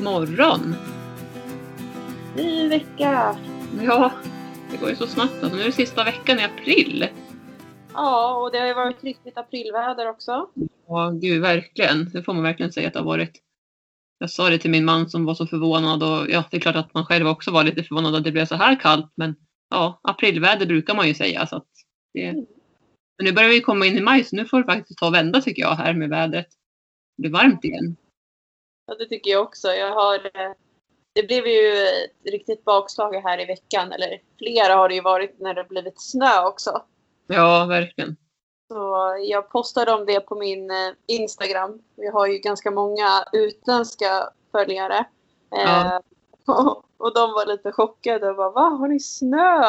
God 0.00 0.04
morgon! 0.04 0.74
Ny 2.36 2.68
vecka! 2.68 3.38
Ja, 3.82 4.12
det 4.70 4.76
går 4.76 4.88
ju 4.88 4.96
så 4.96 5.06
snabbt. 5.06 5.42
Alltså, 5.42 5.56
nu 5.56 5.62
är 5.62 5.66
det 5.66 5.72
sista 5.72 6.04
veckan 6.04 6.38
i 6.38 6.44
april. 6.44 7.08
Ja, 7.94 8.36
och 8.36 8.52
det 8.52 8.58
har 8.58 8.66
ju 8.66 8.74
varit 8.74 9.04
riktigt 9.04 9.38
aprilväder 9.38 10.08
också. 10.08 10.48
Ja, 10.88 11.10
gud, 11.10 11.42
verkligen. 11.42 12.10
Det 12.12 12.22
får 12.22 12.34
man 12.34 12.42
verkligen 12.42 12.72
säga 12.72 12.86
att 12.86 12.92
det 12.92 12.98
har 12.98 13.06
varit. 13.06 13.42
Jag 14.18 14.30
sa 14.30 14.50
det 14.50 14.58
till 14.58 14.70
min 14.70 14.84
man 14.84 15.10
som 15.10 15.24
var 15.24 15.34
så 15.34 15.46
förvånad 15.46 16.02
och 16.02 16.30
ja, 16.30 16.44
det 16.50 16.56
är 16.56 16.60
klart 16.60 16.76
att 16.76 16.94
man 16.94 17.06
själv 17.06 17.28
också 17.28 17.50
var 17.50 17.64
lite 17.64 17.82
förvånad 17.82 18.14
att 18.14 18.24
det 18.24 18.32
blev 18.32 18.46
så 18.46 18.54
här 18.54 18.80
kallt. 18.80 19.12
Men 19.14 19.34
ja, 19.70 20.00
aprilväder 20.02 20.66
brukar 20.66 20.94
man 20.94 21.08
ju 21.08 21.14
säga. 21.14 21.46
Så 21.46 21.62
det... 22.14 22.26
Mm. 22.26 22.46
Men 23.18 23.24
nu 23.24 23.32
börjar 23.32 23.48
vi 23.48 23.60
komma 23.60 23.86
in 23.86 23.98
i 23.98 24.00
maj 24.00 24.24
så 24.24 24.36
nu 24.36 24.44
får 24.44 24.58
det 24.58 24.64
faktiskt 24.64 24.98
ta 24.98 25.06
och 25.06 25.14
vända 25.14 25.40
tycker 25.40 25.62
jag 25.62 25.74
här 25.74 25.94
med 25.94 26.08
vädret. 26.08 26.48
Det 27.16 27.20
blir 27.22 27.30
varmt 27.30 27.64
igen. 27.64 27.96
Ja, 28.90 28.96
det 28.96 29.06
tycker 29.06 29.30
jag 29.30 29.42
också. 29.42 29.68
Jag 29.68 29.94
har, 29.94 30.14
eh, 30.14 30.52
det 31.12 31.22
blev 31.22 31.46
ju 31.46 31.86
ett 32.04 32.32
riktigt 32.32 32.64
bakslag 32.64 33.14
här 33.14 33.40
i 33.40 33.44
veckan. 33.44 33.92
Eller 33.92 34.20
flera 34.38 34.74
har 34.74 34.88
det 34.88 34.94
ju 34.94 35.00
varit 35.00 35.40
när 35.40 35.54
det 35.54 35.64
blivit 35.64 36.00
snö 36.00 36.44
också. 36.46 36.82
Ja, 37.26 37.66
verkligen. 37.68 38.16
Så 38.68 39.16
jag 39.28 39.50
postade 39.50 39.92
om 39.92 40.06
det 40.06 40.20
på 40.20 40.34
min 40.34 40.70
eh, 40.70 40.92
Instagram. 41.06 41.82
Jag 41.96 42.12
har 42.12 42.26
ju 42.26 42.38
ganska 42.38 42.70
många 42.70 43.24
utländska 43.32 44.30
följare. 44.52 45.04
Ja. 45.50 45.96
Eh, 45.96 46.00
och, 46.54 46.84
och 46.96 47.14
de 47.14 47.32
var 47.32 47.46
lite 47.46 47.72
chockade 47.72 48.30
och 48.30 48.36
bara 48.36 48.50
Va, 48.50 48.60
har 48.60 48.88
ni 48.88 49.00
snö? 49.00 49.62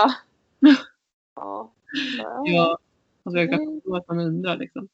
ja. 1.35 1.71
Så, 2.17 2.43
Ja, 2.45 2.77
alltså 3.23 3.39
jag 3.39 3.49
kan 3.49 3.81
förstå 3.81 3.95
att 3.95 4.07
man 4.07 4.19
undrar 4.19 4.57
liksom. 4.57 4.87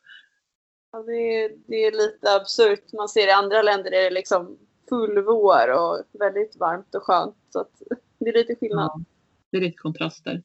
Ja, 0.97 1.03
det, 1.03 1.43
är, 1.43 1.51
det 1.67 1.75
är 1.85 1.91
lite 1.91 2.35
absurt. 2.35 2.93
Man 2.93 3.09
ser 3.09 3.27
i 3.27 3.31
andra 3.31 3.61
länder 3.61 3.91
är 3.91 4.03
det 4.03 4.09
liksom 4.09 4.57
full 4.89 5.23
vår 5.23 5.69
och 5.69 6.03
väldigt 6.11 6.55
varmt 6.55 6.95
och 6.95 7.03
skönt. 7.03 7.35
Så 7.49 7.65
det 8.19 8.29
är 8.29 8.33
lite 8.33 8.55
skillnad. 8.55 8.91
Ja, 8.93 9.03
det 9.51 9.57
är 9.57 9.61
lite 9.61 9.77
kontraster. 9.77 10.43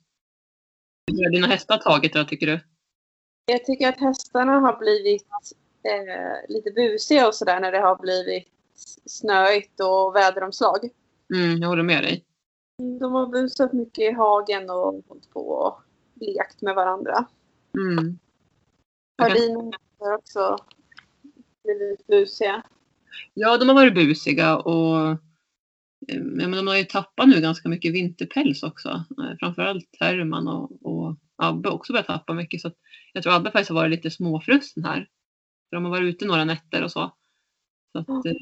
Hur 1.13 1.25
har 1.25 1.31
dina 1.31 1.47
hästar 1.47 1.79
tagit 1.79 2.13
då, 2.13 2.25
tycker 2.25 2.47
du? 2.47 2.61
Jag 3.47 3.65
tycker 3.65 3.89
att 3.89 4.01
hästarna 4.01 4.53
har 4.53 4.79
blivit 4.79 5.27
eh, 5.83 6.55
lite 6.55 6.71
busiga 6.71 7.29
och 7.29 7.35
sådär 7.35 7.61
när 7.61 7.73
det 7.73 7.81
har 7.81 7.97
blivit 7.97 8.49
snöigt 9.07 9.81
och 9.81 10.17
väderomslag. 10.17 10.91
Mm, 11.35 11.59
jag 11.63 11.69
håller 11.69 11.83
med 11.83 12.03
dig. 12.03 12.25
De 13.01 13.13
har 13.13 13.27
busat 13.27 13.73
mycket 13.73 14.05
i 14.05 14.13
hagen 14.13 14.71
och 14.71 15.05
hållit 15.09 15.31
på 15.31 15.49
och 15.49 15.83
lekt 16.15 16.63
med 16.63 16.75
varandra. 16.75 17.27
Mm. 17.79 18.19
Har 19.23 19.29
kan- 19.29 19.37
dina 19.37 19.73
hästar 20.03 20.19
också 20.19 20.57
blivit 21.65 22.07
busiga? 22.07 22.63
Ja, 23.35 23.59
de 23.59 23.69
har 23.69 23.75
varit 23.75 23.95
busiga 23.95 24.57
och 24.57 25.09
eh, 26.09 26.21
men 26.23 26.51
de 26.51 26.67
har 26.67 26.77
ju 26.77 26.85
tappat 26.85 27.29
nu 27.29 27.41
ganska 27.41 27.69
mycket 27.69 27.95
vinterpäls 27.95 28.63
också. 28.63 28.89
Eh, 28.89 29.37
Framförallt 29.41 29.97
Herman 30.01 30.49
och, 30.49 30.87
och 30.87 31.17
Abbe 31.37 31.69
har 31.69 31.77
också 31.77 31.93
börjat 31.93 32.07
tappa 32.07 32.35
mycket. 32.35 32.61
Så 32.61 32.73
jag 33.13 33.23
tror 33.23 33.35
Abbe 33.35 33.51
faktiskt 33.51 33.71
har 33.71 33.77
varit 33.77 33.91
lite 33.91 34.11
småfrusen 34.11 34.85
här. 34.85 35.09
För 35.71 35.77
de 35.77 35.85
har 35.85 35.91
varit 35.91 36.15
ute 36.15 36.27
några 36.27 36.45
nätter 36.45 36.85
och 36.85 36.93
så. 36.93 37.17
Så 37.93 37.99
att, 37.99 38.27
eh, 38.27 38.33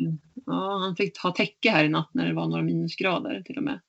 ja, 0.46 0.78
han 0.78 0.96
fick 0.96 1.18
ha 1.18 1.30
täcke 1.30 1.70
här 1.70 1.84
i 1.84 1.88
natt 1.88 2.10
när 2.14 2.26
det 2.26 2.34
var 2.34 2.46
några 2.48 2.62
minusgrader 2.62 3.42
till 3.42 3.56
och 3.56 3.64
med. 3.64 3.80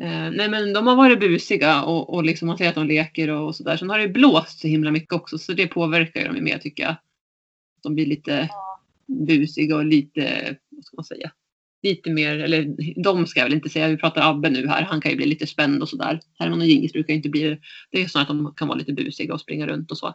Eh, 0.00 0.30
nej 0.30 0.48
men 0.48 0.72
de 0.72 0.86
har 0.86 0.96
varit 0.96 1.20
busiga 1.20 1.82
och, 1.82 2.14
och 2.14 2.24
liksom 2.24 2.48
man 2.48 2.58
ser 2.58 2.68
att 2.68 2.74
de 2.74 2.86
leker 2.86 3.30
och, 3.30 3.46
och 3.46 3.56
sådär. 3.56 3.76
Sen 3.76 3.90
har 3.90 3.98
det 3.98 4.08
blåst 4.08 4.60
så 4.60 4.68
himla 4.68 4.90
mycket 4.90 5.12
också 5.12 5.38
så 5.38 5.52
det 5.52 5.66
påverkar 5.66 6.20
ju 6.20 6.26
dem 6.26 6.36
ju 6.36 6.42
mer 6.42 6.58
tycker 6.58 6.82
jag. 6.82 6.96
De 7.82 7.94
blir 7.94 8.06
lite 8.06 8.48
busiga 9.26 9.76
och 9.76 9.84
lite, 9.84 10.56
vad 10.70 10.84
ska 10.84 10.96
man 10.96 11.04
säga, 11.04 11.32
lite 11.82 12.10
mer, 12.10 12.38
eller 12.38 12.76
de 13.02 13.26
ska 13.26 13.40
jag 13.40 13.46
väl 13.46 13.54
inte 13.54 13.68
säga, 13.68 13.88
vi 13.88 13.96
pratar 13.96 14.30
Abbe 14.30 14.50
nu 14.50 14.66
här, 14.66 14.82
han 14.82 15.00
kan 15.00 15.10
ju 15.10 15.16
bli 15.16 15.26
lite 15.26 15.46
spänd 15.46 15.82
och 15.82 15.88
sådär. 15.88 16.20
Herman 16.38 16.60
och 16.60 16.66
Gingis 16.66 16.92
brukar 16.92 17.14
inte 17.14 17.28
bli 17.28 17.42
det. 17.42 17.58
Det 17.90 18.02
är 18.02 18.08
snarare 18.08 18.30
att 18.30 18.44
de 18.44 18.54
kan 18.56 18.68
vara 18.68 18.78
lite 18.78 18.92
busiga 18.92 19.34
och 19.34 19.40
springa 19.40 19.66
runt 19.66 19.90
och 19.90 19.98
så. 19.98 20.14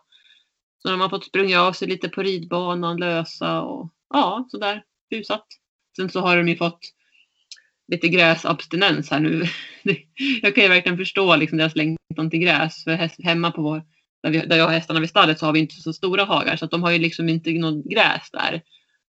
Så 0.81 0.89
de 0.89 1.01
har 1.01 1.09
fått 1.09 1.25
sprunga 1.25 1.61
av 1.61 1.73
sig 1.73 1.87
lite 1.87 2.09
på 2.09 2.23
ridbanan, 2.23 2.97
lösa 2.97 3.61
och 3.61 3.93
ja, 4.13 4.47
sådär, 4.51 4.83
busat. 5.09 5.45
Sen 5.95 6.09
så 6.09 6.19
har 6.19 6.37
de 6.37 6.47
ju 6.47 6.55
fått 6.55 6.79
lite 7.87 8.07
gräsabstinens 8.07 9.11
här 9.11 9.19
nu. 9.19 9.43
Jag 10.41 10.55
kan 10.55 10.63
ju 10.63 10.69
verkligen 10.69 10.97
förstå 10.97 11.35
liksom 11.35 11.57
deras 11.57 11.75
längtan 11.75 12.29
till 12.29 12.39
gräs. 12.39 12.83
För 12.83 12.91
häst, 12.91 13.15
hemma 13.23 13.51
på 13.51 13.61
vår, 13.61 13.83
där, 14.23 14.29
vi, 14.29 14.39
där 14.39 14.57
jag 14.57 14.65
har 14.65 14.73
hästarna 14.73 14.99
vid 14.99 15.09
stallet 15.09 15.39
så 15.39 15.45
har 15.45 15.53
vi 15.53 15.59
inte 15.59 15.75
så 15.75 15.93
stora 15.93 16.23
hagar 16.23 16.55
så 16.55 16.65
att 16.65 16.71
de 16.71 16.83
har 16.83 16.91
ju 16.91 16.99
liksom 16.99 17.29
inte 17.29 17.51
något 17.51 17.85
gräs 17.85 18.31
där. 18.31 18.61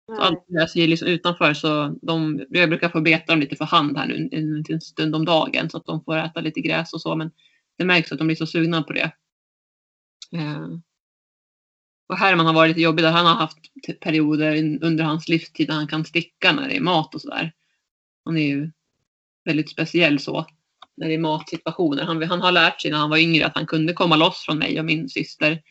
Så 0.07 0.21
allt 0.21 0.47
gräs 0.47 0.75
är 0.75 0.87
liksom 0.87 1.07
utanför 1.07 1.53
så 1.53 1.99
de, 2.01 2.45
jag 2.49 2.69
brukar 2.69 2.89
få 2.89 3.01
beta 3.01 3.33
dem 3.33 3.39
lite 3.39 3.55
för 3.55 3.65
hand 3.65 3.97
här 3.97 4.07
nu 4.07 4.29
en, 4.31 4.63
en 4.69 4.81
stund 4.81 5.15
om 5.15 5.25
dagen 5.25 5.69
så 5.69 5.77
att 5.77 5.85
de 5.85 6.03
får 6.03 6.17
äta 6.17 6.41
lite 6.41 6.61
gräs 6.61 6.93
och 6.93 7.01
så 7.01 7.15
men 7.15 7.31
det 7.77 7.85
märks 7.85 8.11
att 8.11 8.17
de 8.17 8.27
blir 8.27 8.37
så 8.37 8.47
sugna 8.47 8.83
på 8.83 8.93
det. 8.93 9.11
Eh, 10.33 10.67
och 12.09 12.17
Herman 12.17 12.45
har 12.45 12.53
varit 12.53 12.69
lite 12.69 12.81
jobbig 12.81 13.03
där. 13.05 13.11
Han 13.11 13.25
har 13.25 13.35
haft 13.35 13.57
perioder 13.99 14.79
under 14.81 15.03
hans 15.03 15.27
livstid 15.27 15.67
där 15.67 15.75
han 15.75 15.87
kan 15.87 16.05
sticka 16.05 16.51
när 16.51 16.67
det 16.67 16.75
är 16.75 16.81
mat 16.81 17.15
och 17.15 17.21
sådär. 17.21 17.53
Han 18.25 18.37
är 18.37 18.47
ju 18.47 18.71
väldigt 19.45 19.69
speciell 19.69 20.19
så 20.19 20.45
när 20.97 21.07
det 21.07 21.13
är 21.13 21.19
matsituationer. 21.19 22.03
Han, 22.03 22.23
han 22.23 22.41
har 22.41 22.51
lärt 22.51 22.81
sig 22.81 22.91
när 22.91 22.97
han 22.97 23.09
var 23.09 23.17
yngre 23.17 23.45
att 23.45 23.55
han 23.55 23.65
kunde 23.65 23.93
komma 23.93 24.15
loss 24.15 24.45
från 24.45 24.57
mig 24.57 24.79
och 24.79 24.85
min 24.85 25.09
syster 25.09 25.61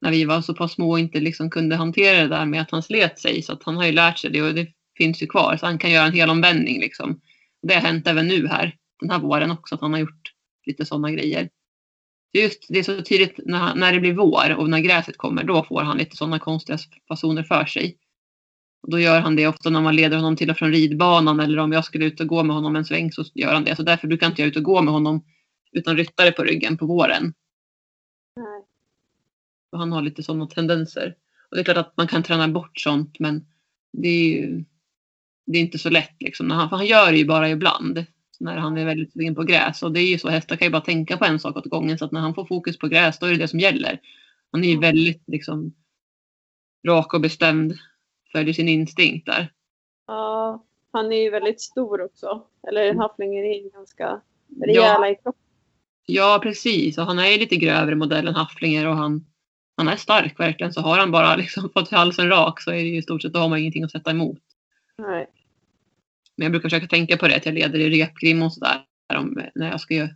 när 0.00 0.10
vi 0.10 0.24
var 0.24 0.40
så 0.40 0.54
pass 0.54 0.72
små 0.72 0.90
och 0.90 1.00
inte 1.00 1.20
liksom 1.20 1.50
kunde 1.50 1.76
hantera 1.76 2.22
det 2.22 2.28
där 2.28 2.46
med 2.46 2.62
att 2.62 2.70
han 2.70 2.82
slet 2.82 3.18
sig. 3.18 3.42
Så 3.42 3.52
att 3.52 3.62
han 3.62 3.76
har 3.76 3.86
ju 3.86 3.92
lärt 3.92 4.18
sig 4.18 4.30
det 4.30 4.42
och 4.42 4.54
det 4.54 4.68
finns 4.98 5.22
ju 5.22 5.26
kvar. 5.26 5.56
Så 5.56 5.66
han 5.66 5.78
kan 5.78 5.90
göra 5.90 6.06
en 6.06 6.12
hel 6.12 6.30
omvändning 6.30 6.80
liksom. 6.80 7.20
Det 7.62 7.74
har 7.74 7.80
hänt 7.80 8.06
även 8.06 8.28
nu 8.28 8.48
här 8.48 8.76
den 9.00 9.10
här 9.10 9.18
våren 9.18 9.50
också 9.50 9.74
att 9.74 9.80
han 9.80 9.92
har 9.92 10.00
gjort 10.00 10.32
lite 10.66 10.86
sådana 10.86 11.10
grejer. 11.10 11.48
Just 12.32 12.66
det 12.68 12.78
är 12.78 12.82
så 12.82 13.02
tydligt 13.02 13.40
när, 13.46 13.74
när 13.74 13.92
det 13.92 14.00
blir 14.00 14.14
vår 14.14 14.54
och 14.56 14.70
när 14.70 14.80
gräset 14.80 15.16
kommer 15.16 15.44
då 15.44 15.64
får 15.64 15.82
han 15.82 15.98
lite 15.98 16.16
sådana 16.16 16.38
konstiga 16.38 16.78
fasoner 17.08 17.42
för 17.42 17.64
sig. 17.64 17.96
Och 18.82 18.90
då 18.90 18.98
gör 18.98 19.20
han 19.20 19.36
det 19.36 19.46
ofta 19.46 19.70
när 19.70 19.80
man 19.80 19.96
leder 19.96 20.16
honom 20.16 20.36
till 20.36 20.50
och 20.50 20.56
från 20.56 20.72
ridbanan 20.72 21.40
eller 21.40 21.58
om 21.58 21.72
jag 21.72 21.84
skulle 21.84 22.04
ut 22.04 22.20
och 22.20 22.26
gå 22.26 22.42
med 22.42 22.56
honom 22.56 22.76
en 22.76 22.84
sväng 22.84 23.12
så 23.12 23.24
gör 23.34 23.54
han 23.54 23.64
det. 23.64 23.76
Så 23.76 23.82
därför 23.82 24.08
brukar 24.08 24.26
inte 24.26 24.42
jag 24.42 24.48
ut 24.48 24.56
och 24.56 24.62
gå 24.62 24.82
med 24.82 24.94
honom 24.94 25.24
utan 25.72 25.96
ryttare 25.96 26.32
på 26.32 26.42
ryggen 26.42 26.76
på 26.76 26.86
våren. 26.86 27.34
Nej. 28.36 28.64
Och 29.72 29.78
han 29.78 29.92
har 29.92 30.02
lite 30.02 30.22
sådana 30.22 30.46
tendenser. 30.46 31.14
Och 31.50 31.56
det 31.56 31.62
är 31.62 31.64
klart 31.64 31.76
att 31.76 31.96
man 31.96 32.08
kan 32.08 32.22
träna 32.22 32.48
bort 32.48 32.78
sånt 32.78 33.18
men 33.18 33.46
det 33.92 34.08
är 34.08 34.28
ju 34.28 34.64
det 35.46 35.58
är 35.58 35.62
inte 35.62 35.78
så 35.78 35.90
lätt 35.90 36.16
liksom. 36.20 36.48
När 36.48 36.54
han, 36.54 36.68
för 36.68 36.76
han 36.76 36.86
gör 36.86 37.12
det 37.12 37.18
ju 37.18 37.26
bara 37.26 37.50
ibland. 37.50 38.04
När 38.40 38.56
han 38.56 38.78
är 38.78 38.84
väldigt 38.84 39.12
sugen 39.12 39.34
på 39.34 39.42
gräs. 39.42 39.82
Och 39.82 39.92
det 39.92 40.00
är 40.00 40.06
ju 40.06 40.18
så, 40.18 40.28
hästar 40.28 40.56
kan 40.56 40.66
ju 40.66 40.72
bara 40.72 40.82
tänka 40.82 41.16
på 41.16 41.24
en 41.24 41.38
sak 41.38 41.56
åt 41.56 41.64
gången. 41.64 41.98
Så 41.98 42.04
att 42.04 42.12
när 42.12 42.20
han 42.20 42.34
får 42.34 42.44
fokus 42.44 42.78
på 42.78 42.88
gräs 42.88 43.18
då 43.18 43.26
är 43.26 43.30
det 43.30 43.36
det 43.36 43.48
som 43.48 43.60
gäller. 43.60 44.00
Han 44.52 44.64
är 44.64 44.68
ju 44.68 44.78
väldigt 44.78 45.22
liksom 45.26 45.74
rak 46.86 47.14
och 47.14 47.20
bestämd. 47.20 47.78
Följer 48.32 48.54
sin 48.54 48.68
instinkt 48.68 49.26
där. 49.26 49.52
Ja, 50.06 50.64
han 50.92 51.12
är 51.12 51.22
ju 51.22 51.30
väldigt 51.30 51.60
stor 51.60 52.00
också. 52.04 52.42
Eller 52.68 52.94
hafflingen 52.94 53.44
är 53.44 53.62
ju 53.62 53.70
ganska 53.70 54.20
rejäla 54.66 55.10
i 55.10 55.14
kroppen. 55.14 55.42
Ja, 56.06 56.40
precis. 56.42 56.98
Och 56.98 57.04
han 57.04 57.18
är 57.18 57.26
ju 57.30 57.38
lite 57.38 57.56
grövre 57.56 57.94
modell 57.94 58.28
än 58.28 58.34
hafflinger 58.34 58.86
och 58.86 58.96
han, 58.96 59.26
han 59.76 59.88
är 59.88 59.96
stark 59.96 60.40
verkligen. 60.40 60.72
Så 60.72 60.80
har 60.80 60.98
han 60.98 61.10
bara 61.10 61.36
liksom 61.42 61.70
fått 61.74 61.90
halsen 61.90 62.28
rak 62.28 62.60
så 62.60 62.70
är 62.70 62.74
det 62.74 62.80
ju 62.80 62.96
i 62.98 63.02
stort 63.02 63.22
sett, 63.22 63.32
då 63.32 63.38
har 63.38 63.48
man 63.48 63.58
ingenting 63.58 63.84
att 63.84 63.90
sätta 63.90 64.10
emot. 64.10 64.38
Nej. 64.98 65.26
Men 66.36 66.44
jag 66.44 66.52
brukar 66.52 66.68
försöka 66.68 66.86
tänka 66.86 67.16
på 67.16 67.28
det, 67.28 67.36
att 67.36 67.46
jag 67.46 67.54
leder 67.54 67.78
i 67.78 68.02
repgrim 68.02 68.42
och 68.42 68.52
sådär. 68.52 68.84
Om, 69.14 69.42
när 69.54 69.70
jag 69.70 69.80
ska 69.80 69.94
göra- 69.94 70.08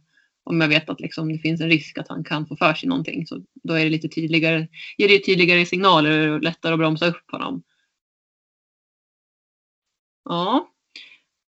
om 0.44 0.61
jag 0.61 0.69
vet 0.69 0.91
att 0.91 1.00
liksom 1.00 1.29
det 1.33 1.38
finns 1.38 1.61
en 1.61 1.69
risk 1.71 1.99
att 1.99 2.09
han 2.09 2.25
kan 2.25 2.47
få 2.47 2.56
för 2.56 2.75
sig 2.75 2.88
någonting. 2.88 3.27
Så 3.27 3.43
då 3.62 3.75
är 3.75 3.85
det 3.85 3.91
lite 3.91 4.09
tydligare, 4.09 4.69
ger 4.99 5.09
det 5.09 5.19
tydligare 5.19 5.67
signaler 5.67 6.29
och 6.29 6.43
lättare 6.43 6.73
att 6.73 6.79
bromsa 6.79 7.06
upp 7.06 7.31
honom. 7.31 7.62
Ja. 10.25 10.71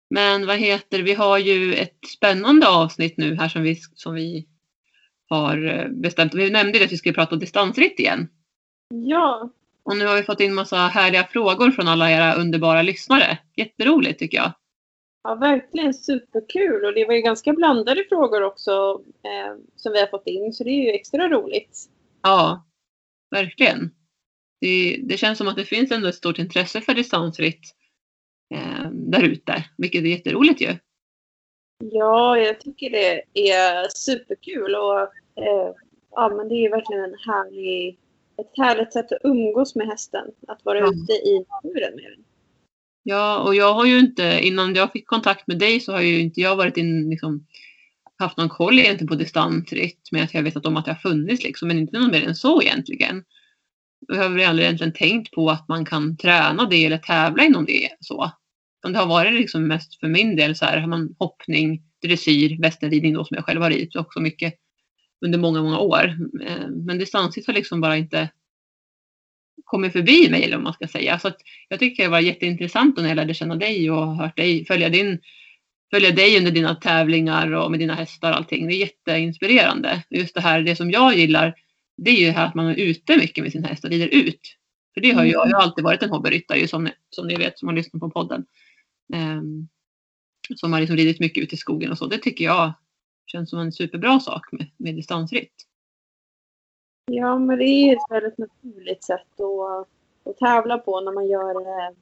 Men 0.09 0.47
vad 0.47 0.57
heter 0.57 0.99
vi 0.99 1.13
har 1.13 1.37
ju 1.37 1.73
ett 1.73 1.97
spännande 2.17 2.67
avsnitt 2.67 3.17
nu 3.17 3.35
här 3.35 3.49
som 3.49 3.61
vi, 3.61 3.75
som 3.75 4.13
vi 4.13 4.47
har 5.29 5.65
eh, 5.65 5.87
bestämt. 5.89 6.33
Vi 6.33 6.49
nämnde 6.49 6.79
det 6.79 6.85
att 6.85 6.91
vi 6.91 6.97
skulle 6.97 7.13
prata 7.13 7.35
distansritt 7.35 7.99
igen. 7.99 8.27
Ja, 8.89 9.49
Och 9.83 9.97
nu 9.97 10.05
har 10.05 10.15
vi 10.15 10.23
fått 10.23 10.39
in 10.39 10.53
massa 10.53 10.77
härliga 10.77 11.23
frågor 11.23 11.71
från 11.71 11.87
alla 11.87 12.11
era 12.11 12.33
underbara 12.33 12.81
lyssnare. 12.81 13.37
Jätteroligt 13.55 14.19
tycker 14.19 14.37
jag. 14.37 14.51
ja, 15.23 15.35
verkligen 15.35 15.93
superkul. 15.93 16.85
Och 16.85 16.93
det 16.93 17.05
var 17.05 17.13
ju 17.13 17.21
ganska 17.21 17.53
blandade 17.53 18.03
frågor 18.09 18.43
också 18.43 19.01
eh, 19.23 19.55
som 19.75 19.93
vi 19.93 19.99
har 19.99 20.07
fått 20.07 20.27
in. 20.27 20.53
Så 20.53 20.63
det 20.63 20.69
är 20.69 20.83
ju 20.83 20.91
extra 20.91 21.29
roligt. 21.29 21.79
Ja, 22.21 22.65
verkligen. 23.31 23.91
Det, 24.61 24.99
det 25.03 25.17
känns 25.17 25.37
som 25.37 25.47
att 25.47 25.55
det 25.55 25.65
finns 25.65 25.91
ändå 25.91 26.07
ett 26.07 26.15
stort 26.15 26.39
intresse 26.39 26.81
för 26.81 26.93
distansritt 26.93 27.75
där 28.91 29.23
ute, 29.23 29.65
vilket 29.77 30.03
är 30.03 30.07
jätteroligt 30.07 30.61
ju. 30.61 30.75
Ja, 31.83 32.37
jag 32.37 32.61
tycker 32.61 32.89
det 32.89 33.23
är 33.51 33.87
superkul. 33.89 34.75
Och 34.75 35.01
eh, 35.43 35.73
ja, 36.11 36.29
men 36.37 36.49
det 36.49 36.55
är 36.55 36.69
verkligen 36.69 37.03
en 37.03 37.15
härlig, 37.27 37.99
ett 38.37 38.57
härligt 38.57 38.93
sätt 38.93 39.11
att 39.11 39.21
umgås 39.23 39.75
med 39.75 39.87
hästen. 39.87 40.27
Att 40.47 40.65
vara 40.65 40.79
Ja. 40.79 40.85
ute 40.87 41.13
i 41.13 41.45
naturen 41.49 41.95
med 41.95 42.03
den. 42.03 42.23
Ja, 43.03 43.39
och 43.39 43.55
jag 43.55 43.73
har 43.73 43.85
ju 43.85 43.99
inte, 43.99 44.39
innan 44.43 44.75
jag 44.75 44.91
fick 44.91 45.07
kontakt 45.07 45.47
med 45.47 45.59
dig 45.59 45.79
så 45.79 45.91
har 45.91 46.01
ju 46.01 46.19
inte 46.19 46.41
jag 46.41 46.55
varit 46.55 46.77
in, 46.77 47.09
liksom, 47.09 47.45
haft 48.17 48.37
någon 48.37 48.49
koll 48.49 48.79
egentligen 48.79 49.07
på 49.07 49.15
distansritt 49.15 50.09
med 50.11 50.23
att 50.23 50.33
jag 50.33 50.43
vetat 50.43 50.65
om 50.65 50.77
att 50.77 50.85
det 50.85 50.91
har 50.91 51.09
funnits 51.09 51.43
liksom, 51.43 51.67
men 51.67 51.79
inte 51.79 51.99
något 51.99 52.11
mer 52.11 52.27
än 52.27 52.35
så 52.35 52.61
egentligen. 52.61 53.23
Jag 54.07 54.15
har 54.15 54.29
väl 54.29 54.49
aldrig 54.49 54.65
egentligen 54.65 54.93
tänkt 54.93 55.31
på 55.31 55.49
att 55.49 55.67
man 55.67 55.85
kan 55.85 56.17
träna 56.17 56.65
det 56.65 56.85
eller 56.85 56.97
tävla 56.97 57.43
inom 57.43 57.65
det 57.65 57.89
så. 57.99 58.31
Det 58.83 58.97
har 58.97 59.07
varit 59.07 59.33
liksom 59.33 59.67
mest 59.67 59.99
för 59.99 60.07
min 60.07 60.35
del 60.35 60.55
så 60.55 60.65
här, 60.65 60.77
har 60.77 60.87
man 60.87 61.15
hoppning, 61.19 61.81
dressyr, 62.01 62.61
västernridning 62.61 63.13
då 63.13 63.25
som 63.25 63.35
jag 63.35 63.45
själv 63.45 63.61
har 63.61 63.69
ridit 63.69 63.95
också 63.95 64.19
mycket 64.19 64.53
under 65.25 65.39
många, 65.39 65.61
många 65.61 65.79
år. 65.79 66.17
Eh, 66.45 66.67
men 66.67 66.97
distansritt 66.97 67.47
har 67.47 67.53
liksom 67.53 67.81
bara 67.81 67.97
inte 67.97 68.29
kommit 69.63 69.91
förbi 69.91 70.29
mig 70.29 70.43
eller 70.43 70.55
vad 70.55 70.63
man 70.63 70.73
ska 70.73 70.87
säga. 70.87 71.19
Så 71.19 71.31
jag 71.69 71.79
tycker 71.79 72.03
det 72.03 72.09
var 72.09 72.19
jätteintressant 72.19 72.97
när 72.97 73.07
jag 73.07 73.15
lärde 73.15 73.33
känna 73.33 73.55
dig 73.55 73.91
och 73.91 74.15
hört 74.15 74.37
dig, 74.37 74.65
följa, 74.65 74.89
din, 74.89 75.19
följa 75.93 76.11
dig 76.11 76.37
under 76.37 76.51
dina 76.51 76.75
tävlingar 76.75 77.51
och 77.51 77.71
med 77.71 77.79
dina 77.79 77.95
hästar 77.95 78.31
och 78.31 78.37
allting. 78.37 78.67
Det 78.67 78.73
är 78.73 78.77
jätteinspirerande. 78.77 80.03
Just 80.09 80.35
det 80.35 80.41
här, 80.41 80.61
det 80.61 80.75
som 80.75 80.91
jag 80.91 81.15
gillar, 81.15 81.55
det 81.97 82.11
är 82.11 82.15
ju 82.15 82.29
här 82.29 82.45
att 82.45 82.55
man 82.55 82.65
är 82.65 82.75
ute 82.75 83.17
mycket 83.17 83.43
med 83.43 83.51
sin 83.51 83.63
häst 83.63 83.83
och 83.83 83.89
rider 83.89 84.07
ut. 84.07 84.57
För 84.93 85.01
det 85.01 85.11
har 85.11 85.23
jag, 85.23 85.47
jag 85.49 85.55
har 85.55 85.63
alltid 85.63 85.83
varit 85.83 86.03
en 86.03 86.09
hobbyryttare 86.09 86.67
som, 86.67 86.89
som 87.09 87.27
ni 87.27 87.35
vet 87.35 87.59
som 87.59 87.67
har 87.67 87.75
lyssnat 87.75 87.99
på 87.99 88.09
podden. 88.09 88.45
Um, 89.13 89.67
som 90.55 90.73
har 90.73 90.79
liksom 90.79 90.97
ridit 90.97 91.19
mycket 91.19 91.43
ut 91.43 91.53
i 91.53 91.57
skogen 91.57 91.91
och 91.91 91.97
så. 91.97 92.05
Det 92.05 92.17
tycker 92.17 92.45
jag 92.45 92.73
känns 93.25 93.49
som 93.49 93.59
en 93.59 93.71
superbra 93.71 94.19
sak 94.19 94.51
med, 94.51 94.71
med 94.77 94.95
distansritt. 94.95 95.53
Ja, 97.05 97.39
men 97.39 97.57
det 97.57 97.65
är 97.65 97.93
ett 97.95 98.11
väldigt 98.11 98.37
naturligt 98.37 99.03
sätt 99.03 99.39
att, 99.39 99.87
att 100.29 100.37
tävla 100.37 100.77
på 100.77 101.01
när 101.01 101.11
man 101.11 101.27
gör 101.27 101.63
det. 101.63 101.95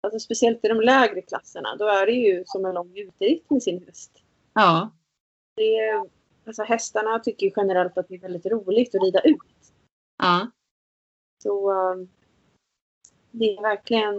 Alltså 0.00 0.18
speciellt 0.18 0.64
i 0.64 0.68
de 0.68 0.80
lägre 0.80 1.22
klasserna. 1.22 1.76
Då 1.76 1.88
är 1.88 2.06
det 2.06 2.12
ju 2.12 2.42
som 2.46 2.64
en 2.64 2.74
lång 2.74 2.98
uteritt 2.98 3.50
med 3.50 3.62
sin 3.62 3.86
häst. 3.86 4.22
Ja. 4.52 4.90
Det 5.56 5.78
är, 5.78 6.08
alltså 6.46 6.62
hästarna 6.62 7.18
tycker 7.18 7.46
ju 7.46 7.52
generellt 7.56 7.98
att 7.98 8.08
det 8.08 8.14
är 8.14 8.20
väldigt 8.20 8.46
roligt 8.46 8.94
att 8.94 9.02
rida 9.02 9.20
ut. 9.20 9.72
Ja. 10.18 10.50
Så 11.42 11.72
um, 11.72 12.08
det 13.30 13.56
är 13.56 13.62
verkligen 13.62 14.14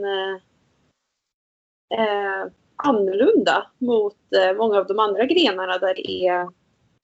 eh, 1.89 2.51
annorlunda 2.75 3.71
mot 3.77 4.17
eh, 4.35 4.57
många 4.57 4.77
av 4.77 4.87
de 4.87 4.99
andra 4.99 5.25
grenarna 5.25 5.77
där 5.77 5.95
det 5.95 6.27
är 6.27 6.41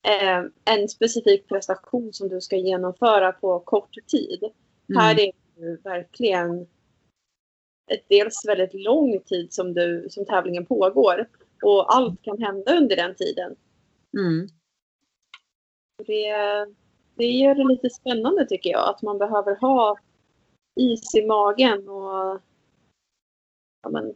eh, 0.07 0.45
en 0.65 0.89
specifik 0.89 1.47
prestation 1.47 2.13
som 2.13 2.29
du 2.29 2.41
ska 2.41 2.55
genomföra 2.55 3.31
på 3.31 3.59
kort 3.59 3.95
tid. 4.07 4.43
Mm. 4.89 5.01
Här 5.01 5.19
är 5.19 5.31
det 5.55 5.83
verkligen 5.83 6.67
ett 7.91 8.05
dels 8.07 8.45
väldigt 8.47 8.73
lång 8.73 9.19
tid 9.19 9.53
som, 9.53 9.73
du, 9.73 10.07
som 10.09 10.25
tävlingen 10.25 10.65
pågår 10.65 11.29
och 11.63 11.95
allt 11.95 12.21
kan 12.21 12.41
hända 12.41 12.77
under 12.77 12.95
den 12.95 13.15
tiden. 13.15 13.55
Mm. 14.17 14.47
Det, 16.07 16.33
det 17.15 17.25
gör 17.25 17.55
det 17.55 17.63
lite 17.63 17.89
spännande 17.89 18.45
tycker 18.45 18.69
jag, 18.69 18.89
att 18.89 19.01
man 19.01 19.17
behöver 19.17 19.55
ha 19.55 19.97
is 20.75 21.15
i 21.15 21.25
magen 21.25 21.89
och 21.89 22.41
ja, 23.83 23.89
men, 23.89 24.15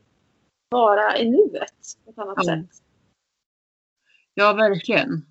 vara 0.75 1.17
i 1.17 1.29
nuet 1.29 1.73
på 2.05 2.11
ett 2.11 2.17
annat 2.17 2.35
ja. 2.37 2.43
sätt. 2.43 2.81
Ja, 4.33 4.53
verkligen. 4.53 5.25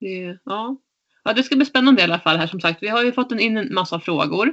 Det, 0.00 0.38
ja. 0.44 0.76
ja, 1.24 1.32
det 1.32 1.42
ska 1.42 1.56
bli 1.56 1.66
spännande 1.66 2.00
i 2.00 2.04
alla 2.04 2.18
fall 2.18 2.36
här 2.36 2.46
som 2.46 2.60
sagt. 2.60 2.82
Vi 2.82 2.88
har 2.88 3.02
ju 3.02 3.12
fått 3.12 3.32
in 3.32 3.56
en 3.56 3.74
massa 3.74 4.00
frågor. 4.00 4.52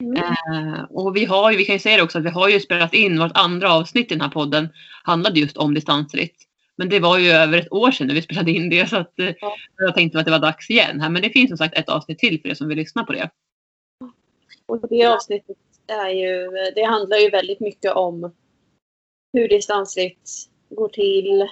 Mm. 0.00 0.16
Eh, 0.16 0.82
och 0.90 1.16
vi 1.16 1.24
har 1.24 1.50
ju, 1.50 1.56
vi 1.56 1.64
kan 1.64 1.74
ju 1.74 1.78
säga 1.78 1.96
det 1.96 2.02
också, 2.02 2.18
att 2.18 2.24
vi 2.24 2.30
har 2.30 2.48
ju 2.48 2.60
spelat 2.60 2.94
in 2.94 3.18
vårt 3.18 3.38
andra 3.38 3.72
avsnitt 3.72 4.12
i 4.12 4.14
den 4.14 4.20
här 4.20 4.28
podden 4.28 4.68
handlade 5.04 5.40
just 5.40 5.56
om 5.56 5.74
distansritt. 5.74 6.36
Men 6.76 6.88
det 6.88 7.00
var 7.00 7.18
ju 7.18 7.30
över 7.30 7.58
ett 7.58 7.72
år 7.72 7.90
sedan 7.90 8.06
när 8.06 8.14
vi 8.14 8.22
spelade 8.22 8.50
in 8.50 8.70
det 8.70 8.88
så 8.88 8.96
att 8.96 9.12
ja. 9.16 9.56
jag 9.76 9.94
tänkte 9.94 10.18
att 10.18 10.24
det 10.24 10.30
var 10.30 10.38
dags 10.38 10.70
igen 10.70 11.00
här. 11.00 11.10
Men 11.10 11.22
det 11.22 11.30
finns 11.30 11.48
som 11.48 11.58
sagt 11.58 11.78
ett 11.78 11.88
avsnitt 11.88 12.18
till 12.18 12.40
för 12.40 12.48
er 12.48 12.54
som 12.54 12.68
vill 12.68 12.78
lyssna 12.78 13.04
på 13.04 13.12
det. 13.12 13.30
Och 14.66 14.88
det 14.88 15.06
avsnittet 15.06 15.56
är 15.86 16.08
ju, 16.08 16.50
det 16.74 16.82
handlar 16.82 17.16
ju 17.16 17.30
väldigt 17.30 17.60
mycket 17.60 17.92
om 17.92 18.32
hur 19.32 19.48
distansritt 19.48 20.50
går 20.68 20.88
till. 20.88 21.48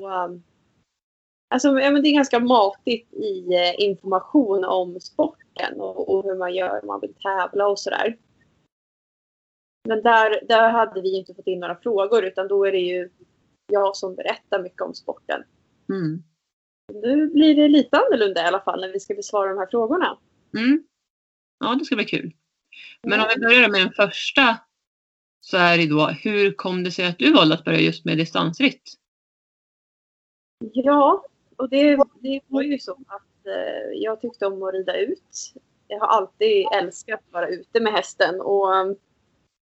Och, 0.00 0.10
um, 0.10 0.42
alltså, 1.54 1.68
ja, 1.68 1.90
men 1.90 2.02
det 2.02 2.08
är 2.08 2.14
ganska 2.14 2.40
matigt 2.40 3.12
i 3.12 3.54
eh, 3.54 3.84
information 3.84 4.64
om 4.64 5.00
sporten 5.00 5.80
och, 5.80 6.14
och, 6.14 6.24
hur 6.24 6.38
man 6.38 6.54
gör 6.54 6.80
om 6.80 6.86
man 6.86 7.00
vill 7.00 7.14
tävla 7.14 7.66
och 7.66 7.78
sådär. 7.78 8.18
Men 9.88 10.02
där, 10.02 10.46
där 10.48 10.70
hade 10.70 11.00
vi 11.00 11.18
inte 11.18 11.34
fått 11.34 11.46
in 11.46 11.60
några 11.60 11.76
frågor 11.76 12.24
utan 12.24 12.48
då 12.48 12.64
är 12.64 12.72
det 12.72 12.78
ju 12.78 13.10
jag 13.72 13.96
som 13.96 14.14
berättar 14.14 14.62
mycket 14.62 14.82
om 14.82 14.94
sporten. 14.94 15.42
Mm. 15.88 16.22
Nu 16.92 17.26
blir 17.26 17.54
det 17.54 17.68
lite 17.68 17.96
annorlunda 17.96 18.42
i 18.42 18.44
alla 18.44 18.60
fall 18.60 18.80
när 18.80 18.92
vi 18.92 19.00
ska 19.00 19.14
besvara 19.14 19.48
de 19.48 19.58
här 19.58 19.66
frågorna. 19.70 20.18
Mm. 20.56 20.84
Ja, 21.58 21.74
det 21.74 21.84
ska 21.84 21.96
bli 21.96 22.04
kul. 22.04 22.32
Men 23.02 23.20
om 23.20 23.26
vi 23.34 23.40
börjar 23.40 23.68
med 23.68 23.80
den 23.80 23.92
första 23.92 24.58
så 25.44 25.56
är 25.56 25.78
det 25.78 25.86
då, 25.86 26.06
hur 26.06 26.52
kom 26.52 26.84
det 26.84 26.90
sig 26.90 27.06
att 27.06 27.18
du 27.18 27.32
valde 27.32 27.54
att 27.54 27.64
börja 27.64 27.80
just 27.80 28.04
med 28.04 28.18
distansritt? 28.18 28.94
Ja, 30.72 31.24
och 31.56 31.68
det, 31.68 31.96
det 32.20 32.40
var 32.46 32.62
ju 32.62 32.78
så 32.78 32.92
att 32.92 33.46
eh, 33.46 33.92
jag 33.94 34.20
tyckte 34.20 34.46
om 34.46 34.62
att 34.62 34.74
rida 34.74 34.96
ut. 34.96 35.52
Jag 35.86 36.00
har 36.00 36.06
alltid 36.06 36.66
älskat 36.74 37.20
att 37.26 37.32
vara 37.32 37.48
ute 37.48 37.80
med 37.80 37.92
hästen 37.92 38.40
och 38.40 38.74
um, 38.74 38.96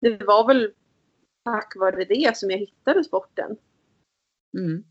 det 0.01 0.23
var 0.23 0.47
väl 0.47 0.73
tack 1.45 1.75
vare 1.75 2.05
det 2.05 2.37
som 2.37 2.51
jag 2.51 2.57
hittade 2.57 3.03
sporten. 3.03 3.57
Mm. 4.57 4.83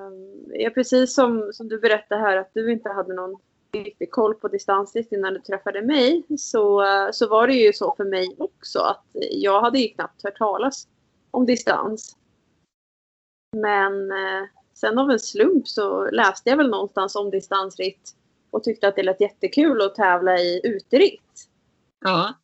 Um, 0.00 0.52
ja, 0.52 0.70
precis 0.70 1.14
som, 1.14 1.50
som 1.52 1.68
du 1.68 1.80
berättade 1.80 2.20
här 2.20 2.36
att 2.36 2.50
du 2.54 2.72
inte 2.72 2.88
hade 2.88 3.14
någon 3.14 3.40
riktig 3.72 4.10
koll 4.10 4.34
på 4.34 4.48
distansritt 4.48 5.12
innan 5.12 5.34
du 5.34 5.40
träffade 5.40 5.82
mig 5.82 6.22
så, 6.38 6.84
så 7.12 7.28
var 7.28 7.46
det 7.46 7.54
ju 7.54 7.72
så 7.72 7.94
för 7.96 8.04
mig 8.04 8.36
också 8.38 8.53
att 8.80 9.04
jag 9.30 9.60
hade 9.60 9.78
ju 9.78 9.88
knappt 9.88 10.24
hört 10.24 10.38
talas 10.38 10.88
om 11.30 11.46
distans. 11.46 12.16
Men 13.56 14.10
eh, 14.10 14.48
sen 14.74 14.98
av 14.98 15.10
en 15.10 15.18
slump 15.18 15.68
så 15.68 16.10
läste 16.10 16.50
jag 16.50 16.56
väl 16.56 16.70
någonstans 16.70 17.16
om 17.16 17.30
distansritt 17.30 18.16
och 18.50 18.64
tyckte 18.64 18.88
att 18.88 18.96
det 18.96 19.02
lät 19.02 19.20
jättekul 19.20 19.82
att 19.82 19.94
tävla 19.94 20.38
i 20.38 20.60
uteritt. 20.64 21.48
Ja. 22.04 22.34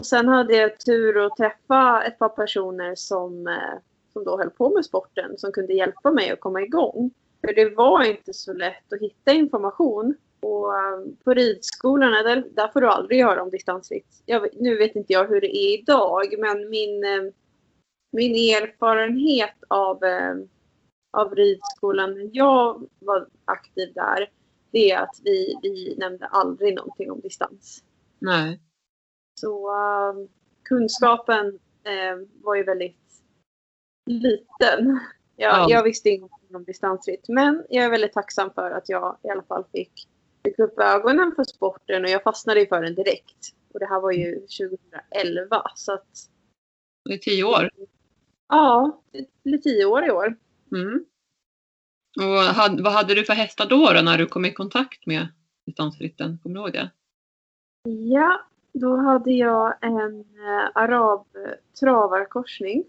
Och 0.00 0.06
sen 0.06 0.28
hade 0.28 0.56
jag 0.56 0.80
tur 0.80 1.26
att 1.26 1.36
träffa 1.36 2.02
ett 2.02 2.18
par 2.18 2.28
personer 2.28 2.94
som, 2.94 3.46
eh, 3.46 3.78
som 4.12 4.24
då 4.24 4.38
höll 4.38 4.50
på 4.50 4.70
med 4.70 4.84
sporten 4.84 5.38
som 5.38 5.52
kunde 5.52 5.74
hjälpa 5.74 6.10
mig 6.10 6.30
att 6.30 6.40
komma 6.40 6.62
igång. 6.62 7.10
För 7.40 7.54
det 7.54 7.74
var 7.74 8.02
inte 8.04 8.34
så 8.34 8.52
lätt 8.52 8.92
att 8.92 9.00
hitta 9.00 9.32
information 9.32 10.14
och 10.42 10.72
på 11.24 11.34
ridskolorna 11.34 12.22
där, 12.22 12.44
där 12.50 12.68
får 12.68 12.80
du 12.80 12.86
aldrig 12.86 13.24
höra 13.24 13.42
om 13.42 13.50
distansritt. 13.50 14.22
Jag, 14.26 14.48
nu 14.60 14.76
vet 14.76 14.96
inte 14.96 15.12
jag 15.12 15.28
hur 15.28 15.40
det 15.40 15.56
är 15.56 15.78
idag 15.78 16.34
men 16.38 16.70
min, 16.70 17.04
um, 17.04 17.32
min 18.12 18.32
erfarenhet 18.32 19.54
av, 19.68 20.04
um, 20.04 20.48
av 21.12 21.34
ridskolan 21.34 22.14
när 22.14 22.30
jag 22.32 22.88
var 22.98 23.28
aktiv 23.44 23.92
där 23.94 24.30
det 24.70 24.90
är 24.90 24.98
att 24.98 25.20
vi, 25.24 25.58
vi 25.62 25.96
nämnde 25.98 26.26
aldrig 26.26 26.74
någonting 26.74 27.10
om 27.10 27.20
distans. 27.20 27.84
Nej. 28.18 28.60
Så 29.40 29.70
uh, 29.70 30.28
kunskapen 30.62 31.46
uh, 31.46 32.28
var 32.42 32.54
ju 32.54 32.62
väldigt 32.62 32.98
liten. 34.06 35.00
Jag, 35.36 35.54
ja. 35.54 35.66
jag 35.68 35.82
visste 35.82 36.10
ingenting 36.10 36.56
om 36.56 36.64
distansritt 36.64 37.28
men 37.28 37.66
jag 37.68 37.84
är 37.84 37.90
väldigt 37.90 38.12
tacksam 38.12 38.50
för 38.50 38.70
att 38.70 38.88
jag 38.88 39.16
i 39.22 39.28
alla 39.28 39.42
fall 39.42 39.64
fick 39.72 40.08
fick 40.44 40.58
upp 40.58 40.78
ögonen 40.78 41.32
för 41.36 41.44
sporten 41.44 42.04
och 42.04 42.10
jag 42.10 42.22
fastnade 42.22 42.66
för 42.66 42.82
den 42.82 42.94
direkt. 42.94 43.54
Och 43.72 43.80
det 43.80 43.86
här 43.86 44.00
var 44.00 44.12
ju 44.12 44.34
2011 44.40 45.62
så 45.74 45.92
att... 45.92 46.28
Det 47.04 47.14
är 47.14 47.18
tio 47.18 47.44
år? 47.44 47.70
Ja, 48.48 49.02
det 49.12 49.26
blir 49.42 49.58
tio 49.58 49.84
år 49.84 50.04
i 50.04 50.10
år. 50.10 50.36
Mm. 50.72 51.04
Och 52.20 52.42
had, 52.42 52.80
vad 52.80 52.92
hade 52.92 53.14
du 53.14 53.24
för 53.24 53.32
hästar 53.32 53.66
då, 53.66 53.92
då 53.92 54.00
när 54.02 54.18
du 54.18 54.26
kom 54.26 54.44
i 54.44 54.52
kontakt 54.52 55.06
med 55.06 55.28
distansritten? 55.66 56.38
Kommer 56.42 56.54
du 56.54 56.60
ihåg 56.60 56.72
det? 56.72 56.90
Ja, 57.90 58.40
då 58.72 58.96
hade 58.96 59.32
jag 59.32 59.74
en 59.80 60.20
eh, 60.20 60.70
arab 60.74 61.26
travarkorsning. 61.80 62.84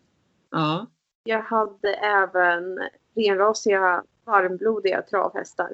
Ja. 0.49 0.87
Jag 1.23 1.41
hade 1.41 1.93
även 1.93 2.79
renrasiga 3.15 4.03
varmblodiga 4.23 5.01
travhästar. 5.01 5.73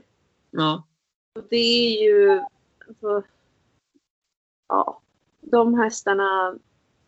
Ja 0.52 0.84
det 1.50 1.56
är 1.56 2.04
ju... 2.04 2.42
Alltså, 2.88 3.24
ja, 4.68 5.02
de 5.42 5.74
hästarna 5.74 6.56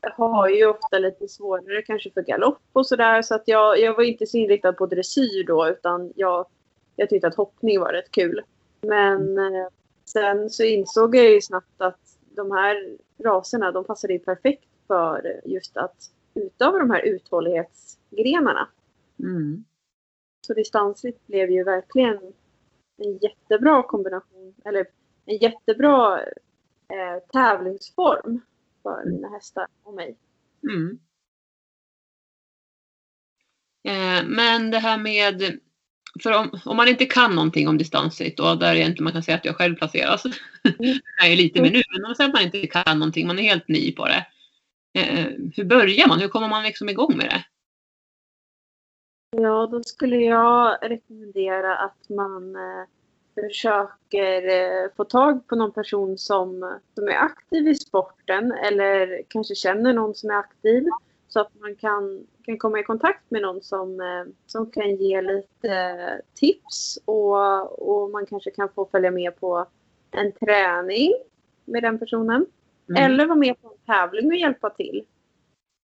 har 0.02 0.50
ju 0.50 0.66
ofta 0.66 1.00
lite 1.00 1.28
svårare 1.28 1.82
kanske 1.82 2.12
för 2.12 2.22
galopp 2.22 2.62
och 2.74 2.88
sådär. 2.88 3.22
Så 3.22 3.36
att 3.36 3.48
jag, 3.48 3.80
jag 3.80 3.96
var 3.96 4.04
inte 4.04 4.26
så 4.26 4.38
inriktad 4.38 4.74
på 4.74 4.86
dressyr 4.86 5.44
då 5.48 5.70
utan 5.70 6.14
jag, 6.16 6.46
jag 6.96 7.10
tyckte 7.10 7.28
att 7.28 7.36
hoppning 7.36 7.80
var 7.80 7.94
rätt 7.94 8.12
kul. 8.12 8.42
Men 8.82 9.38
eh, 9.38 9.68
sen 10.06 10.50
så 10.50 10.64
insåg 10.64 11.16
jag 11.16 11.32
ju 11.32 11.42
snabbt 11.42 11.82
att 11.82 12.18
de 12.36 12.52
här 12.52 12.98
raserna 13.24 13.72
de 13.72 13.84
passade 13.84 14.14
ju 14.14 14.20
perfekt 14.20 14.70
för 14.88 15.42
just 15.46 15.78
att 15.78 16.12
utöva 16.34 16.80
de 16.80 16.92
här 16.92 17.02
uthållighetsgrenarna. 17.02 18.68
Mm. 19.20 19.64
Så 20.48 20.54
distansritt 20.54 21.28
blev 21.28 21.52
ju 21.52 21.64
verkligen 21.64 22.34
en 22.98 23.18
jättebra 23.18 23.84
kombination, 23.84 24.56
eller 24.66 24.86
en 25.26 25.38
jättebra 25.38 26.20
eh, 26.22 27.24
tävlingsform 27.34 28.42
för 28.84 29.04
mina 29.06 29.30
hästar 29.30 29.68
och 29.84 29.94
mig. 29.94 30.18
Mm. 30.64 31.00
Eh, 33.84 34.28
men 34.28 34.72
det 34.72 34.80
här 34.80 34.98
med, 34.98 35.60
för 36.24 36.38
om, 36.38 36.60
om 36.66 36.78
man 36.78 36.88
inte 36.88 37.06
kan 37.06 37.36
någonting 37.36 37.68
om 37.68 37.78
distansritt 37.78 38.40
och 38.40 38.58
där 38.58 38.76
egentligen 38.76 39.04
man 39.04 39.14
kan 39.14 39.24
säga 39.24 39.38
att 39.38 39.46
jag 39.46 39.56
själv 39.56 39.76
placeras, 39.76 40.26
mm. 40.26 40.36
jag 41.20 41.32
är 41.32 41.36
lite 41.36 41.62
med 41.62 41.72
nu, 41.72 41.82
men 41.92 42.06
om 42.06 42.16
man 42.20 42.32
man 42.32 42.42
inte 42.42 42.68
kan 42.68 43.00
någonting, 43.00 43.28
man 43.28 43.40
är 43.40 43.44
helt 43.44 43.68
ny 43.68 43.92
på 43.92 44.06
det. 44.06 44.26
Eh, 44.94 45.28
hur 45.56 45.64
börjar 45.64 46.08
man? 46.08 46.20
Hur 46.20 46.28
kommer 46.28 46.48
man 46.48 46.64
liksom 46.64 46.90
igång 46.90 47.18
med 47.18 47.26
det? 47.26 47.44
Ja, 49.38 49.68
då 49.72 49.84
skulle 49.84 50.16
jag 50.16 50.78
rekommendera 50.82 51.78
att 51.78 52.10
man 52.10 52.56
eh, 52.56 52.84
försöker 53.36 54.48
eh, 54.48 54.90
få 54.98 55.04
tag 55.04 55.48
på 55.48 55.56
någon 55.56 55.72
person 55.72 56.18
som, 56.18 56.78
som 56.96 57.08
är 57.08 57.18
aktiv 57.18 57.68
i 57.68 57.76
sporten 57.76 58.52
eller 58.52 59.22
kanske 59.28 59.56
känner 59.56 59.94
någon 59.94 60.16
som 60.16 60.30
är 60.30 60.36
aktiv 60.36 60.86
så 61.28 61.40
att 61.40 61.60
man 61.60 61.76
kan, 61.76 62.28
kan 62.44 62.58
komma 62.58 62.80
i 62.80 62.84
kontakt 62.84 63.32
med 63.32 63.42
någon 63.42 63.62
som, 63.62 64.02
eh, 64.02 64.34
som 64.46 64.72
kan 64.72 64.96
ge 64.96 65.22
lite 65.22 66.22
tips 66.34 67.00
och, 67.06 67.90
och 67.90 68.10
man 68.10 68.26
kanske 68.26 68.52
kan 68.52 68.70
få 68.70 68.86
följa 68.86 69.12
med 69.12 69.40
på 69.40 69.66
en 70.12 70.32
träning 70.32 71.14
med 71.66 71.84
den 71.84 72.00
personen. 72.00 72.46
Mm. 72.90 73.04
Eller 73.04 73.26
vara 73.26 73.40
med 73.40 73.62
på 73.62 73.68
en 73.68 73.94
tävling 73.94 74.28
och 74.28 74.38
hjälpa 74.38 74.70
till. 74.70 75.06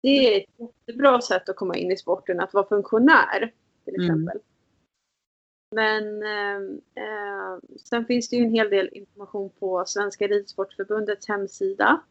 Det 0.02 0.08
är 0.08 0.42
ett 0.42 0.50
jättebra 0.58 1.22
sätt 1.22 1.50
att 1.50 1.56
komma 1.56 1.76
in 1.76 1.92
i 1.92 1.98
sporten, 1.98 2.40
att 2.40 2.54
vara 2.54 2.68
funktionär 2.68 3.54
till 3.86 3.96
mm. 3.96 4.06
exempel. 4.06 4.36
Mm. 4.36 4.44
Men 5.76 6.24
eh, 6.24 7.60
sen 7.78 8.06
finns 8.06 8.30
det 8.30 8.36
ju 8.36 8.44
en 8.44 8.52
hel 8.52 8.70
del 8.70 8.90
information 8.92 9.50
på 9.60 9.84
Svenska 9.88 10.28
Ridsportförbundets 10.28 11.28
hemsida. 11.28 12.02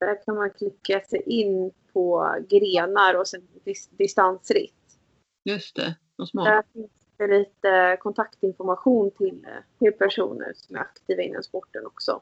Där 0.00 0.24
kan 0.24 0.36
man 0.36 0.50
klicka 0.50 1.00
sig 1.00 1.22
in 1.26 1.72
på 1.92 2.36
grenar 2.48 3.14
och 3.14 3.28
sen 3.28 3.48
dis 3.64 3.88
distansritt. 3.88 4.98
Just 5.44 5.76
det, 5.76 5.96
vad 6.16 6.28
smart. 6.28 6.46
Där 6.46 6.62
finns 6.72 6.90
det 7.16 7.26
lite 7.26 7.96
kontaktinformation 8.00 9.10
till, 9.10 9.46
till 9.78 9.92
personer 9.92 10.52
som 10.54 10.76
är 10.76 10.80
aktiva 10.80 11.22
inom 11.22 11.42
sporten 11.42 11.86
också. 11.86 12.20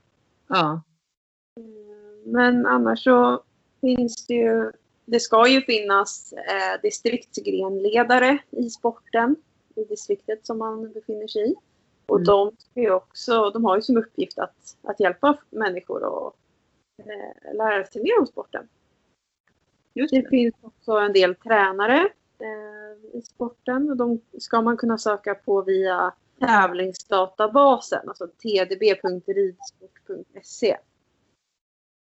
Ja. 0.48 0.82
Men 2.24 2.66
annars 2.66 3.04
så 3.04 3.42
finns 3.80 4.26
det 4.26 4.34
ju, 4.34 4.72
det 5.10 5.20
ska 5.20 5.48
ju 5.48 5.62
finnas 5.62 6.32
eh, 6.32 6.80
distriktsgrenledare 6.82 8.38
i 8.50 8.70
sporten 8.70 9.36
i 9.76 9.84
distriktet 9.84 10.46
som 10.46 10.58
man 10.58 10.92
befinner 10.92 11.26
sig 11.26 11.50
i. 11.50 11.54
Och 12.06 12.16
mm. 12.16 12.24
de, 12.24 12.56
är 12.74 12.90
också, 12.90 13.50
de 13.50 13.64
har 13.64 13.76
ju 13.76 13.82
som 13.82 13.96
uppgift 13.96 14.38
att, 14.38 14.76
att 14.82 15.00
hjälpa 15.00 15.38
människor 15.50 16.26
att 16.26 16.34
eh, 16.98 17.54
lära 17.54 17.86
sig 17.86 18.02
mer 18.02 18.18
om 18.18 18.26
sporten. 18.26 18.68
Just 19.94 20.14
det. 20.14 20.20
det 20.20 20.28
finns 20.28 20.54
också 20.62 20.92
en 20.92 21.12
del 21.12 21.34
tränare 21.34 22.08
eh, 22.38 23.18
i 23.18 23.22
sporten 23.22 23.90
och 23.90 23.96
de 23.96 24.20
ska 24.38 24.62
man 24.62 24.76
kunna 24.76 24.98
söka 24.98 25.34
på 25.34 25.62
via 25.62 26.14
tävlingsdatabasen, 26.40 28.08
alltså 28.08 28.26
tdb.ridsport.se. 28.26 30.76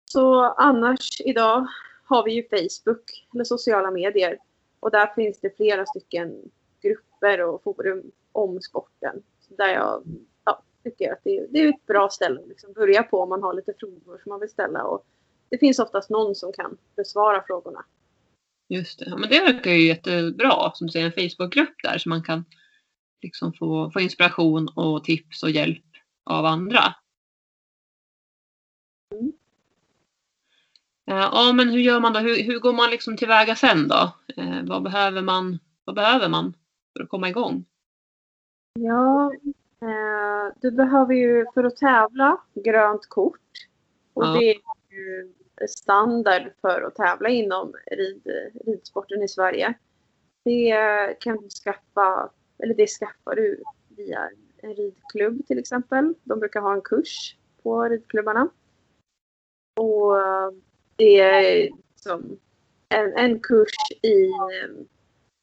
Så 0.06 0.44
annars 0.44 1.22
idag 1.22 1.68
har 2.10 2.24
vi 2.24 2.32
ju 2.32 2.44
Facebook 2.50 3.28
eller 3.34 3.44
sociala 3.44 3.92
medier 3.92 4.38
och 4.80 4.92
där 4.92 5.14
finns 5.16 5.40
det 5.40 5.56
flera 5.56 5.86
stycken 5.86 6.52
grupper 6.82 7.42
och 7.42 7.64
forum 7.64 8.12
om 8.32 8.62
sporten. 8.62 9.24
Där 9.50 9.68
jag 9.68 10.04
ja, 10.46 10.64
tycker 10.84 11.14
att 11.14 11.20
det, 11.24 11.48
det, 11.50 11.60
är 11.60 11.70
ett 11.70 11.86
bra 11.86 12.10
ställe 12.10 12.42
att 12.42 12.48
liksom 12.48 12.74
börja 12.74 13.04
på 13.04 13.22
om 13.22 13.30
man 13.30 13.44
har 13.44 13.54
lite 13.54 13.74
frågor 13.80 14.20
som 14.24 14.30
man 14.30 14.40
vill 14.40 14.50
ställa. 14.50 14.84
Och 14.84 15.06
det 15.50 15.58
finns 15.58 15.80
oftast 15.80 16.10
någon 16.10 16.36
som 16.36 16.54
kan 16.54 16.78
besvara 16.96 17.44
frågorna. 17.48 17.86
Just 18.70 19.00
det. 19.00 19.06
Ja, 19.10 19.18
men 19.18 19.30
det 19.30 19.40
verkar 19.40 19.72
ju 19.72 19.88
jättebra, 19.88 20.72
som 20.74 20.88
du 20.88 20.92
säger, 20.92 21.06
en 21.06 21.30
Facebookgrupp 21.30 21.76
där 21.84 21.98
så 21.98 22.10
man 22.10 22.24
kan 22.24 22.46
liksom 23.22 23.54
få, 23.54 23.92
få 23.92 24.00
inspiration 24.00 24.70
och 24.76 25.04
tips 25.04 25.44
och 25.44 25.50
hjälp 25.50 25.86
av 26.24 26.46
andra. 26.46 26.96
Mm. 29.16 29.34
Ja, 31.12 31.54
men 31.56 31.70
hur 31.70 31.80
gör 31.80 32.00
man 32.00 32.14
då? 32.14 32.20
Hur, 32.20 32.44
hur 32.44 32.60
går 32.60 32.74
man 32.74 32.90
liksom 32.90 33.18
tillväga 33.18 33.56
sen 33.56 33.88
då? 33.88 34.14
Eh, 34.38 34.64
vad, 34.64 34.84
behöver 34.84 35.22
man, 35.22 35.60
vad 35.86 35.96
behöver 35.96 36.30
man 36.30 36.54
för 36.94 37.04
att 37.04 37.10
komma 37.10 37.30
igång? 37.30 37.66
Ja, 38.80 39.32
eh, 39.82 40.54
du 40.62 40.72
behöver 40.72 41.14
ju 41.14 41.46
för 41.54 41.64
att 41.64 41.76
tävla 41.76 42.38
grönt 42.54 43.06
kort. 43.10 43.50
Och 44.14 44.26
ja. 44.26 44.34
det 44.34 44.50
är 44.50 44.56
ju 44.90 45.34
standard 45.68 46.52
för 46.62 46.82
att 46.82 46.96
tävla 46.96 47.30
inom 47.30 47.74
rid, 47.92 48.28
ridsporten 48.66 49.24
i 49.24 49.28
Sverige. 49.28 49.74
Det 50.46 50.76
kan 51.20 51.38
du 51.38 51.50
skaffa, 51.50 52.30
eller 52.64 52.74
det 52.74 52.88
skaffar 52.88 53.36
du 53.36 53.64
via 53.90 54.30
en 54.58 54.76
ridklubb 54.76 55.48
till 55.48 55.60
exempel. 55.60 56.14
De 56.24 56.40
brukar 56.40 56.62
ha 56.62 56.74
en 56.74 56.82
kurs 56.82 57.36
på 57.64 57.84
ridklubbarna. 57.84 58.50
Och 59.80 60.16
det 61.00 61.20
är 61.20 61.70
som 61.96 62.40
en, 62.90 63.14
en 63.18 63.40
kurs 63.40 63.74
i 64.02 64.32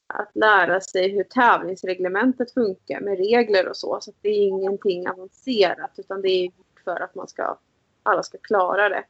att 0.07 0.31
lära 0.35 0.81
sig 0.81 1.09
hur 1.09 1.25
tävlingsreglementet 1.25 2.55
funkar 2.55 3.01
med 3.01 3.19
regler 3.19 3.69
och 3.69 3.77
så. 3.77 3.99
Så 4.01 4.13
det 4.21 4.29
är 4.29 4.47
ingenting 4.47 5.09
avancerat 5.09 5.91
utan 5.97 6.23
det 6.23 6.29
är 6.29 6.45
gjort 6.45 6.81
för 6.85 7.03
att 7.03 7.15
man 7.15 7.29
ska, 7.29 7.59
alla 8.03 8.23
ska 8.23 8.39
klara 8.39 8.89
det. 8.89 9.05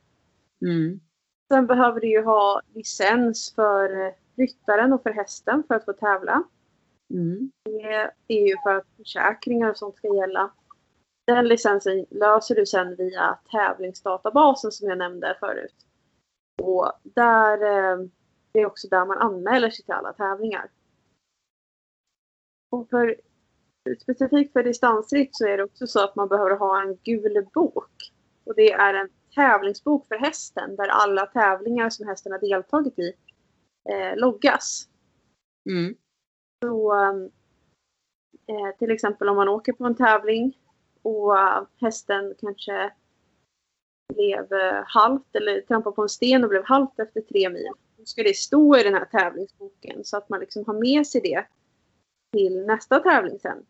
Mm. 0.63 1.01
Sen 1.49 1.67
behöver 1.67 2.01
du 2.01 2.09
ju 2.09 2.23
ha 2.23 2.61
licens 2.75 3.53
för 3.55 4.15
ryttaren 4.37 4.93
och 4.93 5.03
för 5.03 5.11
hästen 5.11 5.63
för 5.69 5.75
att 5.75 5.85
få 5.85 5.93
tävla. 5.93 6.43
Mm. 7.11 7.51
Det 8.27 8.37
är 8.37 8.49
ju 8.49 8.57
för 8.63 8.75
att 8.75 8.87
försäkringar 8.97 9.71
och 9.71 9.79
sånt 9.79 9.97
ska 9.97 10.17
gälla. 10.17 10.51
Den 11.25 11.49
licensen 11.49 12.07
löser 12.11 12.55
du 12.55 12.67
sen 12.67 12.97
via 12.97 13.39
tävlingsdatabasen 13.51 14.73
som 14.73 14.89
jag 14.89 14.99
nämnde 14.99 15.37
förut. 15.41 15.86
Och 16.63 16.93
där, 17.03 17.63
eh, 17.63 17.99
det 18.53 18.61
är 18.61 18.67
också 18.67 18.89
där 18.89 19.07
man 19.07 19.19
anmäler 19.19 19.71
sig 19.71 19.85
till 19.85 19.95
alla 19.95 20.13
tävlingar. 20.13 20.71
Och 22.71 22.89
för, 22.91 23.21
specifikt 24.01 24.53
för 24.53 24.63
distansritt 24.63 25.37
så 25.37 25.47
är 25.47 25.57
det 25.57 25.65
också 25.65 25.87
så 25.87 26.05
att 26.05 26.17
man 26.17 26.29
behöver 26.29 26.57
ha 26.57 26.83
en 26.83 26.97
gul 27.03 27.47
bok. 27.55 28.13
Och 28.45 28.55
det 28.55 28.73
är 28.73 28.95
en 28.95 29.09
tävlingsbok 29.35 30.09
för 30.09 30.15
hästen 30.15 30.77
där 30.77 30.89
alla 30.89 31.27
tävlingar 31.27 31.91
som 31.91 32.09
hästen 32.09 32.33
har 32.33 32.39
deltagit 32.39 32.99
i 32.99 33.13
eh, 33.91 34.17
loggas. 34.17 34.89
Mm. 35.71 35.97
Så 36.65 36.95
eh, 38.47 38.77
till 38.79 38.91
exempel 38.91 39.29
om 39.29 39.37
man 39.37 39.49
åker 39.49 39.73
på 39.73 39.85
en 39.85 39.97
tävling 39.97 40.59
och 41.03 41.35
hästen 41.81 42.35
kanske 42.41 42.93
blev 44.09 44.53
eh, 44.53 44.83
halt 44.87 45.37
eller 45.37 45.61
trampade 45.61 45.97
på 45.97 46.03
en 46.03 46.09
sten 46.09 46.45
och 46.45 46.51
blev 46.51 46.65
halt 46.65 46.99
efter 46.99 47.21
tre 47.21 47.51
mil. 47.51 47.69
Då 47.97 48.05
ska 48.05 48.23
det 48.23 48.37
stå 48.37 48.77
i 48.77 48.83
den 48.83 48.95
här 48.95 49.05
tävlingsboken 49.05 50.05
så 50.05 50.17
att 50.17 50.29
man 50.29 50.41
liksom 50.41 50.65
har 50.67 50.75
med 50.75 51.07
sig 51.07 51.21
det 51.21 51.47
till 52.33 52.67
nästa 52.67 53.01
tävling 53.01 53.39
sen. 53.39 53.67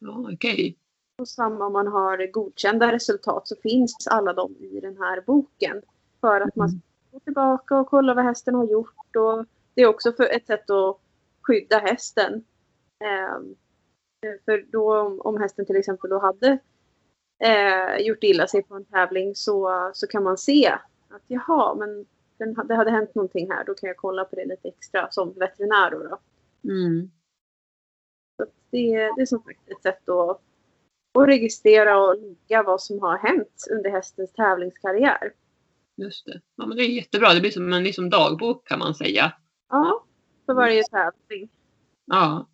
Ja, 0.00 0.28
okej. 0.32 0.52
Okay. 0.52 0.74
Och 1.18 1.28
samma 1.28 1.66
om 1.66 1.72
man 1.72 1.86
har 1.86 2.32
godkända 2.32 2.92
resultat 2.92 3.48
så 3.48 3.56
finns 3.56 4.06
alla 4.06 4.32
de 4.32 4.56
i 4.56 4.80
den 4.80 4.96
här 4.96 5.20
boken. 5.26 5.82
För 6.20 6.40
att 6.40 6.56
man 6.56 6.68
ska 6.68 6.78
gå 7.10 7.20
tillbaka 7.20 7.78
och 7.78 7.86
kolla 7.86 8.14
vad 8.14 8.24
hästen 8.24 8.54
har 8.54 8.64
gjort. 8.64 9.16
Och 9.16 9.46
det 9.74 9.82
är 9.82 9.86
också 9.86 10.12
för 10.12 10.24
ett 10.24 10.46
sätt 10.46 10.70
att 10.70 11.00
skydda 11.42 11.78
hästen. 11.78 12.44
Ehm, 13.04 13.54
för 14.44 14.72
då 14.72 15.16
om 15.20 15.40
hästen 15.40 15.66
till 15.66 15.76
exempel 15.76 16.10
då 16.10 16.18
hade 16.18 16.58
eh, 17.38 18.06
gjort 18.06 18.24
illa 18.24 18.46
sig 18.46 18.62
på 18.62 18.74
en 18.74 18.84
tävling 18.84 19.34
så, 19.34 19.90
så 19.94 20.06
kan 20.06 20.22
man 20.22 20.38
se 20.38 20.68
att 21.08 21.22
jaha, 21.26 21.74
men 21.74 22.06
den, 22.38 22.66
det 22.68 22.74
hade 22.74 22.90
hänt 22.90 23.14
någonting 23.14 23.50
här. 23.50 23.64
Då 23.64 23.74
kan 23.74 23.86
jag 23.86 23.96
kolla 23.96 24.24
på 24.24 24.36
det 24.36 24.44
lite 24.44 24.68
extra 24.68 25.10
som 25.10 25.32
veterinär. 25.32 25.90
Då, 25.90 25.98
då. 25.98 26.18
Mm. 26.72 27.10
Så 28.36 28.46
det, 28.70 29.12
det 29.16 29.22
är 29.22 29.26
som 29.26 29.42
sagt 29.42 29.70
ett 29.70 29.82
sätt 29.82 30.08
att, 30.08 30.40
att 31.18 31.28
registrera 31.28 31.98
och 31.98 32.20
ligga 32.20 32.62
vad 32.62 32.82
som 32.82 33.00
har 33.00 33.18
hänt 33.18 33.66
under 33.70 33.90
hästens 33.90 34.32
tävlingskarriär. 34.32 35.32
Just 35.96 36.26
det. 36.26 36.40
Ja, 36.56 36.66
men 36.66 36.76
det 36.76 36.82
är 36.82 36.88
jättebra. 36.88 37.34
Det 37.34 37.40
blir 37.40 37.50
som 37.50 37.72
en 37.72 37.84
liksom 37.84 38.10
dagbok 38.10 38.68
kan 38.68 38.78
man 38.78 38.94
säga. 38.94 39.32
Ja, 39.68 40.04
för 40.46 40.54
varje 40.54 40.84
tävling. 40.84 41.50
Ja, 42.04 42.48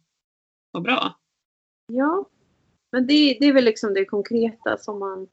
vad 0.70 0.82
bra. 0.82 1.18
Ja, 1.86 2.26
men 2.92 3.06
det, 3.06 3.36
det 3.40 3.46
är 3.46 3.52
väl 3.52 3.64
liksom 3.64 3.94
det 3.94 4.04
konkreta 4.04 4.78
som 4.78 4.98
man 4.98 5.28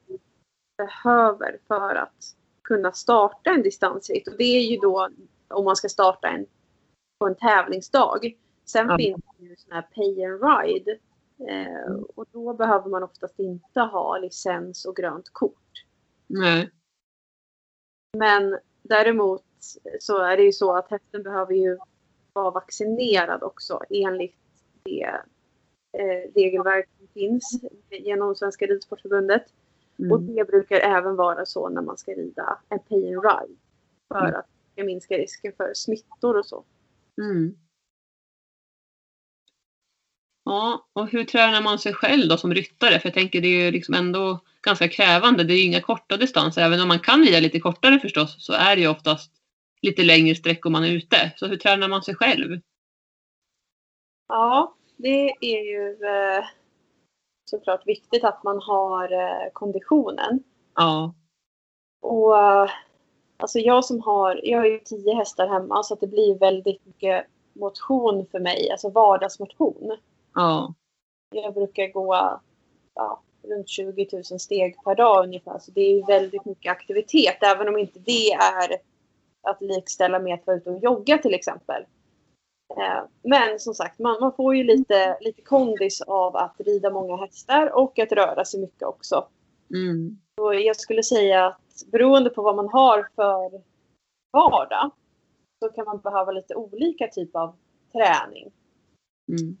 behöver 0.76 1.58
för 1.68 1.94
att 1.94 2.36
kunna 2.62 2.92
starta 2.92 3.50
en 3.50 3.62
distansritt. 3.62 4.28
Och 4.28 4.36
det 4.38 4.44
är 4.44 4.70
ju 4.70 4.76
då 4.76 5.08
om 5.48 5.64
man 5.64 5.76
ska 5.76 5.88
starta 5.88 6.28
en 6.28 6.46
på 7.18 7.26
en 7.26 7.34
tävlingsdag. 7.34 8.34
Sen 8.64 8.88
Ja. 8.88 8.96
finns 8.96 9.22
det 9.38 9.44
ju 9.44 9.56
sån 9.56 9.72
här 9.72 9.82
pay 9.82 10.24
and 10.24 10.42
ride. 10.42 10.98
Eh, 11.48 11.92
och 12.14 12.26
då 12.32 12.54
behöver 12.54 12.88
man 12.90 13.02
oftast 13.02 13.38
inte 13.38 13.80
ha 13.80 14.18
licens 14.18 14.84
och 14.84 14.96
grönt 14.96 15.28
kort. 15.32 15.84
Nej. 16.26 16.70
Men 18.18 18.58
däremot 18.82 19.44
så 20.00 20.18
är 20.18 20.36
det 20.36 20.42
ju 20.42 20.52
så 20.52 20.76
att 20.76 20.90
hästen 20.90 21.22
behöver 21.22 21.54
ju 21.54 21.78
vara 22.32 22.50
vaccinerad 22.50 23.42
också 23.42 23.80
enligt 23.90 24.36
det 24.82 25.20
eh, 25.92 26.32
regelverk 26.34 26.88
som 26.98 27.08
finns 27.08 27.60
genom 27.90 28.34
Svenska 28.34 28.66
Ridsportförbundet. 28.66 29.42
Och 30.10 30.18
Mm. 30.20 30.34
det 30.34 30.44
brukar 30.44 30.76
även 30.80 31.16
vara 31.16 31.46
så 31.46 31.68
när 31.68 31.82
man 31.82 31.96
ska 31.98 32.12
rida 32.12 32.58
en 32.68 32.78
pay 32.78 33.14
and 33.14 33.24
ride. 33.24 33.58
För 34.08 34.26
Mm. 34.28 34.34
att 34.40 34.86
minska 34.86 35.14
risken 35.18 35.52
för 35.56 35.74
smittor 35.74 36.38
och 36.38 36.46
så. 36.46 36.64
Mm. 37.22 37.54
Ja, 40.44 40.88
och 40.92 41.08
hur 41.08 41.24
tränar 41.24 41.62
man 41.62 41.78
sig 41.78 41.92
själv 41.94 42.28
då 42.28 42.36
som 42.36 42.54
ryttare? 42.54 42.98
För 43.00 43.06
jag 43.08 43.14
tänker 43.14 43.40
det 43.40 43.48
är 43.48 43.64
ju 43.64 43.70
liksom 43.70 43.94
ändå 43.94 44.40
ganska 44.62 44.88
krävande. 44.88 45.44
Det 45.44 45.54
är 45.54 45.56
ju 45.56 45.64
inga 45.64 45.80
korta 45.80 46.16
distanser. 46.16 46.62
Även 46.62 46.80
om 46.80 46.88
man 46.88 46.98
kan 46.98 47.24
rida 47.24 47.40
lite 47.40 47.60
kortare 47.60 47.98
förstås 47.98 48.44
så 48.46 48.52
är 48.52 48.76
det 48.76 48.82
ju 48.82 48.88
oftast 48.88 49.32
lite 49.82 50.02
längre 50.02 50.34
sträckor 50.34 50.70
man 50.70 50.84
är 50.84 50.92
ute. 50.92 51.32
Så 51.36 51.46
hur 51.46 51.56
tränar 51.56 51.88
man 51.88 52.02
sig 52.02 52.14
själv? 52.14 52.60
Ja, 54.28 54.74
det 55.02 55.30
är 55.40 55.62
ju 55.62 55.90
eh, 55.90 56.44
såklart 57.44 57.86
viktigt 57.86 58.24
att 58.24 58.42
man 58.44 58.60
har 58.62 59.12
eh, 59.12 59.50
konditionen. 59.52 60.42
Ja. 60.74 61.14
Och 62.02 62.38
eh, 62.38 62.70
alltså 63.36 63.58
jag 63.58 63.84
som 63.84 64.00
har, 64.00 64.40
jag 64.42 64.58
har 64.58 64.66
ju 64.66 64.78
tio 64.78 65.14
hästar 65.14 65.48
hemma 65.48 65.82
så 65.82 65.94
att 65.94 66.00
det 66.00 66.06
blir 66.06 66.38
väldigt 66.38 66.86
mycket 66.86 67.26
motion 67.52 68.26
för 68.30 68.40
mig, 68.40 68.70
alltså 68.70 68.90
vardagsmotion. 68.90 69.96
Ja. 70.34 70.74
Jag 71.34 71.54
brukar 71.54 71.92
gå 71.92 72.40
ja, 72.94 73.22
runt 73.42 73.68
20 73.68 74.08
000 74.12 74.24
steg 74.24 74.84
per 74.84 74.94
dag 74.94 75.24
ungefär. 75.24 75.58
Så 75.58 75.70
det 75.70 75.80
är 75.80 76.06
väldigt 76.06 76.44
mycket 76.44 76.72
aktivitet, 76.72 77.42
även 77.42 77.68
om 77.68 77.78
inte 77.78 77.98
det 77.98 78.32
är 78.32 78.76
att 79.42 79.62
likställa 79.62 80.18
med 80.18 80.34
att 80.34 80.46
vara 80.46 80.56
ute 80.56 80.70
och 80.70 80.82
jogga 80.82 81.18
till 81.18 81.34
exempel. 81.34 81.84
Eh, 82.76 83.02
Men 83.22 83.58
som 83.58 83.74
sagt, 83.74 83.98
man, 83.98 84.20
man 84.20 84.32
får 84.32 84.56
ju 84.56 84.64
lite, 84.64 85.18
lite 85.20 85.42
kondis 85.42 86.00
av 86.00 86.36
att 86.36 86.54
rida 86.58 86.90
många 86.90 87.16
hästar 87.16 87.78
och 87.78 87.98
att 87.98 88.12
röra 88.12 88.44
sig 88.44 88.60
mycket 88.60 88.82
också. 88.82 89.28
Mm. 89.74 90.18
Så 90.38 90.54
jag 90.54 90.76
skulle 90.76 91.02
säga 91.02 91.46
att 91.46 91.90
beroende 91.92 92.30
på 92.30 92.42
vad 92.42 92.56
man 92.56 92.68
har 92.68 93.08
för 93.16 93.62
vardag 94.32 94.90
så 95.58 95.68
kan 95.68 95.84
man 95.84 96.00
behöva 96.00 96.32
lite 96.32 96.54
olika 96.54 97.08
typ 97.08 97.36
av 97.36 97.56
träning. 97.92 98.52
Mm. 99.28 99.56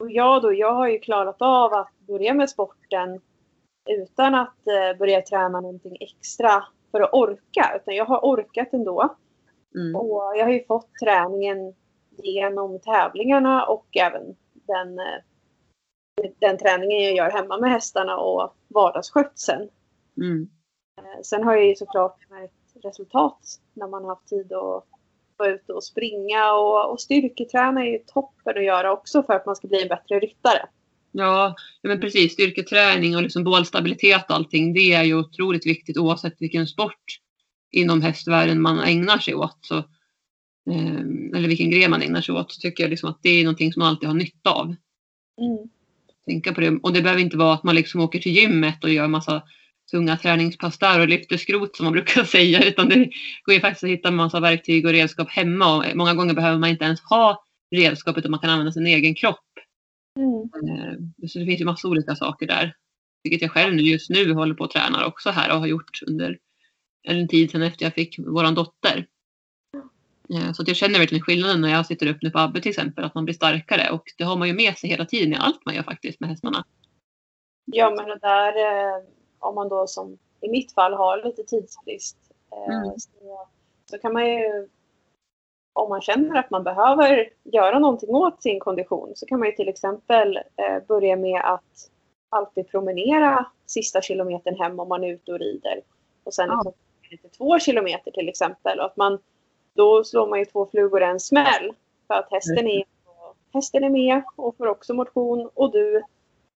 Och 0.00 0.10
jag 0.10 0.42
då, 0.42 0.52
jag 0.52 0.74
har 0.74 0.88
ju 0.88 0.98
klarat 0.98 1.42
av 1.42 1.72
att 1.72 1.98
börja 1.98 2.34
med 2.34 2.50
sporten 2.50 3.20
utan 3.90 4.34
att 4.34 4.66
eh, 4.66 4.98
börja 4.98 5.22
träna 5.22 5.60
någonting 5.60 5.96
extra 6.00 6.64
för 6.90 7.00
att 7.00 7.12
orka. 7.12 7.72
Utan 7.76 7.94
jag 7.94 8.04
har 8.04 8.18
orkat 8.18 8.72
ändå. 8.72 9.16
Mm. 9.74 9.96
Och 9.96 10.32
jag 10.36 10.44
har 10.44 10.52
ju 10.52 10.64
fått 10.64 10.88
träningen 11.04 11.74
genom 12.24 12.80
tävlingarna 12.80 13.64
och 13.64 13.96
även 13.96 14.36
den, 14.52 14.98
eh, 14.98 16.30
den 16.38 16.58
träningen 16.58 17.00
jag 17.00 17.16
gör 17.16 17.30
hemma 17.30 17.58
med 17.58 17.70
hästarna 17.70 18.16
och 18.16 18.56
vardagsskötseln. 18.68 19.68
Mm. 20.16 20.48
Eh, 20.98 21.22
Sen 21.22 21.44
har 21.44 21.54
jag 21.54 21.66
ju 21.66 21.74
såklart 21.74 22.30
märkt 22.30 22.84
resultat 22.84 23.40
när 23.74 23.88
man 23.88 24.02
har 24.02 24.10
haft 24.10 24.28
tid 24.28 24.52
att 24.52 24.84
vara 25.36 25.50
ute 25.50 25.72
och 25.72 25.84
springa 25.84 26.52
och, 26.52 26.90
och 26.92 27.00
styrketräna 27.00 27.80
är 27.80 27.90
ju 27.90 27.98
toppen 27.98 28.56
att 28.56 28.64
göra 28.64 28.92
också 28.92 29.22
för 29.22 29.32
att 29.32 29.46
man 29.46 29.56
ska 29.56 29.68
bli 29.68 29.82
en 29.82 29.88
bättre 29.88 30.18
ryttare. 30.18 30.68
Ja, 31.12 31.54
ja, 31.82 31.88
men 31.88 32.00
precis. 32.00 32.32
Styrketräning 32.32 33.16
och 33.16 33.22
liksom 33.22 33.44
bålstabilitet 33.44 34.24
och 34.30 34.36
allting. 34.36 34.74
Det 34.74 34.92
är 34.92 35.02
ju 35.02 35.14
otroligt 35.14 35.66
viktigt 35.66 35.98
oavsett 35.98 36.34
vilken 36.38 36.66
sport 36.66 37.04
inom 37.70 38.02
hästvärlden 38.02 38.62
man 38.62 38.78
ägnar 38.78 39.18
sig 39.18 39.34
åt. 39.34 39.58
Så, 39.60 39.82
eller 41.34 41.48
vilken 41.48 41.70
gren 41.70 41.90
man 41.90 42.02
ägnar 42.02 42.20
sig 42.20 42.34
åt. 42.34 42.52
Så 42.52 42.60
tycker 42.60 42.84
jag 42.84 42.90
liksom 42.90 43.10
att 43.10 43.18
det 43.22 43.30
är 43.30 43.44
någonting 43.44 43.72
som 43.72 43.80
man 43.80 43.88
alltid 43.88 44.08
har 44.08 44.16
nytta 44.16 44.50
av. 44.50 44.66
Mm. 44.66 45.68
Tänka 46.26 46.52
på 46.54 46.60
det. 46.60 46.70
Och 46.82 46.92
det 46.92 47.02
behöver 47.02 47.22
inte 47.22 47.36
vara 47.36 47.54
att 47.54 47.62
man 47.62 47.74
liksom 47.74 48.00
åker 48.00 48.18
till 48.18 48.36
gymmet 48.36 48.84
och 48.84 48.90
gör 48.90 49.08
massa 49.08 49.42
tunga 49.90 50.16
träningspass 50.16 50.78
där 50.78 51.00
och 51.00 51.08
lyfter 51.08 51.36
skrot 51.36 51.76
som 51.76 51.84
man 51.84 51.92
brukar 51.92 52.24
säga. 52.24 52.64
Utan 52.68 52.88
det 52.88 53.10
går 53.44 53.54
ju 53.54 53.60
faktiskt 53.60 53.84
att 53.84 53.90
hitta 53.90 54.10
massa 54.10 54.40
verktyg 54.40 54.86
och 54.86 54.92
redskap 54.92 55.30
hemma. 55.30 55.76
Och 55.76 55.96
många 55.96 56.14
gånger 56.14 56.34
behöver 56.34 56.58
man 56.58 56.70
inte 56.70 56.84
ens 56.84 57.00
ha 57.00 57.44
redskap 57.74 58.18
utan 58.18 58.30
man 58.30 58.40
kan 58.40 58.50
använda 58.50 58.72
sin 58.72 58.86
egen 58.86 59.14
kropp. 59.14 59.38
Mm. 60.18 60.70
Eh, 60.78 61.28
Så 61.28 61.38
det 61.38 61.46
finns 61.46 61.60
ju 61.60 61.64
massa 61.64 61.88
olika 61.88 62.16
saker 62.16 62.46
där. 62.46 62.74
Vilket 63.24 63.42
jag 63.42 63.50
själv 63.50 63.74
nu 63.74 63.82
just 63.82 64.10
nu 64.10 64.32
håller 64.32 64.54
på 64.54 64.64
att 64.64 64.70
träna 64.70 65.06
också 65.06 65.30
här 65.30 65.52
och 65.52 65.60
har 65.60 65.66
gjort 65.66 66.02
under 66.06 66.38
en 67.08 67.28
tid 67.28 67.50
sedan 67.50 67.62
efter 67.62 67.86
jag 67.86 67.94
fick 67.94 68.18
våran 68.18 68.54
dotter. 68.54 69.06
Eh, 70.32 70.52
Så 70.52 70.64
jag 70.66 70.76
känner 70.76 70.98
verkligen 70.98 71.22
skillnaden 71.24 71.60
när 71.60 71.68
jag 71.68 71.86
sitter 71.86 72.06
upp 72.06 72.16
nu 72.22 72.30
på 72.30 72.38
Abbe 72.38 72.60
till 72.60 72.70
exempel, 72.70 73.04
att 73.04 73.14
man 73.14 73.24
blir 73.24 73.34
starkare 73.34 73.90
och 73.90 74.02
det 74.18 74.24
har 74.24 74.36
man 74.36 74.48
ju 74.48 74.54
med 74.54 74.78
sig 74.78 74.90
hela 74.90 75.04
tiden 75.04 75.32
i 75.32 75.36
allt 75.40 75.66
man 75.66 75.74
gör 75.74 75.82
faktiskt 75.82 76.20
med 76.20 76.28
hästarna. 76.30 76.64
Ja 77.64 77.90
men 77.96 78.08
det 78.08 78.18
där 78.18 78.56
eh, 78.56 79.02
om 79.38 79.54
man 79.54 79.68
då 79.68 79.86
som 79.86 80.18
i 80.40 80.48
mitt 80.48 80.72
fall 80.74 80.94
har 80.94 81.24
lite 81.24 81.42
tidsbrist 81.42 82.16
eh, 82.52 82.74
Mm. 82.76 82.98
så, 82.98 83.10
så 83.90 83.98
kan 83.98 84.12
man 84.12 84.26
ju 84.26 84.68
om 85.72 85.88
man 85.88 86.00
känner 86.00 86.38
att 86.38 86.50
man 86.50 86.64
behöver 86.64 87.28
göra 87.44 87.78
någonting 87.78 88.10
åt 88.14 88.42
sin 88.42 88.60
kondition 88.60 89.12
så 89.16 89.26
kan 89.26 89.38
man 89.38 89.48
ju 89.48 89.54
till 89.54 89.68
exempel 89.68 90.36
eh, 90.36 90.86
börja 90.88 91.16
med 91.16 91.40
att 91.44 91.90
alltid 92.28 92.68
promenera 92.68 93.46
sista 93.66 94.02
kilometern 94.02 94.58
hem 94.58 94.80
om 94.80 94.88
man 94.88 95.04
är 95.04 95.08
ute 95.08 95.32
och 95.32 95.38
rider. 95.38 95.80
Och 96.24 96.34
sen 96.34 96.48
Ja. 96.48 96.72
liksom 97.10 97.30
två 97.30 97.58
kilometer 97.58 98.10
till 98.10 98.28
exempel. 98.28 98.78
Och 98.78 98.84
att 98.86 98.96
man, 98.96 99.18
då 99.76 100.04
slår 100.04 100.28
man 100.28 100.38
ju 100.38 100.44
två 100.44 100.68
flugor 100.70 101.02
i 101.02 101.04
en 101.04 101.20
smäll. 101.20 101.72
För 102.06 102.14
att 102.14 102.28
hästen 102.30 102.66
är, 102.68 102.84
hästen 103.54 103.84
är 103.84 103.90
med 103.90 104.22
och 104.36 104.56
får 104.56 104.66
också 104.66 104.94
motion 104.94 105.50
och 105.54 105.72
du 105.72 106.02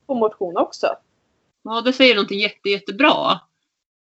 får 0.07 0.15
motion 0.15 0.57
också. 0.57 0.87
Ja, 1.63 1.81
det 1.81 1.93
säger 1.93 2.15
någonting 2.15 2.41
jätte, 2.41 2.69
jättebra. 2.69 3.41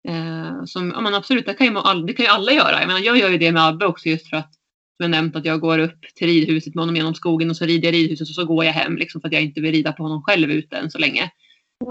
Eh, 0.07 0.63
som, 0.65 0.91
ja, 0.95 1.01
men 1.01 1.15
absolut, 1.15 1.45
det 1.45 1.53
kan, 1.53 1.67
ju, 1.67 1.77
all- 1.77 2.05
det 2.05 2.13
kan 2.13 2.25
ju 2.25 2.31
alla 2.31 2.51
göra. 2.51 2.79
Jag, 2.79 2.87
menar, 2.87 2.99
jag 2.99 3.17
gör 3.17 3.29
ju 3.29 3.37
det 3.37 3.51
med 3.51 3.67
Abbe 3.67 3.85
också 3.85 4.09
just 4.09 4.29
för 4.29 4.37
att 4.37 4.53
som 4.97 5.03
jag 5.03 5.11
nämnt 5.11 5.35
att 5.35 5.45
jag 5.45 5.59
går 5.59 5.79
upp 5.79 6.01
till 6.15 6.27
ridhuset 6.27 6.75
med 6.75 6.81
honom 6.81 6.95
genom 6.95 7.15
skogen 7.15 7.49
och 7.49 7.57
så 7.57 7.65
rider 7.65 7.87
jag 7.87 7.93
ridhuset 7.93 8.29
och 8.29 8.35
så 8.35 8.45
går 8.45 8.65
jag 8.65 8.73
hem 8.73 8.97
liksom 8.97 9.21
för 9.21 9.27
att 9.27 9.33
jag 9.33 9.41
inte 9.41 9.61
vill 9.61 9.71
rida 9.71 9.93
på 9.93 10.03
honom 10.03 10.23
själv 10.23 10.51
ute 10.51 10.77
än 10.77 10.91
så 10.91 10.97
länge. 10.97 11.31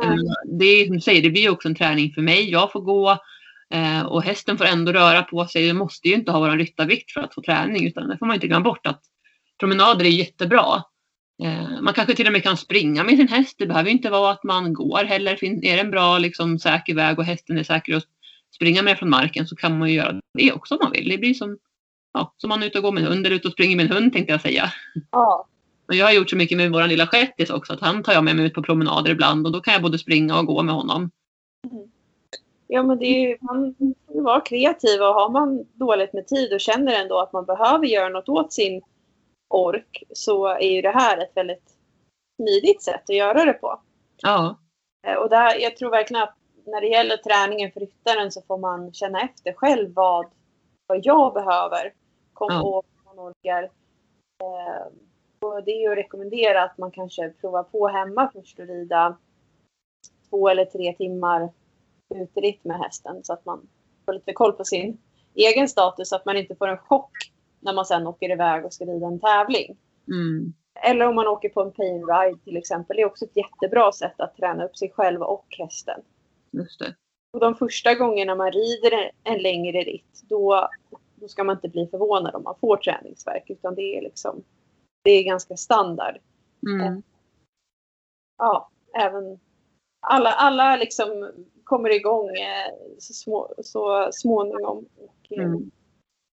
Mm. 0.02 0.18
Det 0.58 0.64
är 0.64 0.86
som 0.86 0.94
du 0.94 1.00
säger, 1.00 1.22
det 1.22 1.30
blir 1.30 1.50
också 1.50 1.68
en 1.68 1.74
träning 1.74 2.12
för 2.12 2.22
mig. 2.22 2.50
Jag 2.50 2.72
får 2.72 2.80
gå 2.80 3.18
eh, 3.74 4.02
och 4.02 4.22
hästen 4.22 4.58
får 4.58 4.64
ändå 4.64 4.92
röra 4.92 5.22
på 5.22 5.46
sig. 5.46 5.66
Det 5.66 5.72
måste 5.74 6.08
ju 6.08 6.14
inte 6.14 6.32
ha 6.32 6.40
vår 6.40 6.50
ryttarvikt 6.50 7.10
för 7.12 7.20
att 7.20 7.34
få 7.34 7.42
träning 7.42 7.86
utan 7.86 8.08
det 8.08 8.18
får 8.18 8.26
man 8.26 8.34
inte 8.34 8.46
glömma 8.46 8.64
bort 8.64 8.86
att 8.86 9.02
promenader 9.60 10.04
är 10.04 10.08
jättebra. 10.10 10.82
Eh, 11.42 11.80
Man 11.82 11.94
kanske 11.94 12.14
till 12.14 12.26
och 12.26 12.32
med 12.32 12.42
kan 12.42 12.56
springa 12.56 13.04
med 13.04 13.16
sin 13.16 13.28
häst. 13.28 13.56
Det 13.58 13.66
behöver 13.66 13.90
inte 13.90 14.10
vara 14.10 14.30
att 14.32 14.44
man 14.44 14.72
går 14.72 15.04
heller. 15.04 15.36
Fin- 15.36 15.64
Är 15.64 15.74
det 15.76 15.80
en 15.82 15.90
bra 15.90 16.18
liksom, 16.18 16.58
säker 16.58 16.94
väg 16.94 17.18
och 17.18 17.24
hästen 17.24 17.58
är 17.58 17.62
säker 17.64 17.96
att 17.96 18.04
springa 18.54 18.82
med 18.82 18.98
från 18.98 19.10
marken 19.10 19.46
så 19.46 19.56
kan 19.56 19.78
man 19.78 19.88
ju 19.88 19.94
göra 19.94 20.20
det 20.38 20.52
också 20.52 20.74
om 20.74 20.80
man 20.82 20.92
vill. 20.92 21.08
Det 21.08 21.18
blir 21.18 21.34
som, 21.34 21.58
ja, 22.12 22.34
som 22.36 22.48
man 22.48 22.62
är 22.62 22.66
ute 22.66 22.78
och 22.78 22.84
går 22.84 22.92
med 22.92 23.02
en 23.02 23.08
hund 23.08 23.26
eller 23.26 23.36
ute 23.36 23.48
och 23.48 23.52
springer 23.52 23.76
med 23.76 23.86
en 23.90 23.92
hund 23.96 24.12
tänkte 24.12 24.32
jag 24.32 24.40
säga. 24.40 24.72
Ja. 25.10 25.46
Och 25.88 25.94
jag 25.94 26.06
har 26.06 26.12
gjort 26.12 26.30
så 26.30 26.36
mycket 26.36 26.56
med 26.58 26.72
vår 26.72 26.86
lilla 26.86 27.06
shettis 27.06 27.50
också 27.50 27.72
att 27.72 27.80
han 27.80 28.02
tar 28.02 28.12
jag 28.12 28.24
med 28.24 28.36
mig 28.36 28.44
ut 28.46 28.54
på 28.54 28.62
promenader 28.62 29.10
ibland 29.10 29.46
och 29.46 29.52
då 29.52 29.60
kan 29.60 29.72
jag 29.74 29.82
både 29.82 29.98
springa 29.98 30.38
och 30.38 30.46
gå 30.46 30.62
med 30.62 30.74
honom. 30.74 31.10
Ja 32.66 32.82
men 32.82 32.98
det 32.98 33.04
är 33.06 33.28
ju, 33.28 33.38
man 33.40 33.74
får 34.06 34.22
vara 34.22 34.40
kreativ 34.40 35.00
och 35.00 35.14
har 35.14 35.28
man 35.28 35.66
dåligt 35.72 36.12
med 36.12 36.26
tid 36.26 36.52
och 36.52 36.60
känner 36.60 37.02
ändå 37.02 37.18
att 37.18 37.32
man 37.32 37.44
behöver 37.44 37.86
göra 37.86 38.08
något 38.08 38.28
åt 38.28 38.52
sin 38.52 38.82
ork 39.48 40.02
så 40.14 40.46
är 40.46 40.70
ju 40.70 40.82
det 40.82 40.90
här 40.90 41.18
ett 41.18 41.32
väldigt 41.36 41.74
smidigt 42.36 42.82
sätt 42.82 43.02
att 43.10 43.16
göra 43.16 43.44
det 43.44 43.52
på. 43.52 43.80
Ja, 44.22 44.56
Eh, 45.06 45.14
Och 45.16 45.30
där, 45.30 45.58
jag 45.60 45.76
tror 45.76 45.90
verkligen 45.90 46.22
att 46.22 46.34
när 46.66 46.80
det 46.80 46.86
gäller 46.86 47.16
träningen 47.16 47.72
för 47.72 47.80
ryttaren 47.80 48.32
så 48.32 48.42
får 48.42 48.58
man 48.58 48.92
känna 48.92 49.20
efter 49.20 49.52
själv 49.52 49.94
vad, 49.94 50.26
vad 50.86 51.00
jag 51.06 51.34
behöver. 51.34 51.92
Kom 52.32 52.48
Ja. 52.52 52.62
och 52.62 52.84
vad 53.04 53.16
man 53.16 53.28
orkar. 53.28 53.62
Eh, 54.42 54.86
och 55.40 55.64
det 55.64 55.70
är 55.70 55.80
ju 55.80 55.92
att 55.92 55.98
rekommendera 55.98 56.62
att 56.62 56.78
man 56.78 56.90
kanske 56.90 57.30
provar 57.30 57.62
på 57.62 57.88
hemma 57.88 58.30
först 58.32 58.58
och 58.58 58.66
rida 58.66 59.16
två 60.30 60.48
eller 60.48 60.64
tre 60.64 60.92
timmar 60.92 61.48
uteritt 62.14 62.64
med 62.64 62.78
hästen 62.78 63.24
så 63.24 63.32
att 63.32 63.44
man 63.44 63.68
får 64.04 64.12
lite 64.12 64.32
koll 64.32 64.52
på 64.52 64.64
sin 64.64 64.98
egen 65.34 65.68
status 65.68 66.08
så 66.08 66.16
att 66.16 66.24
man 66.24 66.36
inte 66.36 66.56
får 66.56 66.68
en 66.68 66.78
chock 66.78 67.12
när 67.60 67.72
man 67.72 67.86
sen 67.86 68.06
åker 68.06 68.30
iväg 68.30 68.64
och 68.64 68.72
ska 68.72 68.84
rida 68.84 69.06
en 69.06 69.20
tävling. 69.20 69.76
mm, 70.08 70.52
Eller 70.82 71.06
om 71.06 71.14
man 71.14 71.26
åker 71.26 71.48
på 71.48 71.62
en 71.62 71.72
pain 71.72 72.06
ride 72.06 72.38
till 72.44 72.56
exempel. 72.56 72.96
Det 72.96 73.02
är 73.02 73.06
också 73.06 73.24
ett 73.24 73.36
jättebra 73.36 73.92
sätt 73.92 74.20
att 74.20 74.36
träna 74.36 74.64
upp 74.64 74.76
sig 74.76 74.90
själv 74.90 75.22
och 75.22 75.46
hästen. 75.58 76.00
just 76.50 76.78
det. 76.78 76.94
Och 77.32 77.40
de 77.40 77.54
första 77.54 77.94
gångerna 77.94 78.34
man 78.34 78.52
rider 78.52 78.92
en, 78.92 79.34
en 79.34 79.42
längre 79.42 79.80
ritt 79.80 80.22
då 80.28 80.68
då 81.14 81.28
ska 81.28 81.44
man 81.44 81.56
inte 81.56 81.68
bli 81.68 81.86
förvånad 81.86 82.34
om 82.34 82.42
man 82.42 82.54
får 82.60 82.76
träningsverk 82.76 83.50
utan 83.50 83.74
det 83.74 83.98
är 83.98 84.02
liksom 84.02 84.44
det 85.02 85.10
är 85.10 85.24
ganska 85.24 85.56
standard. 85.56 86.18
Mm. 86.66 87.02
Ja, 88.38 88.70
även 88.98 89.40
alla, 90.00 90.30
alla 90.30 90.76
liksom 90.76 91.32
kommer 91.66 91.94
igång 91.94 92.28
eh, 92.28 92.72
så, 92.98 93.12
små, 93.12 93.54
så 93.62 94.08
småningom. 94.12 94.86
Och, 94.96 95.38
eh, 95.38 95.44
Mm. 95.44 95.70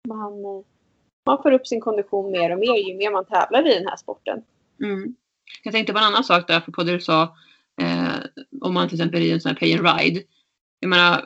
man, 0.08 0.34
eh, 0.46 0.62
man 1.26 1.44
får 1.44 1.52
upp 1.52 1.68
sin 1.68 1.82
kondition 1.82 2.32
mer 2.32 2.52
och 2.52 2.60
mer 2.60 2.88
ju 2.90 2.98
mer 2.98 3.12
man 3.12 3.26
tävlar 3.26 3.68
i 3.68 3.74
den 3.74 3.88
här 3.88 3.96
sporten. 3.98 4.44
Mm. 4.84 5.16
Jag 5.64 5.74
tänkte 5.74 5.94
på 5.94 6.00
en 6.00 6.06
annan 6.06 6.24
sak 6.24 6.48
där, 6.48 6.60
på 6.60 6.84
det 6.84 6.92
du 6.92 7.00
sa, 7.00 7.24
eh, 7.82 8.16
om 8.62 8.74
man 8.74 8.88
till 8.90 8.98
exempel 8.98 9.20
rider 9.20 9.34
en 9.34 9.42
sån 9.42 9.50
här 9.50 9.60
pay 9.60 9.74
and 9.78 10.00
ride. 10.00 10.22
Jag 10.80 10.90
menar, 10.90 11.26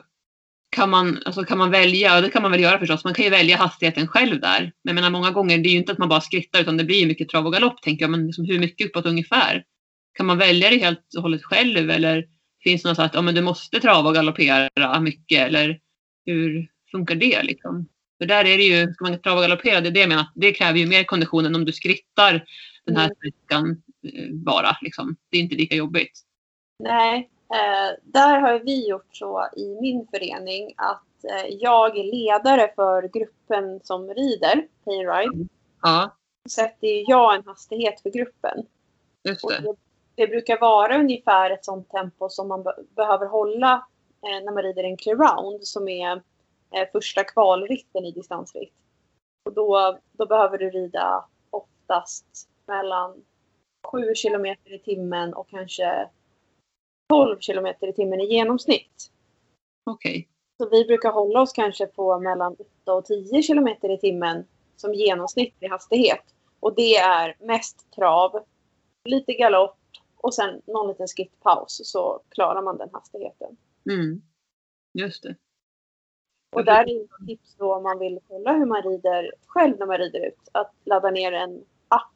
kan 0.76 0.90
man, 0.90 1.18
alltså 1.26 1.44
kan 1.44 1.58
man 1.58 1.70
välja, 1.70 2.16
och 2.16 2.22
det 2.22 2.30
kan 2.30 2.42
man 2.42 2.50
väl 2.50 2.60
göra 2.60 2.78
förstås, 2.78 3.04
man 3.04 3.14
kan 3.14 3.24
ju 3.24 3.30
välja 3.30 3.56
hastigheten 3.56 4.06
själv 4.08 4.40
där. 4.40 4.60
Men 4.60 4.72
jag 4.82 4.94
menar 4.94 5.10
många 5.10 5.30
gånger, 5.30 5.58
det 5.58 5.68
är 5.68 5.72
ju 5.72 5.78
inte 5.78 5.92
att 5.92 5.98
man 5.98 6.08
bara 6.08 6.20
skrittar 6.20 6.60
utan 6.60 6.76
det 6.76 6.84
blir 6.84 7.06
mycket 7.06 7.28
trav 7.28 7.46
och 7.46 7.52
galopp 7.52 7.82
tänker 7.82 8.02
jag, 8.04 8.10
men 8.10 8.26
liksom 8.26 8.44
hur 8.44 8.58
mycket 8.58 8.86
uppåt 8.86 9.06
ungefär? 9.06 9.64
Kan 10.12 10.26
man 10.26 10.38
välja 10.38 10.70
det 10.70 10.76
helt 10.76 11.14
och 11.16 11.22
hållet 11.22 11.44
själv 11.44 11.90
eller 11.90 12.28
finns 12.64 12.84
något 12.84 12.96
så 12.96 13.02
att 13.02 13.14
ja, 13.14 13.22
men 13.22 13.34
du 13.34 13.42
måste 13.42 13.80
trava 13.80 14.08
och 14.08 14.14
galoppera 14.14 15.00
mycket 15.00 15.46
eller 15.46 15.80
hur 16.26 16.70
funkar 16.90 17.14
det 17.14 17.42
liksom? 17.42 17.88
För 18.18 18.26
där 18.26 18.44
är 18.44 18.56
det 18.58 18.62
ju, 18.64 18.92
ska 18.92 19.04
man 19.04 19.20
trava 19.20 19.36
och 19.36 19.42
galoppera, 19.42 19.80
det 19.80 19.88
är 19.88 19.90
det 19.90 20.00
jag 20.00 20.08
menar, 20.08 20.26
det 20.34 20.52
kräver 20.52 20.78
ju 20.78 20.86
mer 20.86 21.04
kondition 21.04 21.46
än 21.46 21.54
om 21.54 21.64
du 21.64 21.72
skrittar 21.72 22.44
den 22.84 22.96
här 22.96 23.04
Mm. 23.04 23.16
sträckan 23.16 23.82
eh, 24.02 24.34
bara. 24.34 24.76
Liksom. 24.82 25.16
Det 25.30 25.36
är 25.38 25.40
inte 25.40 25.54
lika 25.54 25.74
jobbigt. 25.74 26.20
Nej, 26.78 27.30
eh, 27.54 27.96
där 28.02 28.40
har 28.40 28.58
vi 28.64 28.88
gjort 28.88 29.08
så 29.16 29.48
i 29.56 29.80
min 29.80 30.06
förening 30.10 30.74
att 30.76 31.24
eh, 31.24 31.46
jag 31.60 31.98
är 31.98 32.04
ledare 32.04 32.72
för 32.74 33.02
gruppen 33.18 33.80
som 33.84 34.08
rider 34.14 34.66
pay 34.84 35.06
and 35.06 35.16
ride. 35.18 35.48
Ja, 35.82 36.16
Sätter 36.50 37.10
jag 37.10 37.34
en 37.34 37.42
hastighet 37.46 38.00
för 38.00 38.10
gruppen. 38.10 38.66
just 39.28 39.44
Och 39.44 39.50
det. 39.50 39.60
det, 39.60 39.74
det 40.18 40.26
brukar 40.26 40.60
vara 40.60 40.98
ungefär 40.98 41.50
ett 41.50 41.64
sånt 41.64 41.90
tempo 41.90 42.28
som 42.28 42.48
man 42.48 42.62
be 42.62 42.74
behöver 42.96 43.26
hålla 43.26 43.86
eh, 44.22 44.44
när 44.44 44.52
man 44.52 44.62
rider 44.62 44.84
en 44.84 44.96
clear 44.96 45.16
round 45.16 45.66
som 45.66 45.88
är 45.88 46.22
eh, 46.74 46.88
första 46.92 47.24
kvalritten 47.24 48.04
i 48.04 48.12
distansritt. 48.12 48.74
Och 49.44 49.54
då, 49.54 49.98
då 50.12 50.26
behöver 50.26 50.58
du 50.58 50.70
rida 50.70 51.24
oftast 51.50 52.48
mellan 52.66 53.24
7 53.86 54.14
kilometer 54.14 54.74
i 54.74 54.78
timmen 54.78 55.34
och 55.34 55.48
kanske 55.48 56.08
12 57.08 57.38
kilometer 57.40 57.88
i 57.88 57.92
timmen 57.92 58.20
i 58.20 58.26
genomsnitt. 58.26 59.10
Okej. 59.90 60.28
Så 60.56 60.68
vi 60.68 60.84
brukar 60.84 61.12
hålla 61.12 61.40
oss 61.40 61.52
kanske 61.52 61.86
på 61.86 62.18
mellan 62.18 62.56
8 62.82 62.92
och 62.92 63.04
10 63.04 63.42
kilometer 63.42 63.90
i 63.90 63.98
timmen 63.98 64.46
som 64.76 64.94
genomsnittlig 64.94 65.68
hastighet. 65.68 66.24
Och 66.60 66.74
det 66.74 66.96
är 66.96 67.36
mest 67.40 67.90
trav, 67.94 68.44
lite 69.04 69.32
galopp 69.32 69.78
och 70.18 70.34
sen 70.34 70.62
någon 70.66 70.88
liten 70.88 71.06
skittpaus 71.06 71.80
så 71.84 72.22
klarar 72.28 72.62
man 72.62 72.78
den 72.78 72.90
hastigheten. 72.92 73.56
Mm. 73.90 74.22
Just 74.94 75.22
det. 75.22 75.36
Och 76.56 76.64
där 76.64 76.90
är 76.90 77.04
ett 77.04 77.26
tips 77.26 77.56
då 77.56 77.74
om 77.74 77.82
man 77.82 77.98
vill 77.98 78.20
kolla 78.28 78.52
hur 78.52 78.66
man 78.66 78.82
rider 78.82 79.32
själv 79.46 79.78
när 79.78 79.86
man 79.86 79.98
rider 79.98 80.26
ut. 80.26 80.48
Att 80.52 80.74
ladda 80.84 81.10
ner 81.10 81.32
en 81.32 81.64
app. 81.88 82.12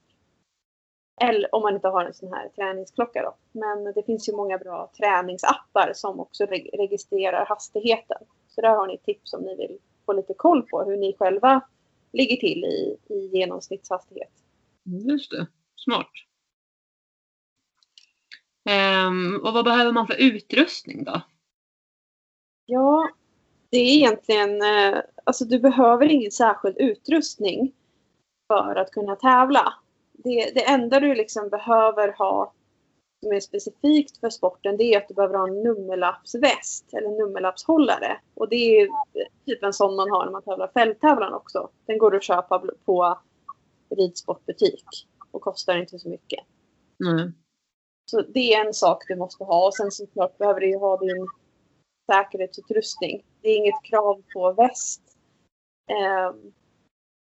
Eller 1.21 1.55
om 1.55 1.63
man 1.63 1.75
inte 1.75 1.89
har 1.89 2.05
en 2.05 2.15
sån 2.15 2.33
här 2.33 2.49
träningsklocka 2.49 3.23
då. 3.23 3.35
Men 3.53 3.85
det 3.85 4.03
finns 4.03 4.29
ju 4.29 4.33
många 4.37 4.59
bra 4.59 4.91
träningsappar 4.99 5.93
som 5.95 6.21
också 6.21 6.45
reg- 6.45 6.77
registrerar 6.77 7.47
hastigheten. 7.47 8.19
Så 8.49 8.61
där 8.61 8.77
har 8.77 8.87
ni 8.87 8.99
tips 8.99 9.35
om 9.35 9.43
ni 9.43 9.57
vill 9.57 9.79
få 10.07 10.13
lite 10.13 10.35
koll 10.35 10.63
på 10.63 10.83
hur 10.85 10.97
ni 10.97 11.17
själva 11.19 11.61
ligger 12.13 12.37
till 12.37 12.65
i, 12.65 12.99
i 13.09 13.27
genomsnittshastighet. 13.27 14.33
Just 14.85 15.31
det. 15.31 15.47
Smart. 15.77 16.11
Ehm, 18.65 19.41
och 19.45 19.53
vad 19.53 19.65
behöver 19.65 19.93
man 19.93 20.07
för 20.07 20.21
utrustning 20.21 21.05
då? 21.05 21.21
Ja, 22.67 23.09
det 23.71 23.77
är 23.77 23.97
egentligen, 23.97 24.63
eh, 24.63 25.01
alltså 25.25 25.45
du 25.45 25.59
behöver 25.59 26.07
ingen 26.07 26.31
särskild 26.31 26.77
utrustning 26.79 27.73
för 28.47 28.77
att 28.77 28.91
kunna 28.91 29.17
tävla. 29.17 29.75
Det, 30.13 30.53
det 30.55 30.69
enda 30.69 31.01
du 31.01 31.15
liksom 31.15 31.49
behöver 31.49 32.13
ha 32.19 32.53
som 33.23 33.33
är 33.33 33.41
specifikt 33.41 34.21
för 34.21 34.31
sporten 34.31 34.77
det 34.77 34.85
är 34.85 34.99
att 34.99 35.09
du 35.09 35.15
behöver 35.15 35.39
ha 35.39 35.49
en 35.49 35.63
nummerlappsväst 35.63 36.95
eller 36.95 37.09
nummerlappshållare. 37.09 38.21
Och 38.35 38.49
det 38.49 38.81
är 38.81 38.89
typ 39.47 39.63
en 39.63 39.73
sån 39.73 39.97
man 39.97 40.11
har 40.11 40.25
när 40.25 40.33
man 40.33 40.43
tävlar 40.43 40.71
fälttävlan 40.75 41.35
också. 41.35 41.71
Den 41.87 41.99
går 41.99 42.17
att 42.17 42.23
köpa 42.23 42.63
på 42.85 43.19
ridsportbutik 43.97 44.85
och 45.31 45.43
kostar 45.43 45.77
inte 45.77 45.99
så 45.99 46.09
mycket. 46.09 46.41
Nej. 46.97 47.33
Så 48.11 48.23
det 48.23 48.55
är 48.55 48.67
en 48.67 48.75
sak 48.75 49.05
du 49.09 49.17
måste 49.17 49.45
ha. 49.45 49.67
Och 49.67 49.75
sen 49.75 49.91
såklart 49.91 50.39
behöver 50.39 50.61
du 50.61 50.71
ju 50.71 50.79
ha 50.79 50.97
din 50.97 51.29
säkerhetsutrustning. 52.13 53.25
Det 53.41 53.49
är 53.49 53.57
inget 53.57 53.83
krav 53.85 54.23
på 54.33 54.53
väst 54.53 55.03
eh, 55.91 56.35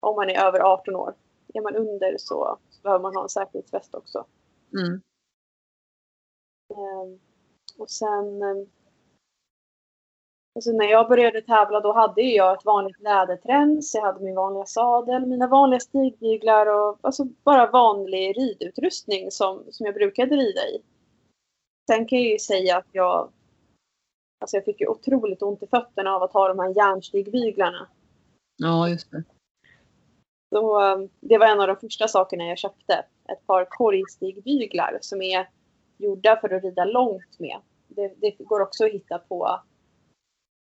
om 0.01 0.17
man 0.17 0.31
är 0.31 0.45
över 0.45 0.61
18 0.61 0.97
år. 0.97 1.15
Är 1.55 1.61
man 1.61 1.77
under 1.77 2.17
så, 2.19 2.59
så 2.71 2.83
behöver 2.83 3.03
man 3.03 3.17
ha 3.17 3.23
en 3.23 3.29
säkerhetsväst 3.29 3.95
också. 3.95 4.27
Mm. 4.73 5.01
Eh, 6.71 7.21
och 7.79 7.91
sen 7.91 8.43
eh, 8.43 8.67
alltså 10.57 10.71
när 10.71 10.87
jag 10.87 11.09
började 11.09 11.42
tävla 11.42 11.81
då 11.81 11.92
hade 11.92 12.23
jag 12.23 12.59
ett 12.59 12.64
vanligt 12.64 13.01
läderträns, 13.01 13.95
jag 13.95 14.03
hade 14.03 14.25
min 14.25 14.35
vanliga 14.35 14.66
sadel, 14.66 15.27
mina 15.27 15.47
vanliga 15.47 15.81
stigbyglar 15.81 16.66
och 16.66 16.99
alltså 17.01 17.25
bara 17.25 17.71
vanlig 17.71 18.38
ridutrustning 18.38 19.31
som, 19.31 19.64
som 19.71 19.87
jag 19.87 19.95
brukade 19.95 20.37
rida 20.37 20.61
i. 20.61 20.83
Sen 21.90 22.07
kan 22.07 22.19
jag 22.19 22.33
ju 22.33 22.38
säga 22.38 22.77
att 22.77 22.88
jag 22.92 23.33
Alltså 24.38 24.57
jag 24.57 24.64
fick 24.64 24.81
ju 24.81 24.87
otroligt 24.87 25.42
ont 25.42 25.62
i 25.62 25.66
fötterna 25.66 26.11
av 26.11 26.23
att 26.23 26.33
ha 26.33 26.49
de 26.49 26.59
här 26.59 26.77
järnstigbyglarna. 26.77 27.88
Ja, 28.57 28.88
just 28.88 29.11
det. 29.11 29.25
Så 30.55 30.83
eh, 30.83 30.99
det 31.21 31.38
var 31.38 31.47
en 31.47 31.61
av 31.61 31.66
de 31.66 31.77
första 31.77 32.09
sakerna 32.09 32.45
jag 32.45 32.59
köpte. 32.59 33.05
Ett 33.33 33.47
par 33.47 33.64
korgstigbyglar 33.64 34.99
som 35.01 35.23
är 35.23 35.49
gjorda 35.99 36.37
för 36.40 36.55
att 36.55 36.62
rida 36.62 36.85
långt 36.85 37.38
med. 37.38 37.57
Det, 37.88 38.14
det 38.16 38.31
går 38.38 38.61
också 38.61 38.85
att 38.85 38.92
hitta 38.92 39.19
på, 39.19 39.61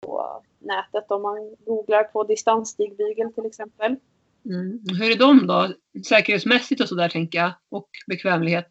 på 0.05 0.41
nätet 0.59 1.11
om 1.11 1.21
man 1.21 1.55
googlar 1.65 2.03
på 2.03 2.23
distansstigbygel 2.23 3.33
till 3.33 3.45
exempel. 3.45 3.95
Mm. 4.45 4.79
Hur 4.99 5.11
är 5.11 5.15
de 5.15 5.47
då? 5.47 5.67
Säkerhetsmässigt 6.07 6.81
och 6.81 6.89
sådär 6.89 7.09
tänker 7.09 7.39
jag. 7.39 7.51
Och 7.69 7.89
bekvämlighet. 8.07 8.67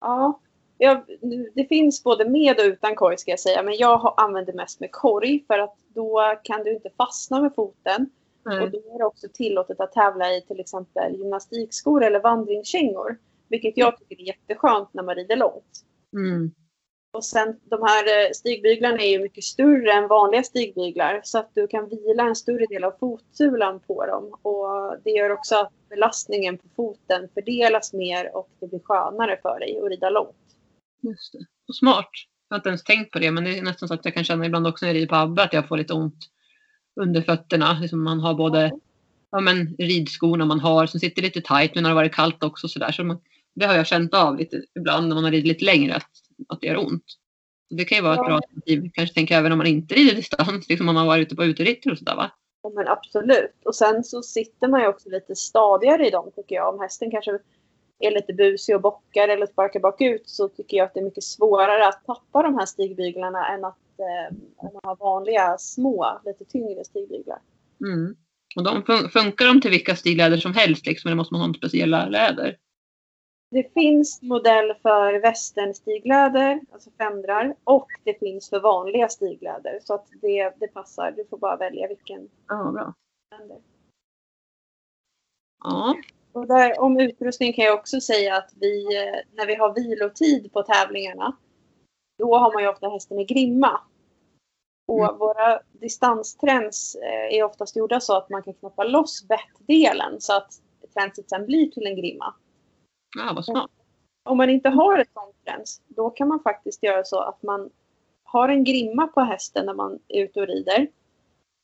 Ja, 0.00 0.40
jag, 0.78 1.04
det 1.54 1.64
finns 1.64 2.04
både 2.04 2.28
med 2.28 2.58
och 2.58 2.64
utan 2.64 2.94
korg 2.94 3.18
ska 3.18 3.30
jag 3.30 3.40
säga. 3.40 3.62
Men 3.62 3.76
jag 3.76 4.14
använder 4.16 4.52
mest 4.52 4.80
med 4.80 4.92
korg 4.92 5.44
för 5.46 5.58
att 5.58 5.76
då 5.94 6.34
kan 6.44 6.64
du 6.64 6.72
inte 6.72 6.90
fastna 6.96 7.42
med 7.42 7.54
foten. 7.54 8.10
Och 8.44 8.50
Nej. 8.50 8.70
då 8.70 8.94
är 8.94 8.98
det 8.98 9.04
också 9.04 9.26
tillåtet 9.32 9.80
att 9.80 9.92
tävla 9.92 10.32
i 10.32 10.40
till 10.40 10.60
exempel 10.60 11.16
gymnastikskor 11.16 12.04
eller 12.04 12.20
vandringskängor. 12.20 13.18
Vilket 13.48 13.76
jag 13.76 13.98
tycker 13.98 14.22
är 14.22 14.26
jätteskönt 14.26 14.94
när 14.94 15.02
man 15.02 15.14
rider 15.14 15.36
långt. 15.36 15.84
Mm. 16.12 16.50
Och 17.12 17.24
sen 17.24 17.60
de 17.64 17.82
här 17.82 18.04
eh, 18.04 18.30
stigbyglarna 18.34 18.98
är 18.98 19.10
ju 19.10 19.22
mycket 19.22 19.44
större 19.44 19.92
än 19.92 20.08
vanliga 20.08 20.42
stigbyglar. 20.42 21.20
Så 21.24 21.38
att 21.38 21.50
du 21.54 21.66
kan 21.66 21.88
vila 21.88 22.22
en 22.22 22.36
större 22.36 22.66
del 22.66 22.84
av 22.84 22.94
fotsulan 23.00 23.80
på 23.80 24.06
dem. 24.06 24.34
Och 24.42 24.96
det 25.04 25.10
gör 25.10 25.30
också 25.30 25.56
att 25.56 25.72
belastningen 25.88 26.58
på 26.58 26.68
foten 26.76 27.28
fördelas 27.34 27.92
mer 27.92 28.36
och 28.36 28.50
det 28.60 28.66
blir 28.66 28.80
skönare 28.80 29.38
för 29.42 29.58
dig 29.58 29.80
att 29.82 29.90
rida 29.90 30.10
långt. 30.10 30.36
Just 31.02 31.32
det. 31.32 31.46
Och 31.68 31.76
smart. 31.76 32.10
Jag 32.48 32.54
har 32.54 32.58
inte 32.58 32.68
ens 32.68 32.84
tänkt 32.84 33.10
på 33.10 33.18
det, 33.18 33.30
men 33.30 33.44
det 33.44 33.58
är 33.58 33.62
nästan 33.62 33.88
så 33.88 33.94
att 33.94 34.04
jag 34.04 34.14
kan 34.14 34.24
känna 34.24 34.46
ibland 34.46 34.66
också 34.66 34.84
när 34.84 34.92
jag 34.92 34.96
rider 34.96 35.06
på 35.06 35.16
Abbe 35.16 35.42
att 35.42 35.52
jag 35.52 35.68
får 35.68 35.76
lite 35.76 35.94
ont 35.94 36.18
under 37.00 37.22
fötterna. 37.22 37.78
Liksom 37.80 38.04
man 38.04 38.20
har 38.20 38.34
både 38.34 38.72
ja, 39.30 39.40
men, 39.40 39.76
ridskorna 39.78 40.44
man 40.44 40.60
har 40.60 40.86
som 40.86 41.00
sitter 41.00 41.22
lite 41.22 41.40
tajt, 41.40 41.74
men 41.74 41.82
när 41.82 41.90
det 41.90 41.94
har 41.94 42.02
varit 42.02 42.14
kallt 42.14 42.42
också. 42.42 42.68
Så 42.68 42.78
där. 42.78 42.92
Så 42.92 43.04
man, 43.04 43.20
det 43.54 43.66
har 43.66 43.74
jag 43.74 43.86
känt 43.86 44.14
av 44.14 44.36
lite 44.36 44.62
ibland 44.74 45.08
när 45.08 45.14
man 45.14 45.24
har 45.24 45.30
ridit 45.30 45.46
lite 45.46 45.64
längre, 45.64 45.94
att, 45.94 46.10
att 46.48 46.60
det 46.60 46.66
gör 46.66 46.78
ont. 46.78 47.04
Så 47.68 47.74
det 47.74 47.84
kan 47.84 47.98
ju 47.98 48.02
vara 48.02 48.14
ett 48.14 48.18
Ja. 48.18 48.24
bra 48.26 48.34
alternativ. 48.34 48.90
Kanske 48.94 49.14
tänka 49.14 49.36
även 49.36 49.52
om 49.52 49.58
man 49.58 49.66
inte 49.66 49.94
rider 49.94 50.14
distans, 50.16 50.68
liksom 50.68 50.88
om 50.88 50.94
man 50.94 51.06
varit 51.06 51.26
ute 51.26 51.36
på 51.36 51.44
uteritter 51.44 51.92
och 51.92 51.98
sådär 51.98 52.16
va? 52.16 52.30
Ja, 52.62 52.70
men 52.74 52.88
absolut. 52.88 53.54
Och 53.64 53.74
sen 53.74 54.04
så 54.04 54.22
sitter 54.22 54.68
man 54.68 54.80
ju 54.80 54.86
också 54.86 55.08
lite 55.08 55.36
stadigare 55.36 56.06
i 56.06 56.10
dem 56.10 56.30
tycker 56.36 56.54
jag. 56.54 56.74
Om 56.74 56.80
hästen 56.80 57.10
kanske 57.10 57.38
är 57.98 58.10
lite 58.10 58.32
busig 58.32 58.74
och 58.76 58.82
bockar 58.82 59.28
eller 59.28 59.46
sparkar 59.46 59.80
bakut 59.80 60.22
så 60.28 60.48
tycker 60.48 60.76
jag 60.76 60.84
att 60.84 60.94
det 60.94 61.00
är 61.00 61.04
mycket 61.04 61.24
svårare 61.24 61.88
att 61.88 62.04
tappa 62.06 62.42
de 62.42 62.58
här 62.58 62.66
stigbyglarna 62.66 63.48
än 63.48 63.64
att 63.64 63.78
eh, 63.98 64.36
ha 64.82 64.94
vanliga 64.94 65.58
små, 65.58 66.20
lite 66.24 66.44
tyngre 66.44 66.84
stigbyglar. 66.84 67.38
Mm. 67.84 68.16
Och 68.56 68.64
de 68.64 68.82
fun- 68.82 69.08
funkar 69.08 69.46
de 69.46 69.60
till 69.60 69.70
vilka 69.70 69.96
stigläder 69.96 70.36
som 70.36 70.54
helst 70.54 70.86
liksom, 70.86 71.08
eller 71.08 71.16
måste 71.16 71.34
man 71.34 71.40
ha 71.48 71.54
speciella 71.54 72.06
läder? 72.06 72.56
Det 73.50 73.72
finns 73.74 74.22
modell 74.22 74.74
för 74.82 75.20
västernstiglöder, 75.20 76.60
alltså 76.72 76.90
femdrar, 76.90 77.54
och 77.64 77.88
det 78.04 78.18
finns 78.18 78.50
för 78.50 78.60
vanliga 78.60 79.08
stigläder. 79.08 79.78
Så 79.82 79.94
att 79.94 80.06
det, 80.22 80.54
det 80.60 80.68
passar. 80.68 81.10
Du 81.10 81.24
får 81.24 81.38
bara 81.38 81.56
välja 81.56 81.88
vilken 81.88 82.28
Ja, 82.48 82.70
bra. 82.74 82.94
Ja. 85.64 85.96
Och 86.32 86.46
där, 86.46 86.80
om 86.80 87.00
utrustning 87.00 87.52
kan 87.52 87.64
jag 87.64 87.78
också 87.78 88.00
säga 88.00 88.36
att 88.36 88.50
vi, 88.60 88.96
eh, 88.96 89.18
när 89.32 89.46
vi 89.46 89.54
har 89.54 89.74
vilotid 89.74 90.52
på 90.52 90.62
tävlingarna, 90.62 91.36
då 92.18 92.36
har 92.36 92.52
man 92.52 92.62
ju 92.62 92.68
ofta 92.68 92.88
hästen 92.88 93.18
i 93.18 93.24
grimma. 93.24 93.80
Och 94.88 95.04
Mm. 95.04 95.18
våra 95.18 95.60
distanstrends 95.72 96.94
eh, 96.94 97.38
är 97.38 97.42
oftast 97.42 97.76
gjorda 97.76 98.00
så 98.00 98.16
att 98.16 98.30
man 98.30 98.42
kan 98.42 98.54
knoppa 98.54 98.84
loss 98.84 99.28
bettdelen 99.28 100.20
så 100.20 100.36
att 100.36 100.52
tränset 100.94 101.28
sen 101.30 101.46
blir 101.46 101.70
till 101.70 101.86
en 101.86 101.96
grimma. 101.96 102.34
Ja, 103.16 103.32
vad 103.34 103.44
smart. 103.44 103.70
Om 104.22 104.36
man 104.36 104.50
inte 104.50 104.68
har 104.68 104.98
ett 104.98 105.12
sånt 105.14 105.44
träns, 105.44 105.80
då 105.88 106.10
kan 106.10 106.28
man 106.28 106.40
faktiskt 106.40 106.82
göra 106.82 107.04
så 107.04 107.20
att 107.20 107.42
man 107.42 107.70
har 108.24 108.48
en 108.48 108.64
grimma 108.64 109.06
på 109.06 109.20
hästen 109.20 109.66
när 109.66 109.74
man 109.74 109.98
är 110.08 110.24
ute 110.24 110.40
och 110.40 110.46
rider 110.46 110.86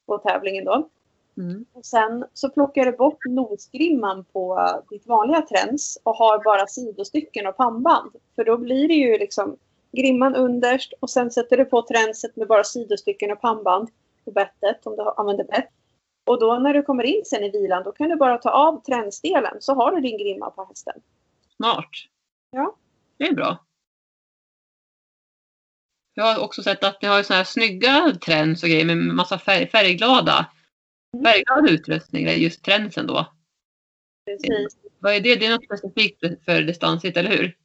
på 0.07 0.19
tävlingen 0.19 0.65
då. 0.65 0.89
Mm. 1.37 1.65
Och 1.73 1.85
sen 1.85 2.25
så 2.33 2.51
plockar 2.51 2.85
du 2.85 2.93
bort 2.93 3.25
nosgrimman 3.25 4.25
på 4.33 4.69
ditt 4.91 5.07
vanliga 5.07 5.43
träns 5.43 5.99
och 6.03 6.17
har 6.17 6.45
bara 6.45 6.67
sidostycken 6.67 7.47
och 7.47 7.57
pannband. 7.57 8.11
För 8.35 8.45
då 8.45 8.57
blir 8.57 8.89
det 8.89 8.95
ju 8.95 9.19
liksom 9.19 9.57
grimman 9.93 10.35
underst 10.35 10.93
och 11.01 11.11
sen 11.11 11.31
sätter 11.31 11.57
du 11.57 11.65
på 11.65 11.83
tränset 11.83 12.37
med 12.37 12.49
bara 12.49 12.65
sidostycken 12.65 13.33
och 13.33 13.41
pannband 13.41 13.89
på 14.25 14.31
bettet 14.31 14.87
om 14.87 14.97
du 14.97 15.03
använder 15.17 15.45
bett. 15.45 15.69
Och 16.27 16.41
då 16.41 16.59
när 16.59 16.75
du 16.75 16.83
kommer 16.83 17.05
in 17.05 17.25
sen 17.25 17.45
i 17.45 17.51
vilan 17.51 17.83
då 17.83 17.93
kan 17.93 18.09
du 18.09 18.17
bara 18.17 18.39
ta 18.39 18.51
av 18.51 18.83
tränsdelen 18.83 19.57
så 19.61 19.75
har 19.75 19.93
du 19.93 20.01
din 20.01 20.19
grimma 20.19 20.51
på 20.51 20.65
hästen. 20.65 21.01
Smart. 21.57 21.91
Ja. 22.51 22.77
Det 23.17 23.25
är 23.25 23.35
bra. 23.35 23.59
Jag 26.15 26.25
har 26.25 26.45
också 26.45 26.63
sett 26.63 26.85
att 26.85 27.03
ni 27.03 27.09
har 27.09 27.23
såna 27.23 27.37
här 27.37 27.45
snygga 27.45 28.15
trends 28.25 28.63
och 28.63 28.69
grejer 28.69 28.85
med 28.85 28.97
massa 28.97 29.39
färg, 29.39 29.69
färgglada, 29.69 30.47
Mm. 31.15 31.25
färgglad 31.25 31.71
utrustning, 31.71 32.29
just 32.29 32.65
trendsen 32.65 33.07
då. 33.07 33.27
Precis. 34.27 34.79
Vad 34.99 35.15
är 35.15 35.21
det? 35.21 35.37
Det 35.37 35.47
är 35.47 35.51
något 35.51 35.65
specifikt 35.65 36.45
för 36.45 36.63
distansritt, 36.63 37.17
eller 37.17 37.31
hur? 37.31 37.57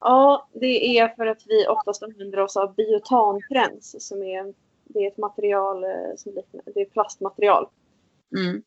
Ja, 0.00 0.48
det 0.52 0.98
är 0.98 1.08
för 1.08 1.26
att 1.26 1.42
vi 1.46 1.66
oftast 1.66 2.02
använder 2.02 2.40
oss 2.40 2.56
av 2.56 2.74
biotantrens 2.74 4.08
som 4.08 4.22
är, 4.22 4.54
det 4.84 4.98
är 4.98 5.08
ett 5.08 5.18
material 5.18 5.84
eh, 5.84 6.16
som 6.16 6.34
liknar, 6.34 6.62
det 6.74 6.80
är 6.80 6.84
plastmaterial. 6.84 7.68
Mm. 8.36 8.62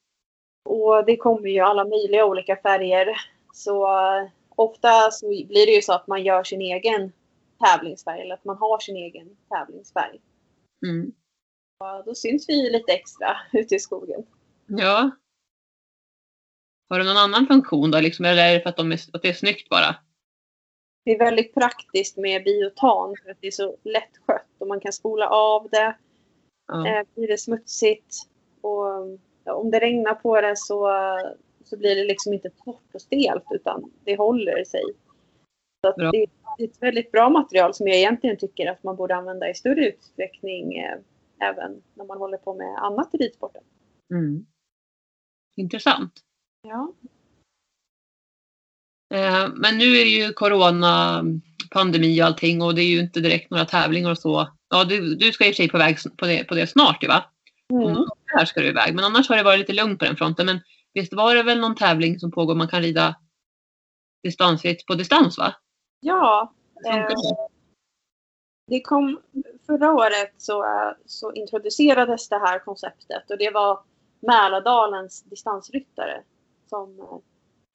Och 0.66 1.06
det 1.06 1.18
kommer 1.18 1.50
ju 1.50 1.60
alla 1.60 1.86
möjliga 1.86 2.26
olika 2.26 2.56
färger. 2.56 3.08
Så 3.54 3.86
eh, 3.86 4.30
ofta 4.62 5.12
så 5.12 5.28
blir 5.28 5.66
det 5.66 5.72
ju 5.72 5.82
så 5.82 5.94
att 5.94 6.08
man 6.08 6.24
gör 6.24 6.44
sin 6.44 6.62
egen 6.62 7.12
tävlingsfärg 7.60 8.22
eller 8.22 8.34
att 8.36 8.46
man 8.46 8.58
har 8.58 8.80
sin 8.80 8.96
egen 8.96 9.38
tävlingsfärg. 9.50 10.20
Mm. 10.86 11.12
Och 11.80 12.06
då 12.06 12.16
syns 12.16 12.50
vi 12.50 12.70
lite 12.70 12.94
extra 12.94 13.38
ute 13.54 13.76
i 13.76 13.80
skogen. 13.80 14.24
Ja. 14.66 15.12
Har 16.90 17.00
det 17.00 17.06
någon 17.06 17.18
annan 17.18 17.48
funktion 17.48 17.92
då? 17.92 18.00
Liksom, 18.00 18.26
eller 18.26 18.50
är 18.50 18.54
det 18.54 18.62
för 18.62 18.70
att, 18.70 18.78
de 18.78 18.92
är, 18.92 19.00
att 19.14 19.22
det 19.22 19.30
är 19.30 19.34
snyggt 19.34 19.70
bara? 19.70 19.96
Det 21.06 21.12
är 21.12 21.20
väldigt 21.20 21.54
praktiskt 21.54 22.18
med 22.18 22.44
biotan 22.44 23.16
för 23.24 23.32
att 23.32 23.38
det 23.42 23.48
är 23.48 23.52
så 23.52 23.78
lättskött 23.84 24.48
och 24.58 24.68
man 24.68 24.80
kan 24.80 24.94
spola 24.94 25.30
av 25.30 25.70
det. 25.70 25.98
Ja. 26.68 26.88
Eh, 26.88 27.06
blir 27.16 27.28
det 27.28 27.38
smutsigt 27.38 28.16
och 28.62 28.86
ja, 29.44 29.54
om 29.54 29.72
det 29.72 29.80
regnar 29.80 30.14
på 30.14 30.42
det 30.42 30.58
så, 30.58 30.90
så 31.72 31.78
blir 31.78 31.96
det 31.96 32.04
liksom 32.04 32.34
inte 32.34 32.50
torrt 32.50 32.90
och 32.96 33.02
stelt 33.02 33.44
utan 33.50 33.92
det 34.04 34.16
håller 34.16 34.64
sig. 34.64 34.84
Så 35.88 36.12
det, 36.12 36.18
är 36.18 36.64
ett 36.64 36.82
väldigt 36.82 37.12
bra 37.12 37.30
material 37.30 37.74
som 37.74 37.88
jag 37.88 37.98
egentligen 37.98 38.38
tycker 38.38 38.72
att 38.72 38.84
man 38.84 38.96
borde 38.96 39.16
använda 39.16 39.50
i 39.50 39.54
större 39.54 39.88
utsträckning 39.88 40.78
eh, 40.78 40.98
även 41.40 41.82
när 41.94 42.06
man 42.06 42.18
håller 42.18 42.38
på 42.38 42.54
med 42.54 42.78
annat 42.78 43.16
i 43.16 43.18
ridsporten. 43.18 43.64
Mm. 44.14 44.46
Intressant. 45.56 46.14
Ja. 46.68 46.94
Eh, 49.14 49.50
men 49.56 49.78
nu 49.78 49.86
är 49.86 50.06
det 50.06 50.12
ju 50.12 50.34
corona, 50.34 51.24
pandemi 51.72 52.22
och 52.22 52.26
allting 52.26 52.62
och 52.62 52.76
det 52.76 52.82
är 52.82 52.90
ju 52.90 53.00
inte 53.00 53.20
direkt 53.20 53.50
några 53.50 53.66
tävlingar 53.66 54.12
och 54.12 54.18
så. 54.18 54.48
Ja, 54.70 54.84
du, 54.84 55.16
du 55.16 55.32
ska 55.32 55.46
i 55.46 55.52
och 55.52 55.56
för 55.56 55.64
sig 55.64 55.70
på 55.70 55.78
väg 55.78 55.98
på 56.18 56.26
det, 56.26 56.44
på 56.44 56.56
det 56.56 56.68
snart 56.68 57.04
ju 57.04 57.08
va? 57.08 57.24
Mm. 57.70 57.94
dagar 57.94 58.46
ska 58.46 58.62
du 58.62 58.68
iväg. 58.68 58.96
Men 58.96 59.06
annars 59.06 59.30
har 59.30 59.38
det 59.38 59.44
varit 59.44 59.60
lite 59.60 59.74
lugnt 59.74 60.00
på 60.00 60.06
den 60.06 60.16
fronten. 60.16 60.46
Men 60.46 60.60
visst 60.94 61.14
var 61.14 61.36
det 61.36 61.44
väl 61.44 61.60
någon 61.60 61.76
tävling 61.76 62.20
som 62.20 62.32
pågår 62.32 62.56
man 62.56 62.68
kan 62.68 62.82
rida 62.82 63.16
distansritt 64.24 64.86
på 64.86 64.94
distans 64.94 65.38
va? 65.38 65.56
ja 66.00 66.54
eh, 66.86 67.08
det? 68.68 68.82
kom, 68.82 69.20
förra 69.66 69.94
året 69.94 70.34
så, 70.38 70.66
så 71.06 71.34
introducerades 71.34 72.30
det 72.30 72.40
här 72.40 72.60
konceptet 72.60 73.30
och 73.30 73.38
det 73.38 73.52
var 73.52 73.84
Mälardalens 74.20 75.24
distansryttare 75.24 76.24
som, 76.70 77.22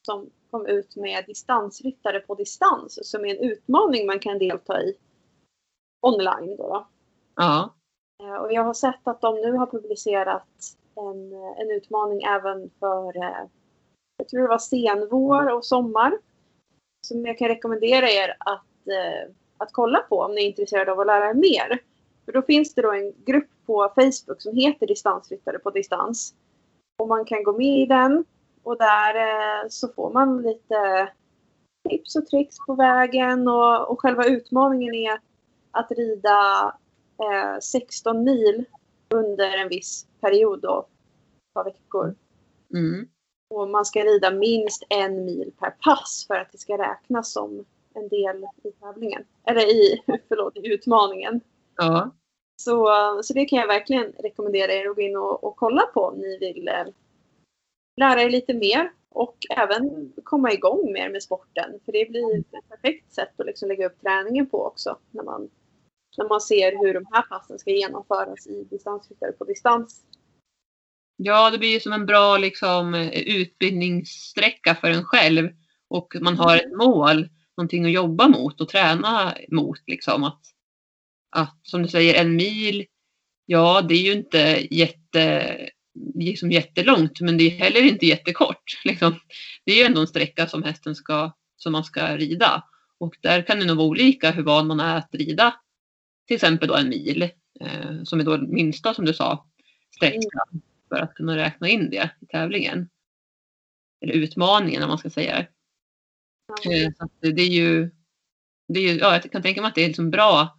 som 0.07 0.31
kom 0.51 0.67
ut 0.67 0.97
med 0.97 1.25
distansryttare 1.27 2.21
på 2.21 2.35
distans 2.35 2.99
som 3.03 3.25
är 3.25 3.37
en 3.37 3.51
utmaning 3.51 4.07
man 4.07 4.19
kan 4.19 4.39
delta 4.39 4.83
i 4.83 4.97
online. 6.01 6.57
Då, 6.57 6.69
då. 6.69 6.89
Ja. 7.35 7.75
Eh, 8.23 8.35
Och 8.35 8.53
jag 8.53 8.65
har 8.65 8.75
sett 8.75 9.09
att 9.09 9.21
de 9.21 9.35
nu 9.35 9.53
har 9.53 9.67
publicerat 9.67 10.49
en, 10.97 11.33
eh, 11.33 11.61
en 11.61 11.71
utmaning 11.71 12.23
även 12.23 12.71
för, 12.81 13.17
eh, 13.17 13.47
jag 14.17 14.29
tror 14.29 14.43
det 14.43 14.49
var 14.49 14.59
senvår 14.59 15.53
och 15.53 15.65
sommar. 15.65 16.19
Som 17.07 17.27
jag 17.27 17.39
kan 17.39 17.49
rekommendera 17.49 18.11
er 18.11 18.37
att, 18.39 18.89
eh, 18.89 19.33
att 19.59 19.73
kolla 19.73 19.99
på 19.99 20.21
om 20.21 20.35
ni 20.35 20.41
är 20.43 20.49
intresserade 20.49 20.93
av 20.93 21.01
att 21.01 21.07
lära 21.07 21.31
er 21.31 21.35
mer. 21.35 21.79
För 22.25 22.33
då 22.33 22.43
finns 22.43 22.75
det 22.75 22.83
då 22.83 22.93
en 22.93 23.13
grupp 23.27 23.51
på 23.67 23.93
Facebook 23.95 24.43
som 24.43 24.57
heter 24.57 24.87
Distansryttare 24.87 25.59
på 25.59 25.71
distans. 25.71 26.35
Och 26.99 27.09
man 27.09 27.25
kan 27.25 27.45
gå 27.45 27.53
med 27.53 27.79
i 27.79 27.87
den 27.87 28.25
och 28.63 28.79
där 28.79 29.15
eh, 29.15 29.69
så 29.69 29.89
får 29.89 30.13
man 30.13 30.43
lite 30.43 31.09
tips 31.89 32.17
och 32.17 32.27
tricks 32.27 32.57
på 32.67 32.75
vägen 32.75 33.49
och, 33.49 33.91
och 33.91 34.01
själva 34.01 34.25
utmaningen 34.25 34.95
är 34.95 35.21
att 35.71 35.91
rida 35.91 36.73
eh, 37.23 37.61
16 37.61 38.25
mil 38.25 38.65
under 39.15 39.57
en 39.57 39.69
viss 39.69 40.07
period 40.21 40.61
då, 40.61 40.87
ett 41.37 41.55
par 41.55 41.65
veckor. 41.65 42.15
Mm. 42.75 43.09
Och 43.51 43.69
man 43.69 43.85
ska 43.85 44.05
rida 44.05 44.31
minst 44.31 44.83
en 44.89 45.25
mil 45.25 45.53
per 45.59 45.71
pass 45.71 46.25
för 46.27 46.35
att 46.35 46.53
det 46.53 46.59
ska 46.59 46.79
räknas 46.79 47.33
som 47.33 47.65
en 47.95 48.09
del 48.09 48.47
i 48.65 48.71
tävlingen. 48.71 49.25
Eller 49.45 49.63
i, 49.63 50.03
förlåt, 50.29 50.57
i 50.57 50.73
utmaningen. 50.75 51.41
Ja. 51.77 52.11
Så, 52.57 52.89
så 53.23 53.33
det 53.35 53.45
kan 53.45 53.59
jag 53.59 53.67
verkligen 53.67 54.13
rekommendera 54.19 54.73
er 54.73 54.89
att 54.89 54.97
gå 54.97 55.03
in 55.03 55.17
och, 55.17 55.45
och 55.45 55.57
kolla 55.57 55.83
på 55.83 56.01
om 56.01 56.19
ni 56.19 56.39
vill 56.39 56.69
eh, 56.69 56.87
lära 57.97 58.23
er 58.23 58.31
lite 58.31 58.55
mer 58.55 58.93
och 59.09 59.37
även 59.51 60.13
komma 60.25 60.53
igång 60.53 60.93
mer 60.93 61.11
med 61.11 61.23
sporten. 61.23 61.81
För 61.85 61.93
det 61.93 62.11
blir 62.11 62.39
ett 62.39 62.69
perfekt 62.69 63.13
sätt 63.13 63.41
att 63.41 63.47
liksom 63.47 63.69
lägga 63.69 63.87
upp 63.87 64.01
träningen 64.01 64.47
på 64.47 64.65
också. 64.65 64.99
När 65.11 65.23
man, 65.23 65.51
när 66.17 66.29
man 66.29 66.41
ser 66.41 66.73
hur 66.85 66.95
de 66.95 67.07
här 67.13 67.23
passen 67.23 67.59
ska 67.59 67.71
genomföras 67.71 68.47
i 68.47 68.65
distansryttare 68.71 69.33
på 69.33 69.45
distans. 69.45 70.05
Ja, 71.17 71.51
det 71.51 71.59
blir 71.59 71.73
ju 71.73 71.81
som 71.81 71.93
en 71.93 72.07
bra 72.07 72.37
liksom, 72.37 72.95
utbildningssträcka 73.15 74.75
för 74.75 74.91
en 74.91 75.05
själv. 75.05 75.51
Och 75.89 76.17
man 76.21 76.37
har 76.37 76.57
ett 76.57 76.77
mål, 76.77 77.29
någonting 77.57 77.85
att 77.85 77.93
jobba 77.93 78.29
mot 78.29 78.61
och 78.61 78.69
träna 78.69 79.35
mot. 79.51 79.79
Liksom. 79.87 80.25
Att, 80.25 80.41
att, 81.31 81.59
som 81.63 81.83
du 81.83 81.89
säger, 81.89 82.21
en 82.21 82.37
mil, 82.37 82.87
ja 83.47 83.83
det 83.83 83.95
är 83.95 84.03
ju 84.03 84.13
inte 84.13 84.67
jätte, 84.71 85.57
liksom 86.15 86.51
jättelångt 86.51 87.21
men 87.21 87.39
det 87.39 87.45
är 87.45 87.51
heller 87.51 87.81
inte 87.83 88.07
jättekort. 88.07 88.63
Liksom. 88.85 89.15
Det 89.65 89.73
är 89.73 89.77
ju 89.77 89.85
ändå 89.85 90.01
en 90.01 90.07
sträcka 90.07 90.47
som 90.47 90.63
hästen 90.63 90.95
ska, 90.95 91.33
som 91.57 91.73
man 91.73 91.85
ska 91.85 92.17
rida. 92.17 92.65
Och 92.99 93.17
där 93.21 93.43
kan 93.43 93.59
det 93.59 93.67
nog 93.67 93.77
vara 93.77 93.87
olika 93.87 94.31
hur 94.31 94.43
van 94.43 94.67
man 94.67 94.81
är 94.81 94.97
att 94.97 95.15
rida 95.15 95.55
till 96.27 96.35
exempel 96.35 96.69
då 96.69 96.77
en 96.77 96.89
mil, 96.89 97.23
eh, 97.61 98.03
som 98.05 98.21
är 98.21 98.25
då 98.25 98.39
minsta 98.39 98.95
som 98.95 99.05
du 99.05 99.15
sa, 99.15 99.47
sträckan 99.97 100.63
för 100.89 100.97
att 100.97 101.15
kunna 101.15 101.37
räkna 101.37 101.69
in 101.69 101.91
det 101.91 102.11
i 102.21 102.27
tävlingen. 102.27 102.89
Eller 104.01 104.15
utmaningen 104.15 104.83
om 104.83 104.89
man 104.89 104.99
ska 104.99 105.11
säga. 105.11 105.39
Eh, 105.39 105.47
Så 106.99 107.09
det 107.21 107.43
är 107.43 107.49
ju, 107.51 107.91
det 108.69 108.81
är 108.81 108.93
ju, 108.93 108.99
ja, 108.99 109.13
jag 109.13 109.33
kan 109.33 109.43
tänka 109.43 109.61
mig 109.63 109.69
att 109.69 109.75
det 109.75 109.83
är 109.85 109.87
liksom 109.89 110.11
bra, 110.11 110.59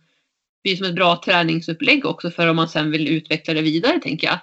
det 0.63 0.69
blir 0.69 0.75
som 0.75 0.87
ett 0.87 0.95
bra 0.95 1.21
träningsupplägg 1.25 2.05
också 2.05 2.29
för 2.31 2.47
om 2.47 2.55
man 2.55 2.69
sen 2.69 2.91
vill 2.91 3.07
utveckla 3.07 3.53
det 3.53 3.61
vidare 3.61 3.99
tänker 3.99 4.27
jag. 4.27 4.39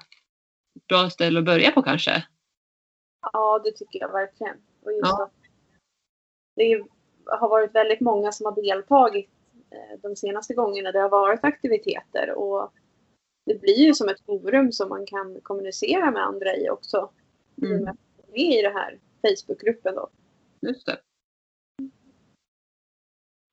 Bra 0.89 1.11
ställe 1.11 1.39
att 1.39 1.45
börja 1.45 1.71
på 1.71 1.83
kanske. 1.83 2.27
Ja, 3.33 3.61
det 3.65 3.73
tycker 3.73 4.01
jag 4.01 4.13
verkligen. 4.13 4.57
Och 4.83 4.93
just 4.93 5.03
Ja. 5.05 5.31
det 6.57 6.63
är- 6.73 6.85
har 7.27 7.49
varit 7.49 7.75
väldigt 7.75 8.01
många 8.01 8.33
som 8.33 8.47
har 8.47 8.63
deltagit 8.63 9.31
de 10.03 10.17
senaste 10.17 10.55
gångerna 10.55 10.93
det 10.93 10.99
har 10.99 11.09
varit 11.09 11.45
aktiviteter. 11.45 12.31
Och 12.31 12.73
det 13.47 13.61
blir 13.61 13.79
ju 13.79 13.95
som 13.95 14.09
ett 14.09 14.21
forum 14.27 14.73
som 14.73 14.89
man 14.89 15.07
kan 15.07 15.41
kommunicera 15.43 16.11
med 16.11 16.23
andra 16.23 16.57
i 16.57 16.71
också. 16.71 17.11
Mm, 17.63 17.85
med 17.85 17.99
i 18.59 18.63
den 18.63 18.73
här 18.73 18.99
Facebookgruppen 19.23 19.95
då. 19.95 20.09
just 20.61 20.87
det. 20.87 21.01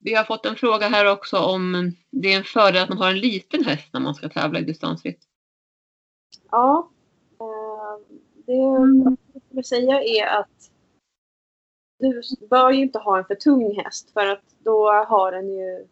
Vi 0.03 0.13
har 0.13 0.23
fått 0.23 0.45
en 0.45 0.55
fråga 0.55 0.87
här 0.87 1.11
också 1.11 1.37
om 1.37 1.91
det 2.09 2.33
är 2.33 2.37
en 2.37 2.43
fördel 2.43 2.83
att 2.83 2.89
man 2.89 2.97
har 2.97 3.09
en 3.09 3.19
liten 3.19 3.63
häst 3.63 3.93
när 3.93 3.99
man 3.99 4.15
ska 4.15 4.29
tävla 4.29 4.59
i 4.59 4.63
distansritt. 4.63 5.27
Ja, 6.51 6.91
eh, 7.39 8.21
det 8.45 9.41
skulle 9.45 9.63
säga 9.63 10.03
är 10.03 10.25
att 10.39 10.71
du 11.99 12.21
bör 12.49 12.71
ju 12.71 12.81
inte 12.81 12.99
ha 12.99 13.17
en 13.17 13.25
för 13.25 13.35
tung 13.35 13.75
häst 13.75 14.11
för 14.13 14.27
att 14.27 14.43
då 14.59 14.91
har 14.91 15.31
den 15.31 15.49
ju 15.49 15.87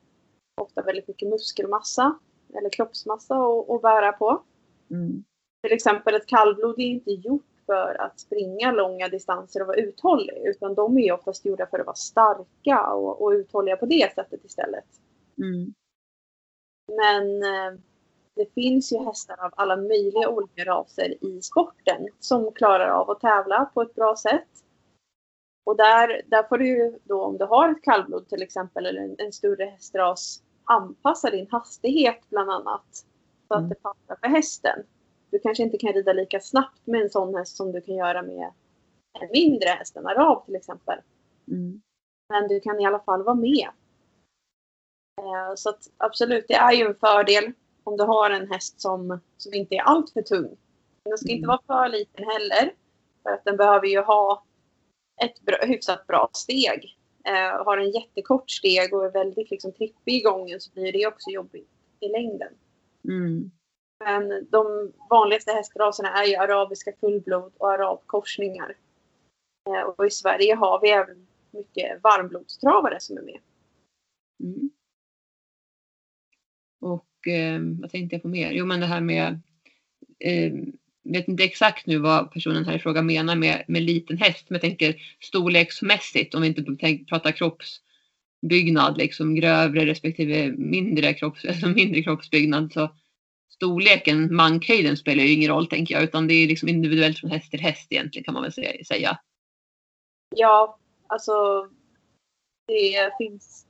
ofta 0.62 0.82
väldigt 0.82 1.08
mycket 1.08 1.30
muskelmassa 1.30 2.19
eller 2.58 2.69
kroppsmassa 2.69 3.36
att, 3.36 3.69
att 3.69 3.82
bära 3.82 4.12
på. 4.12 4.43
Mm. 4.91 5.24
Till 5.63 5.74
exempel 5.74 6.15
ett 6.15 6.28
kallblod 6.28 6.80
är 6.80 6.84
inte 6.84 7.12
gjort 7.12 7.45
för 7.65 8.02
att 8.02 8.19
springa 8.19 8.72
långa 8.72 9.08
distanser 9.08 9.62
och 9.62 9.67
vara 9.67 9.78
uthållig 9.78 10.41
utan 10.45 10.76
de 10.76 10.98
är 10.98 11.12
oftast 11.12 11.45
gjorda 11.45 11.67
för 11.67 11.80
att 11.80 11.86
vara 11.86 11.95
starka 11.95 12.88
och, 12.93 13.22
och 13.22 13.30
uthålliga 13.30 13.78
på 13.78 13.86
det 13.86 14.13
sättet 14.15 14.45
istället. 14.45 14.86
Mm. 15.38 15.74
Men 16.98 17.43
eh, 17.43 17.80
det 18.36 18.54
finns 18.54 18.93
ju 18.93 18.98
hästar 18.98 19.45
av 19.45 19.54
alla 19.56 19.78
möjliga 19.78 20.30
olika 20.30 20.65
raser 20.65 21.24
i 21.24 21.41
sporten 21.41 22.08
som 22.19 22.52
klarar 22.52 22.89
av 22.89 23.10
att 23.10 23.19
tävla 23.19 23.65
på 23.74 23.82
ett 23.82 23.95
bra 23.95 24.15
sätt. 24.15 24.50
Och 25.65 25.78
där, 25.78 26.22
där 26.26 26.43
får 26.43 26.58
du 26.58 26.67
ju 26.67 27.00
då 27.04 27.24
om 27.24 27.38
du 27.38 27.45
har 27.45 27.72
ett 27.72 27.84
kallblod 27.84 28.30
till 28.30 28.41
exempel 28.41 28.86
eller 28.86 29.02
en, 29.02 29.15
en 29.17 29.32
större 29.32 29.65
hästras 29.65 30.43
anpassa 30.73 31.29
din 31.29 31.47
hastighet 31.51 32.29
bland 32.29 32.51
annat. 32.51 33.05
Så 33.47 33.53
att 33.53 33.60
Mm. 33.60 33.69
det 33.69 33.75
passar 33.75 34.15
för 34.21 34.27
hästen. 34.27 34.79
Du 35.32 35.39
kanske 35.39 35.63
inte 35.63 35.77
kan 35.77 35.93
rida 35.93 36.13
lika 36.13 36.39
snabbt 36.39 36.88
med 36.88 37.01
en 37.01 37.10
sån 37.10 37.36
häst 37.36 37.58
som 37.58 37.71
du 37.71 37.82
kan 37.82 37.95
göra 37.95 38.21
med 38.21 38.51
en 39.19 39.29
mindre 39.32 39.69
häst, 39.69 39.95
en 39.95 40.08
arab 40.08 40.45
till 40.45 40.55
exempel. 40.55 40.99
Mm. 41.47 41.82
Men 42.29 42.47
du 42.47 42.60
kan 42.60 42.79
i 42.79 42.86
alla 42.86 42.99
fall 42.99 43.23
vara 43.23 43.36
med. 43.36 43.69
Eh, 45.21 45.55
Så 45.55 45.69
att 45.69 45.89
absolut, 45.97 46.45
det 46.47 46.53
är 46.53 46.71
ju 46.73 46.86
en 46.86 46.95
fördel 46.95 47.53
om 47.84 47.97
du 47.97 48.03
har 48.03 48.29
en 48.29 48.51
häst 48.51 48.82
som, 48.82 49.19
som 49.38 49.53
inte 49.53 49.75
är 49.75 49.82
allt 49.82 50.10
för 50.13 50.21
tung. 50.21 50.58
Den 51.03 51.17
ska 51.17 51.29
inte 51.32 51.45
Mm. 51.45 51.58
vara 51.67 51.84
för 51.84 51.89
liten 51.89 52.25
heller. 52.25 52.73
För 53.23 53.29
att 53.29 53.43
den 53.43 53.58
behöver 53.58 53.88
ju 53.88 53.99
ha 54.01 54.43
ett 55.23 55.41
bra, 55.41 55.58
hyfsat 55.62 56.08
bra 56.08 56.29
steg. 56.34 56.99
Eh, 57.30 57.65
har 57.65 57.78
en 57.78 57.92
jättekort 57.92 58.50
steg 58.50 58.94
och 58.94 59.06
är 59.06 59.12
väldigt 59.12 59.52
liksom, 59.52 59.72
trippig 59.72 60.13
i 60.13 60.22
gången 60.22 60.62
så 60.62 60.72
blir 60.72 60.92
det 60.92 61.08
också 61.08 61.30
jobbigt 61.30 61.70
i 62.00 62.08
längden. 62.08 62.54
Mm. 63.04 63.52
Men 64.00 64.48
de 64.50 64.94
vanligaste 65.10 65.52
hästraserna 65.52 66.10
är 66.10 66.26
ju 66.26 66.36
arabiska 66.36 66.92
fullblod 67.00 67.54
och 67.58 67.72
arabkorsningar. 67.72 68.78
Eh, 69.68 69.82
och 69.82 70.08
i 70.08 70.10
Sverige 70.10 70.56
har 70.56 70.82
vi 70.82 70.89
även 70.89 71.28
mycket 71.52 72.04
varmblodstravare 72.04 73.00
som 73.00 73.18
är 73.18 73.22
med. 73.22 73.39
Mm. 74.44 74.70
Och 76.82 77.28
eh, 77.28 77.62
vad 77.82 77.92
tänkte 77.92 78.15
jag 78.15 78.22
på 78.22 78.28
mer? 78.28 78.52
Jo 78.52 78.65
men 78.65 78.80
det 78.80 78.86
här 78.86 79.02
med 79.02 79.39
eh, 80.20 80.54
vet 81.12 81.28
inte 81.28 81.43
exakt 81.43 81.86
nu 81.86 81.98
vad 81.98 82.32
personen 82.32 82.65
här 82.65 82.76
i 82.76 82.80
fråga 82.80 83.02
menar 83.02 83.36
med, 83.36 83.63
med 83.67 83.82
liten 83.82 84.17
häst. 84.17 84.45
Men 84.48 84.56
jag 84.56 84.62
tänker 84.62 84.95
storleksmässigt 85.19 86.36
om 86.36 86.41
vi 86.41 86.48
inte 86.48 87.04
pratar 87.10 87.32
kroppsbyggnad, 87.32 88.98
liksom 88.98 89.36
grövre 89.36 89.86
respektive 89.86 90.52
mindre, 90.58 91.13
kropps, 91.13 91.45
alltså 91.50 91.67
mindre 91.67 92.04
kroppsbyggnad. 92.04 92.74
Så 92.74 92.89
storleken, 93.50 94.36
mankhöjden 94.36 94.98
spelar 94.98 95.24
ju 95.24 95.34
ingen 95.34 95.52
roll 95.52 95.67
tänker 95.67 95.95
jag. 95.95 96.04
Utan 96.04 96.28
det 96.28 96.34
är 96.34 96.48
liksom 96.48 96.69
individuellt 96.69 97.19
från 97.19 97.32
häst 97.32 97.52
till 97.52 97.62
häst 97.62 97.88
egentligen 97.89 98.24
kan 98.24 98.34
man 98.34 98.43
väl 98.43 98.54
säga. 98.86 99.19
Ja, 100.36 100.80
alltså 101.08 101.34
det 102.67 103.12
finns 103.17 103.65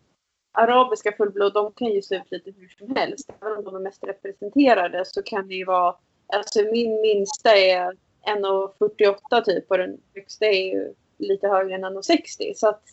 arabiska 0.52 1.12
fullblod, 1.12 1.54
de 1.54 1.74
kan 1.74 1.88
ju 1.88 2.02
se 2.02 2.16
ut 2.16 2.32
lite 2.32 2.52
hur 2.52 2.68
som 2.68 2.96
helst. 2.96 3.30
Även 3.42 3.58
om 3.58 3.64
de 3.64 3.76
är 3.76 3.80
mest 3.80 4.04
representerade 4.04 5.06
så 5.06 5.24
kan 5.24 5.48
det 5.48 5.56
ju 5.56 5.66
vara, 5.66 5.96
alltså 6.34 6.62
min 6.72 7.02
minsta 7.02 7.56
är 7.56 7.92
1,48 8.26 9.42
typ 9.42 9.72
och 9.72 9.78
den 9.78 10.02
högsta 10.16 10.46
är 10.46 10.66
ju 10.74 10.94
lite 11.18 11.48
högre 11.48 11.76
än 11.76 11.86
1,60. 11.86 12.54
Så 12.56 12.68
att 12.70 12.84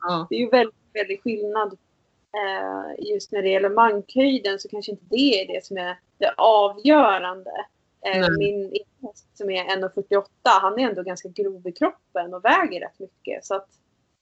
Ja. 0.00 0.26
det 0.30 0.36
är 0.36 0.40
ju 0.40 0.48
väldigt, 0.48 0.76
väldigt 0.92 1.22
skillnad. 1.22 1.78
Eh, 2.34 3.04
just 3.12 3.32
när 3.32 3.42
det 3.42 3.48
gäller 3.48 3.68
mankhöjden 3.70 4.58
så 4.58 4.68
kanske 4.68 4.92
inte 4.92 5.04
det 5.08 5.42
är 5.42 5.54
det 5.54 5.64
som 5.64 5.76
är 5.76 5.98
det 6.18 6.34
avgörande. 6.36 7.50
Eh, 8.06 8.26
min 8.38 8.72
häst 9.02 9.26
som 9.34 9.50
är 9.50 9.64
1,48 9.64 10.24
han 10.44 10.78
är 10.78 10.88
ändå 10.88 11.02
ganska 11.02 11.28
grov 11.28 11.66
i 11.66 11.72
kroppen 11.72 12.34
och 12.34 12.44
väger 12.44 12.80
rätt 12.80 12.98
mycket. 12.98 13.44
Så 13.44 13.54
att 13.54 13.68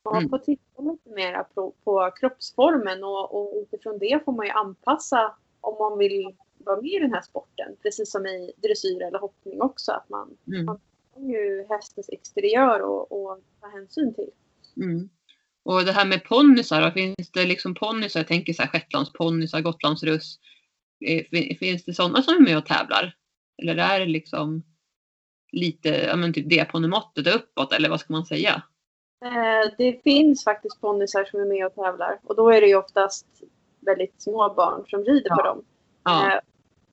man 0.02 0.16
Mm. 0.16 0.28
får 0.30 0.38
titta 0.38 0.82
lite 0.82 1.10
mer 1.10 1.42
på, 1.54 1.72
på 1.84 2.10
kroppsformen 2.20 3.04
och, 3.04 3.34
och 3.34 3.52
utifrån 3.56 3.98
det 3.98 4.24
får 4.24 4.32
man 4.32 4.46
ju 4.46 4.52
anpassa 4.52 5.34
om 5.60 5.76
man 5.78 5.98
vill 5.98 6.34
vara 6.66 6.80
med 6.80 6.90
i 6.90 6.98
den 6.98 7.12
här 7.12 7.22
sporten. 7.22 7.76
Precis 7.82 8.10
som 8.12 8.26
i 8.26 8.52
dressyr 8.56 9.02
eller 9.02 9.18
hoppning 9.18 9.60
också. 9.62 9.92
Att 9.92 10.08
man 10.08 10.36
Mm. 10.46 10.66
har 10.68 10.78
ju 11.16 11.66
hästens 11.68 12.08
exteriör 12.12 12.80
och, 12.82 13.12
och 13.12 13.40
ta 13.60 13.66
hänsyn 13.68 14.14
till. 14.14 14.30
Mm. 14.76 15.08
Och 15.62 15.84
det 15.84 15.92
här 15.92 16.06
med 16.06 16.24
ponnysar, 16.24 16.90
finns 16.90 17.30
det 17.32 17.44
liksom 17.46 17.74
ponnysar, 17.74 18.20
jag 18.20 18.26
tänker 18.28 18.52
så 18.52 18.62
här 18.62 18.68
shetlandsponnysar, 18.68 19.60
gotlandsruss. 19.60 20.38
Eh, 21.06 21.24
fin- 21.30 21.56
Finns 21.58 21.84
det 21.84 21.94
sådana 21.94 22.22
som 22.22 22.34
är 22.34 22.40
med 22.40 22.58
och 22.58 22.66
tävlar? 22.66 23.16
Eller 23.62 23.76
är 23.76 24.00
det 24.00 24.06
liksom 24.06 24.62
lite, 25.52 25.88
ja 25.88 26.16
men 26.16 26.32
typ 26.32 26.50
D-ponnymåttet 26.50 27.34
uppåt 27.36 27.72
eller 27.72 27.88
vad 27.88 28.00
ska 28.00 28.12
man 28.12 28.26
säga? 28.26 28.62
Eh, 29.24 29.70
det 29.78 30.02
finns 30.02 30.44
faktiskt 30.44 30.80
ponnysar 30.80 31.24
som 31.24 31.40
är 31.40 31.44
med 31.44 31.66
och 31.66 31.74
tävlar 31.74 32.20
och 32.22 32.36
då 32.36 32.50
är 32.50 32.60
det 32.60 32.66
ju 32.66 32.76
oftast 32.76 33.26
väldigt 33.80 34.22
små 34.22 34.54
barn 34.54 34.84
som 34.88 35.04
rider 35.04 35.30
på 35.30 35.36
Ja. 35.38 35.44
dem. 35.44 35.64
Ja, 36.04 36.32
Eh, 36.32 36.40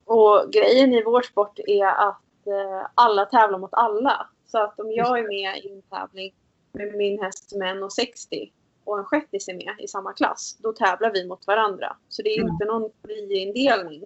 och 0.05 0.51
grejen 0.51 0.93
i 0.93 1.03
vår 1.03 1.21
sport 1.21 1.59
är 1.59 1.85
att 1.85 2.47
eh, 2.47 2.87
alla 2.95 3.25
tävlar 3.25 3.59
mot 3.59 3.73
alla. 3.73 4.29
Så 4.45 4.57
att 4.63 4.79
om 4.79 4.91
jag 4.91 5.19
är 5.19 5.27
med 5.27 5.63
i 5.65 5.69
en 5.73 5.81
tävling 5.81 6.33
med 6.73 6.95
min 6.95 7.21
häst 7.23 7.49
som 7.49 7.61
är 7.61 7.75
1,60 7.75 8.51
och 8.83 8.99
en 8.99 9.05
shettis 9.05 9.47
är 9.47 9.53
med 9.53 9.75
i 9.79 9.87
samma 9.87 10.13
klass, 10.13 10.57
då 10.59 10.73
tävlar 10.73 11.11
vi 11.13 11.27
mot 11.27 11.47
varandra. 11.47 11.97
Så 12.09 12.21
det 12.21 12.29
är 12.29 12.39
Mm. 12.41 12.53
inte 12.53 12.65
någon 12.65 12.91
fri 13.05 13.37
indelning. 13.41 14.03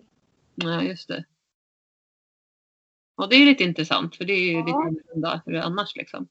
nej 0.56 0.88
just 0.88 1.08
det. 1.08 1.26
Och 3.18 3.30
det 3.30 3.36
är 3.36 3.46
lite 3.46 3.64
intressant 3.64 4.16
för 4.16 4.26
det 4.26 4.34
är 4.34 4.38
ju 4.52 4.54
Ja. 4.54 4.66
lite 4.66 4.78
annorlunda 4.78 5.42
hur 5.46 5.54
det 5.54 5.60
är 5.60 5.64
annars 5.64 5.96
liksom. 5.96 6.28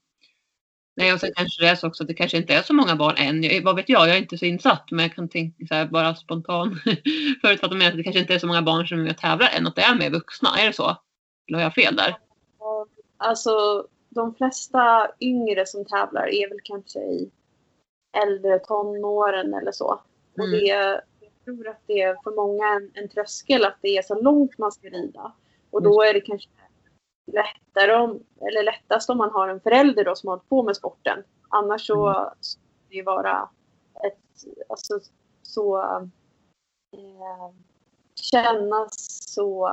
Nej 0.96 1.12
och 1.12 1.20
sen 1.20 1.30
kanske 1.37 1.64
det 1.64 1.68
är 1.68 1.74
så 1.74 1.87
också 1.87 2.02
att 2.02 2.09
det 2.09 2.14
kanske 2.14 2.37
inte 2.37 2.54
är 2.54 2.62
så 2.62 2.74
många 2.74 2.96
barn 2.96 3.14
än. 3.16 3.42
Jag, 3.42 3.62
vad 3.62 3.76
vet 3.76 3.88
jag, 3.88 4.09
jag 4.09 4.16
är 4.16 4.20
inte 4.20 4.38
så 4.38 4.44
insatt 4.44 4.90
men 4.90 5.00
jag 5.00 5.14
kan 5.14 5.28
tänka 5.28 5.66
så 5.66 5.74
här 5.74 5.87
bara 5.87 6.14
spontan 6.14 6.80
förutfattad 7.42 7.78
med 7.78 7.88
att 7.88 7.96
det 7.96 8.02
kanske 8.02 8.20
inte 8.20 8.35
är 8.35 8.38
så 8.38 8.46
många 8.46 8.62
barn 8.62 8.87
som 8.87 8.98
är 8.98 9.02
med 9.02 9.12
och 9.12 9.18
tävlar 9.18 9.48
än 9.59 9.66
att 9.66 9.76
det 9.76 9.83
är 9.83 9.94
med 9.94 10.12
vuxna. 10.12 10.48
Är 10.59 10.66
det 10.66 10.72
så? 10.72 10.96
Eller 11.48 11.59
har 11.59 11.62
jag 11.62 11.74
fel 11.74 11.96
där? 11.96 12.16
Alltså 13.16 13.87
de 14.09 14.35
flesta 14.35 15.09
yngre 15.20 15.66
som 15.66 15.85
tävlar 15.85 16.28
är 16.28 16.48
väl 16.48 16.59
kanske 16.64 16.98
i 16.98 17.30
äldre 18.26 18.59
tonåren 18.59 19.54
eller 19.54 19.72
så. 19.72 20.00
Och 20.37 20.44
Mm. 20.44 20.50
det, 20.50 20.66
jag 20.66 21.00
tror 21.44 21.68
att 21.68 21.83
det 21.87 22.00
är 22.00 22.16
för 22.24 22.37
många 22.37 22.68
en, 22.68 22.90
en 22.94 23.09
tröskel 23.09 23.64
att 23.64 23.78
det 23.80 23.96
är 23.96 24.02
så 24.02 24.22
långt 24.22 24.59
man 24.59 24.72
ska 24.72 24.88
rida. 24.88 25.33
Och 25.70 25.83
då 25.83 26.02
är 26.02 26.14
det 26.14 26.20
kanske 26.20 26.48
lättare 27.27 27.95
om, 27.95 28.23
eller 28.41 28.63
lättast 28.63 29.11
om 29.11 29.19
man 29.19 29.31
har 29.31 29.49
en 29.49 29.61
förälder 29.61 30.05
då 30.05 30.15
som 30.15 30.29
har 30.29 30.37
hållit 30.37 30.49
på 30.49 30.63
med 30.63 30.77
sporten. 30.77 31.23
Annars 31.49 31.87
så 31.87 31.95
så 32.41 32.59
ska 32.59 32.61
det 32.89 33.03
vara 33.03 33.49
ett, 34.07 34.45
alltså 34.69 35.01
så 35.43 35.83
eh, 36.93 37.51
kännas 38.15 38.95
så 39.35 39.71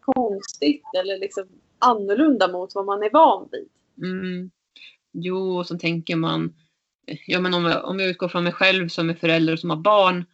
konstigt 0.00 0.84
eller 0.98 1.18
liksom 1.18 1.48
annorlunda 1.78 2.48
mot 2.48 2.74
vad 2.74 2.86
man 2.86 3.02
är 3.02 3.10
van 3.10 3.48
vid. 3.52 3.68
Mm. 4.10 4.50
Jo, 5.12 5.58
och 5.58 5.66
så 5.66 5.78
tänker 5.78 6.16
man, 6.16 6.54
ja 7.26 7.40
men 7.40 7.54
om 7.54 7.64
jag, 7.64 7.84
om 7.84 8.00
jag 8.00 8.08
utgår 8.08 8.28
från 8.28 8.44
mig 8.44 8.52
själv 8.52 8.88
som 8.88 9.10
är 9.10 9.14
förälder 9.14 9.52
och 9.52 9.58
som 9.58 9.70
har 9.70 9.76
barn 9.76 10.24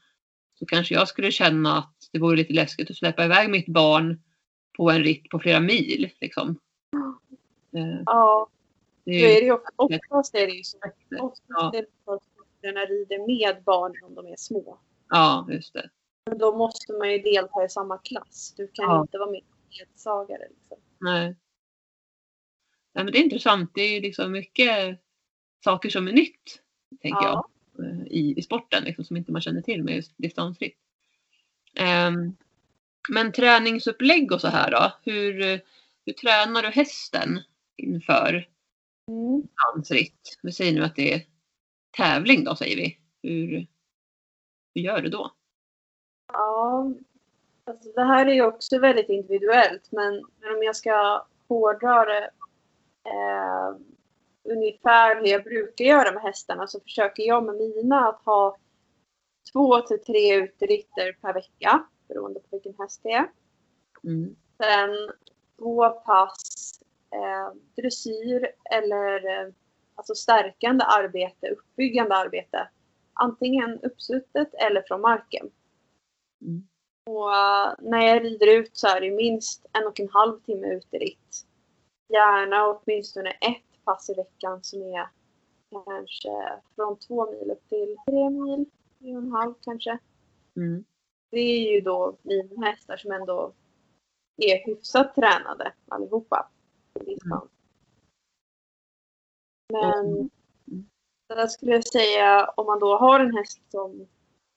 så 0.59 0.67
kanske 0.67 0.95
jag 0.95 1.09
skulle 1.09 1.31
känna 1.31 1.79
att 1.79 1.95
det 2.13 2.19
vore 2.19 2.37
lite 2.37 2.53
läskigt 2.53 2.91
att 2.91 2.97
släppa 2.97 3.25
iväg 3.25 3.51
mitt 3.51 3.69
barn 3.69 4.23
på 4.77 4.91
en 4.91 5.03
ritt 5.05 5.29
på 5.31 5.39
flera 5.39 5.61
mil. 5.61 6.11
Liksom. 6.21 6.59
Eh, 7.77 8.03
Ja, 8.07 8.49
Det 9.05 9.11
är 9.11 9.35
ju, 9.35 9.41
det 9.41 9.47
ju 9.47 9.53
oft- 9.53 9.65
oftast 9.77 10.35
är 10.35 10.47
det 10.47 10.53
ju 10.53 10.63
så. 10.65 10.79
Oftast 11.21 11.43
Ja. 11.49 11.73
är 11.75 11.83
det 11.83 12.13
att 12.13 12.23
rider 12.89 13.27
med 13.27 13.65
barnen 13.65 14.05
om 14.05 14.15
de 14.15 14.27
är 14.27 14.37
små. 14.37 14.79
ja, 15.09 15.49
just 15.51 15.73
det. 15.75 15.91
Men 16.31 16.39
då 16.39 16.57
måste 16.57 16.93
man 16.93 17.13
ju 17.13 17.19
delta 17.19 17.65
i 17.65 17.69
samma 17.69 17.99
klass. 17.99 18.55
Du 18.57 18.69
kan 18.69 18.85
Ja. 18.85 19.01
inte 19.01 19.19
vara 19.19 19.31
med 19.31 19.43
ledsagare. 19.71 20.49
Liksom. 20.51 20.79
Nej. 20.99 21.37
Nej, 22.95 23.05
men 23.05 23.13
det 23.13 23.19
är 23.19 23.23
intressant. 23.23 23.71
Det 23.75 23.81
är 23.81 23.95
ju 23.95 24.01
liksom 24.01 24.33
mycket 24.33 25.01
saker 25.65 25.89
som 25.91 26.09
är 26.09 26.13
nytt, 26.13 26.63
tänker 27.03 27.23
Ja. 27.23 27.49
jag, 27.77 27.87
eh, 27.87 28.03
i, 28.07 28.35
i 28.37 28.43
sporten 28.43 28.85
liksom, 28.85 29.05
som 29.05 29.17
inte 29.17 29.33
man 29.33 29.41
känner 29.43 29.63
till 29.63 29.83
med 29.83 29.95
just 29.97 30.13
distansritt. 30.17 30.79
Ehm, 31.75 32.37
men 33.09 33.33
träningsupplägg 33.33 34.33
och 34.33 34.41
så 34.41 34.49
här 34.49 34.71
då? 34.71 34.93
Hur, 35.03 35.61
hur 36.07 36.13
tränar 36.13 36.63
du 36.63 36.69
hästen 36.69 37.41
inför 37.77 38.49
Mm. 39.09 39.43
distansritt? 39.43 40.39
Vi 40.43 40.53
säger 40.53 40.73
nu 40.73 40.85
att 40.85 40.97
det 40.97 41.15
är 41.15 41.21
tävling 41.97 42.45
då, 42.45 42.57
säger 42.57 42.77
vi. 42.77 42.99
Hur, 43.23 43.67
hur 44.75 44.83
gör 44.83 45.01
du 45.03 45.09
då? 45.09 45.31
Ja, 46.33 46.93
alltså 47.65 47.93
det 47.93 48.05
här 48.05 48.27
är 48.27 48.35
ju 48.35 48.43
också 48.43 48.79
väldigt 48.79 49.09
individuellt 49.09 49.93
men, 49.93 50.13
men 50.41 50.57
om 50.57 50.63
jag 50.63 50.77
ska 50.77 51.27
hårdra 51.49 52.05
det 52.05 52.31
eh, 53.05 53.77
ungefär 54.45 55.17
hur 55.17 55.27
jag 55.27 55.45
brukar 55.45 55.85
göra 55.85 56.13
med 56.13 56.23
hästarna 56.23 56.67
så 56.67 56.81
försöker 56.81 57.23
jag 57.23 57.45
med 57.45 57.55
mina 57.55 58.09
att 58.09 58.23
ha 58.25 58.57
två 59.53 59.81
till 59.81 60.05
tre 60.05 60.35
uteritter 60.37 61.13
per 61.13 61.35
vecka 61.35 61.87
beroende 62.09 62.41
på 62.41 62.47
vilken 62.51 62.75
häst 62.79 63.01
det 63.03 63.13
är. 63.13 63.31
Mm. 64.05 64.37
Sen 64.63 65.11
två 65.59 65.91
pass 65.91 66.81
eh, 67.11 67.55
dressyr 67.77 68.53
eller 68.71 69.27
eh, 69.27 69.53
alltså 69.95 70.15
stärkande 70.15 70.85
arbete, 70.85 71.49
uppbyggande 71.49 72.15
arbete. 72.15 72.69
Antingen 73.13 73.81
uppsuttet 73.83 74.55
eller 74.55 74.83
från 74.83 75.01
marken. 75.01 75.51
Mm. 76.41 76.67
Och 77.07 77.35
eh, 77.35 77.75
när 77.79 78.07
jag 78.07 78.25
rider 78.25 78.47
ut 78.47 78.77
så 78.77 78.87
är 78.87 79.01
det 79.01 79.11
minst 79.11 79.67
en 79.73 79.87
och 79.87 80.01
en 80.01 80.09
halv 80.09 80.41
timme 80.41 80.67
uteritt. 80.67 81.47
Gärna 82.09 82.67
åtminstone 82.67 83.31
ett 83.31 83.85
pass 83.85 84.11
i 84.11 84.15
veckan 84.15 84.63
som 84.63 84.83
är 84.83 85.09
kanske 85.71 86.61
från 86.75 86.99
två 86.99 87.31
mil 87.31 87.51
upp 87.51 87.69
till 87.69 87.97
tre 88.07 88.31
mil, 88.31 88.67
tre 88.99 89.17
och 89.17 89.23
en 89.23 89.33
halv 89.33 89.55
kanske. 89.65 89.99
Mm. 90.57 90.85
Det 91.37 91.41
är 91.41 91.73
ju 91.73 91.81
då 91.81 92.17
mina 92.23 92.67
hästar 92.67 92.97
som 92.97 93.13
ändå 93.13 93.53
är 94.37 94.67
hyfsat 94.67 95.15
tränade 95.15 95.73
allihopa. 95.89 96.49
distans. 97.01 97.51
Men 99.73 100.07
Mm. 100.07 100.31
där 101.29 101.47
skulle 101.47 101.73
jag 101.73 101.87
säga 101.87 102.51
om 102.57 102.67
man 102.67 102.79
då 102.79 102.97
har 102.97 103.21
en 103.21 103.37
häst 103.37 103.61
som, 103.71 104.07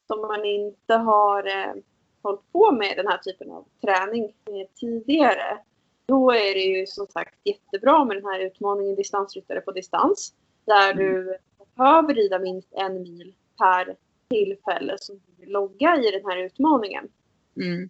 som 0.08 0.22
man 0.22 0.46
inte 0.46 0.94
har 0.94 1.48
eh, 1.48 1.74
hållit 2.22 2.52
på 2.52 2.72
med 2.72 2.98
den 2.98 3.08
här 3.08 3.18
typen 3.18 3.52
av 3.52 3.66
träning 3.82 4.34
tidigare. 4.80 5.64
Då 6.06 6.32
är 6.32 6.54
det 6.54 6.80
ju 6.80 6.88
som 6.88 7.08
sagt 7.08 7.36
jättebra 7.44 8.06
med 8.06 8.18
den 8.18 8.26
här 8.26 8.40
utmaningen 8.40 8.96
distansryttare 8.96 9.62
på 9.62 9.72
distans. 9.72 10.34
Där 10.66 10.94
du 10.94 11.38
behöver 11.76 12.14
rida 12.14 12.40
minst 12.40 12.74
en 12.74 13.02
mil 13.02 13.36
per 13.58 13.98
tillfälle 14.30 14.98
som 14.98 15.16
du 15.16 15.42
vill 15.42 15.52
logga 15.52 15.96
i 15.98 16.12
den 16.12 16.26
här 16.26 16.38
utmaningen. 16.38 17.10
Mm. 17.56 17.90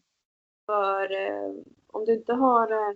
För 0.65 1.11
eh, 1.11 1.53
om 1.87 2.05
du 2.05 2.13
inte 2.13 2.33
har 2.33 2.71
eh, 2.71 2.95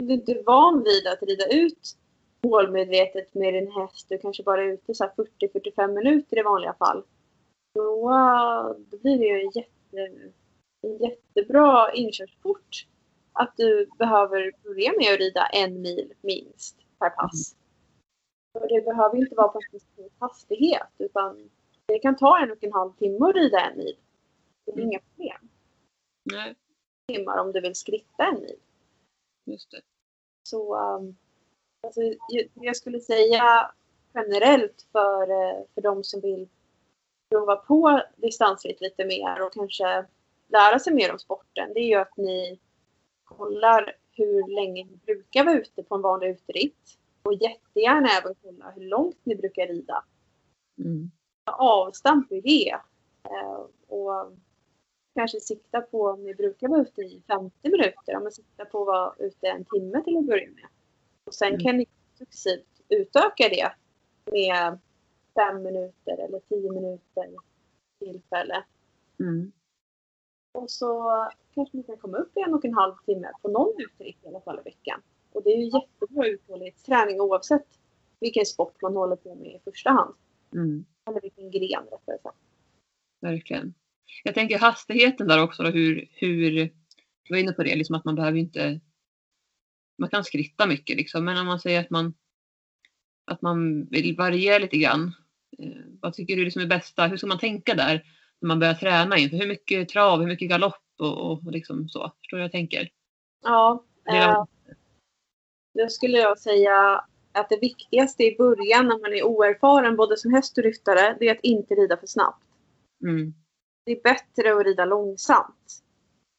om 0.00 0.06
du 0.06 0.14
inte 0.14 0.32
är 0.32 0.42
van 0.42 0.84
vid 0.84 1.06
att 1.06 1.22
rida 1.22 1.46
ut 1.46 1.96
målmedvetet 2.42 3.34
med 3.34 3.54
din 3.54 3.72
häst, 3.72 4.08
du 4.08 4.18
kanske 4.18 4.42
bara 4.42 4.62
är 4.62 4.68
ute 4.68 4.94
så 4.94 5.04
här 5.04 5.12
40-45 5.40 5.94
minuter 5.94 6.38
i 6.38 6.42
vanliga 6.42 6.74
fall. 6.74 7.02
Då, 7.74 8.10
då 8.90 8.98
blir 8.98 9.18
det 9.18 9.24
ju 9.24 9.40
en, 9.40 9.50
jätte, 9.54 10.28
en 10.82 10.98
jättebra 10.98 11.92
inkörsport 11.92 12.86
att 13.32 13.54
du 13.56 13.88
behöver 13.98 14.52
börja 14.64 14.92
med 14.98 15.14
att 15.14 15.20
rida 15.20 15.46
en 15.46 15.80
mil 15.80 16.12
minst 16.20 16.76
per 16.98 17.10
pass. 17.10 17.56
Och 18.60 18.68
det 18.68 18.84
behöver 18.84 19.16
inte 19.16 19.34
vara 19.34 19.48
på 19.48 19.60
en 19.96 20.10
hastighet 20.18 20.90
utan 20.98 21.50
det 21.92 21.98
kan 21.98 22.16
ta 22.16 22.38
en 22.42 22.50
och 22.50 22.64
en 22.64 22.72
halv 22.72 22.92
timme 22.92 23.28
att 23.28 23.34
rida 23.34 23.60
en 23.60 23.76
mil. 23.78 23.96
Det 24.64 24.70
är 24.70 24.76
Mm. 24.76 24.88
inga 24.88 24.98
problem. 24.98 25.48
Nej, 26.22 26.54
timmar 27.08 27.38
om 27.38 27.52
du 27.52 27.60
vill 27.60 27.74
skritta 27.74 28.24
en 28.26 28.40
mil. 28.40 28.56
just 29.44 29.70
det. 29.70 29.80
Så 30.48 30.76
um, 30.96 31.16
alltså, 31.86 32.00
jag, 32.54 32.76
skulle 32.76 33.00
säga 33.00 33.70
generellt 34.14 34.86
för, 34.92 35.22
eh, 35.22 35.64
för 35.74 35.80
de 35.80 36.04
som 36.04 36.20
vill 36.20 36.48
prova 37.30 37.56
på 37.56 38.02
distansritt 38.16 38.80
lite 38.80 39.04
mer 39.04 39.42
och 39.46 39.52
kanske 39.52 40.06
lära 40.48 40.78
sig 40.78 40.94
mer 40.94 41.12
om 41.12 41.18
sporten. 41.18 41.72
Det 41.74 41.80
är 41.80 41.86
ju 41.86 41.94
att 41.94 42.16
ni 42.16 42.58
kollar 43.24 43.96
hur 44.10 44.48
länge 44.54 44.84
ni 44.84 44.96
brukar 45.06 45.44
vara 45.44 45.58
ute 45.58 45.82
på 45.82 45.94
en 45.94 46.02
vanlig 46.02 46.28
uteritt. 46.30 46.98
Och 47.22 47.34
jättegärna 47.34 48.08
även 48.08 48.34
kolla 48.42 48.70
hur 48.70 48.82
långt 48.82 49.18
ni 49.24 49.36
brukar 49.36 49.66
rida. 49.66 50.04
Mm. 50.78 51.10
Avstamp 51.44 52.32
i 52.32 52.40
det. 52.40 52.70
Eh, 53.24 53.60
och 53.88 54.32
kanske 55.14 55.40
sikta 55.40 55.80
på 55.80 56.02
om 56.06 56.24
ni 56.24 56.34
brukar 56.34 56.68
vara 56.68 56.80
ute 56.80 57.00
i 57.02 57.22
50 57.26 57.70
minuter. 57.70 58.16
Om 58.16 58.22
man 58.22 58.32
siktar 58.32 58.64
på 58.64 58.80
att 58.80 58.86
vara 58.86 59.14
ute 59.18 59.46
en 59.46 59.64
timme 59.64 60.02
till 60.04 60.16
att 60.18 60.26
börja 60.26 60.48
med. 60.50 60.66
Och 61.24 61.34
sen 61.34 61.48
Mm. 61.48 61.60
kan 61.60 61.76
ni 61.76 61.86
successivt 62.18 62.66
utöka 62.88 63.48
det 63.48 63.72
med 64.32 64.78
fem 65.34 65.62
minuter 65.62 66.18
eller 66.18 66.38
tio 66.48 66.72
minuter 66.72 67.28
tillfälle. 67.98 68.64
Mm. 69.20 69.52
Och 70.52 70.70
så 70.70 71.02
kanske 71.54 71.76
ni 71.76 71.82
kan 71.82 71.96
komma 71.96 72.16
upp 72.16 72.36
i 72.36 72.40
en 72.40 72.54
och 72.54 72.64
en 72.64 72.74
halv 72.74 72.94
timme 73.06 73.30
på 73.42 73.48
någon 73.48 73.74
uteritt 73.80 74.16
i 74.24 74.28
alla 74.28 74.40
fall 74.40 74.58
i 74.58 74.62
veckan. 74.62 75.00
Och 75.32 75.42
det 75.42 75.50
är 75.50 75.56
ju 75.56 75.64
jättebra 75.64 76.26
uthållighetsträning 76.26 77.20
oavsett 77.20 77.66
vilken 78.20 78.46
sport 78.46 78.82
man 78.82 78.96
håller 78.96 79.16
på 79.16 79.34
med 79.34 79.46
i 79.54 79.60
första 79.64 79.90
hand. 79.90 80.14
Mm. 80.52 80.84
Eller 81.06 81.20
vilken 81.20 81.50
gren 81.50 81.84
rättare 81.84 82.18
sagt. 82.22 82.38
Verkligen. 83.20 83.74
Jag 84.24 84.34
tänker 84.34 84.58
hastigheten 84.58 85.28
där 85.28 85.42
också, 85.42 85.62
då, 85.62 85.70
hur, 85.70 86.08
hur, 86.10 86.50
du 87.22 87.30
var 87.30 87.36
inne 87.36 87.52
på 87.52 87.62
det, 87.62 87.76
liksom 87.76 87.96
att 87.96 88.04
man 88.04 88.14
behöver 88.14 88.38
inte, 88.38 88.80
man 89.98 90.08
kan 90.08 90.24
skritta 90.24 90.66
mycket 90.66 90.96
liksom, 90.96 91.24
men 91.24 91.38
om 91.38 91.46
man 91.46 91.60
säger 91.60 91.80
att 91.80 91.90
man, 91.90 92.14
att 93.30 93.42
man 93.42 93.84
vill 93.84 94.16
variera 94.16 94.58
lite 94.58 94.76
grann, 94.76 95.12
eh, 95.58 95.82
vad 96.00 96.14
tycker 96.14 96.36
du 96.36 96.44
liksom 96.44 96.62
är 96.62 96.66
bästa, 96.66 97.06
hur 97.06 97.16
ska 97.16 97.26
man 97.26 97.38
tänka 97.38 97.74
där 97.74 98.06
när 98.40 98.48
man 98.48 98.58
börjar 98.58 98.74
träna 98.74 99.18
inför, 99.18 99.36
hur 99.36 99.48
mycket 99.48 99.88
trav, 99.88 100.20
hur 100.20 100.26
mycket 100.28 100.48
galopp 100.48 100.84
och, 100.98 101.18
och, 101.18 101.46
och 101.46 101.52
liksom 101.52 101.88
så, 101.88 102.12
förstår 102.18 102.36
du 102.36 102.40
vad 102.40 102.44
jag 102.44 102.52
tänker? 102.52 102.90
Ja, 103.42 103.84
Det 104.04 104.16
eh, 104.16 104.44
då 105.74 105.88
skulle 105.88 106.18
jag 106.18 106.38
säga 106.38 107.04
att 107.32 107.48
det 107.48 107.58
viktigaste 107.60 108.24
i 108.24 108.36
början 108.36 108.86
när 108.86 108.98
man 108.98 109.14
är 109.14 109.22
oerfaren 109.22 109.96
både 109.96 110.16
som 110.16 110.34
häst 110.34 110.58
och 110.58 110.64
ryttare, 110.64 111.16
det 111.20 111.28
är 111.28 111.32
att 111.32 111.40
inte 111.42 111.74
rida 111.74 111.96
för 111.96 112.06
snabbt. 112.06 112.44
Mm. 113.02 113.34
Det 113.84 113.92
är 113.92 114.02
bättre 114.02 114.54
att 114.54 114.64
rida 114.66 114.84
långsamt. 114.84 115.82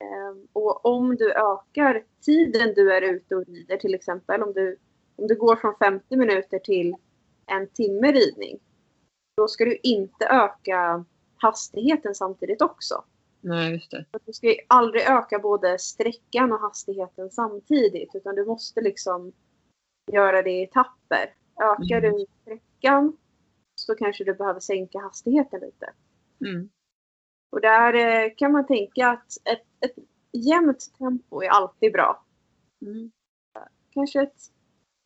Eh, 0.01 0.43
och 0.53 0.85
om 0.85 1.15
du 1.15 1.33
ökar 1.33 2.03
tiden 2.21 2.73
du 2.73 2.93
är 2.93 3.01
ute 3.01 3.35
och 3.35 3.45
rider, 3.45 3.77
till 3.77 3.93
exempel 3.93 4.43
om 4.43 4.53
du, 4.53 4.77
om 5.15 5.27
du 5.27 5.35
går 5.35 5.55
från 5.55 5.75
50 5.79 6.17
minuter 6.17 6.59
till 6.59 6.95
en 7.45 7.67
timme 7.67 8.11
ridning, 8.11 8.59
då 9.37 9.47
ska 9.47 9.65
du 9.65 9.79
inte 9.83 10.25
öka 10.25 11.05
hastigheten 11.35 12.15
samtidigt 12.15 12.61
också. 12.61 13.03
Nej, 13.41 13.73
just 13.73 13.91
det. 13.91 14.05
Du 14.25 14.33
ska 14.33 14.55
aldrig 14.67 15.03
öka 15.03 15.39
både 15.39 15.79
sträckan 15.79 16.51
och 16.51 16.59
hastigheten 16.59 17.29
samtidigt 17.29 18.15
utan 18.15 18.35
du 18.35 18.45
måste 18.45 18.81
liksom 18.81 19.31
göra 20.11 20.41
det 20.41 20.51
i 20.51 20.63
etapper. 20.63 21.35
Ökar 21.61 21.97
Mm. 21.97 22.11
du 22.11 22.25
sträckan 22.41 23.17
så 23.75 23.95
kanske 23.95 24.23
du 24.23 24.33
behöver 24.33 24.59
sänka 24.59 24.99
hastigheten 24.99 25.59
lite. 25.59 25.93
Mm. 26.45 26.69
Och 27.51 27.61
där 27.61 27.93
eh, 27.93 28.31
kan 28.37 28.51
man 28.51 28.67
tänka 28.67 29.09
att 29.09 29.27
ett, 29.45 29.67
ett 29.79 29.95
jämnt 30.31 30.93
tempo 30.97 31.43
är 31.43 31.49
alltid 31.49 31.93
bra. 31.93 32.25
Mm. 32.81 33.11
Kanske 33.89 34.21
ett 34.21 34.41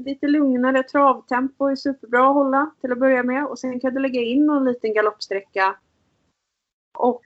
lite 0.03 0.27
lugnare 0.27 0.83
travtempo 0.83 1.65
är 1.65 1.75
superbra 1.75 2.27
att 2.29 2.33
hålla 2.33 2.71
till 2.81 2.91
att 2.91 2.99
börja 2.99 3.23
med 3.23 3.45
och 3.45 3.59
sen 3.59 3.79
kan 3.79 3.93
du 3.93 3.99
lägga 3.99 4.21
in 4.21 4.45
någon 4.45 4.65
liten 4.65 4.93
galoppsträcka 4.93 5.77
och 6.97 7.25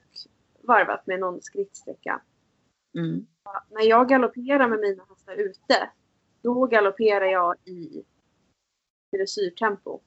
varvat 0.62 1.06
med 1.06 1.20
någon 1.20 1.42
skrittsträcka. 1.42 2.22
Mm. 2.94 3.26
när 3.70 3.82
jag 3.82 4.08
galopperar 4.08 4.68
med 4.68 4.78
mina 4.80 5.04
hästar 5.08 5.34
ute, 5.36 5.90
då 6.42 6.66
galopperar 6.66 7.26
jag 7.26 7.54
i 7.64 8.04
dressyrtempo. 9.16 10.00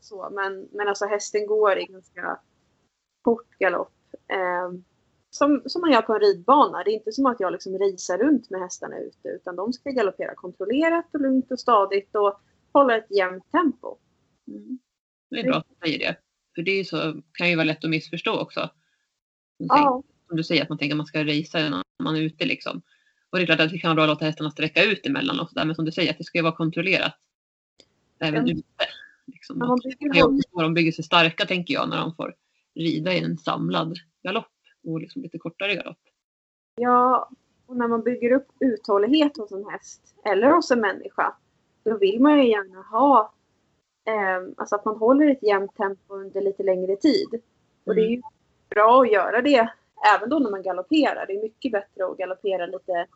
Så. 0.00 0.30
Men, 0.32 0.68
men 0.72 0.88
alltså 0.88 1.04
hästen 1.04 1.46
går 1.46 1.78
i 1.78 1.84
ganska 1.84 2.40
fort 3.24 3.58
galopp. 3.58 3.92
Eh, 4.28 4.72
som, 5.30 5.62
som 5.66 5.80
man 5.80 5.92
gör 5.92 6.02
på 6.02 6.14
en 6.14 6.20
ridbana. 6.20 6.82
Det 6.84 6.90
är 6.90 6.94
inte 6.94 7.12
som 7.12 7.26
att 7.26 7.40
jag 7.40 7.52
liksom 7.52 7.78
racear 7.78 8.18
runt 8.18 8.50
med 8.50 8.60
hästarna 8.60 8.98
ute. 8.98 9.28
Utan 9.28 9.56
de 9.56 9.72
ska 9.72 9.90
galoppera 9.90 10.34
kontrollerat 10.34 11.14
och 11.14 11.20
lugnt 11.20 11.52
och 11.52 11.60
stadigt 11.60 12.14
och 12.14 12.40
hålla 12.72 12.96
ett 12.96 13.10
jämnt 13.10 13.50
tempo. 13.50 13.96
Mm. 14.48 14.78
Det 15.30 15.40
är 15.40 15.44
bra 15.44 15.56
att 15.56 15.68
du 15.68 15.88
säger 15.88 15.98
det. 15.98 16.16
För 16.54 16.62
det 16.62 16.84
så, 16.84 17.22
kan 17.32 17.50
ju 17.50 17.56
vara 17.56 17.64
lätt 17.64 17.84
att 17.84 17.90
missförstå 17.90 18.40
också. 18.40 18.60
Som 19.56 19.66
Ja, 19.68 20.02
du 20.28 20.44
säger, 20.44 20.62
att 20.62 20.68
man 20.68 20.78
tänker 20.78 20.94
att 20.94 20.96
man 20.96 21.06
ska 21.06 21.24
racea 21.24 21.70
när 21.70 21.82
man 22.02 22.16
är 22.16 22.20
ute 22.20 22.44
liksom. 22.44 22.82
Och 23.34 23.38
det 23.38 23.44
är 23.44 23.46
klart 23.46 23.60
att 23.60 23.70
det 23.70 23.78
kan 23.78 23.88
vara 23.88 23.94
bra 23.94 24.02
att 24.04 24.08
låta 24.08 24.24
hästarna 24.24 24.50
sträcka 24.50 24.84
ut 24.84 25.06
emellan 25.06 25.40
och 25.40 25.48
sådär. 25.48 25.64
Men 25.64 25.74
som 25.74 25.84
du 25.84 25.92
säger, 25.92 26.10
att 26.10 26.18
det 26.18 26.24
ska 26.24 26.38
ju 26.38 26.42
vara 26.42 26.56
kontrollerat. 26.56 27.14
Även 28.18 28.46
Ja. 28.46 28.52
ute. 28.52 28.64
Liksom. 29.26 29.62
också 29.62 29.88
så 30.50 30.62
de 30.62 30.74
bygger 30.74 30.92
sig 30.92 31.04
starka 31.04 31.46
tänker 31.46 31.74
jag 31.74 31.88
när 31.88 31.96
de 31.96 32.14
får 32.14 32.34
rida 32.74 33.12
i 33.12 33.18
en 33.18 33.38
samlad 33.38 33.98
galopp. 34.22 34.52
Och 34.86 35.00
liksom 35.00 35.22
lite 35.22 35.38
kortare 35.38 35.74
galopp. 35.74 35.98
Ja, 36.74 37.30
och 37.66 37.76
när 37.76 37.88
man 37.88 38.02
bygger 38.02 38.32
upp 38.32 38.48
uthållighet 38.60 39.36
hos 39.36 39.52
en 39.52 39.64
häst 39.70 40.14
eller 40.24 40.50
hos 40.50 40.70
en 40.70 40.80
människa, 40.80 41.34
då 41.84 41.98
vill 41.98 42.20
man 42.20 42.38
ju 42.38 42.50
gärna 42.50 42.82
ha 42.82 43.34
eh, 44.06 44.52
alltså 44.56 44.76
att 44.76 44.84
man 44.84 44.96
håller 44.96 45.30
ett 45.30 45.42
jämnt 45.42 45.76
tempo 45.76 46.14
under 46.14 46.40
lite 46.40 46.62
längre 46.62 46.96
tid. 46.96 47.40
Och 47.84 47.94
det 47.94 48.00
är 48.00 48.10
ju 48.10 48.22
bra 48.68 49.02
att 49.02 49.12
göra 49.12 49.42
det 49.42 49.72
även 50.16 50.28
då 50.28 50.38
när 50.38 50.50
man 50.50 50.62
galopperar. 50.62 51.26
Det 51.26 51.32
är 51.32 51.42
mycket 51.42 51.72
bättre 51.72 52.04
att 52.04 52.16
galoppera 52.18 52.66
lite 52.66 53.06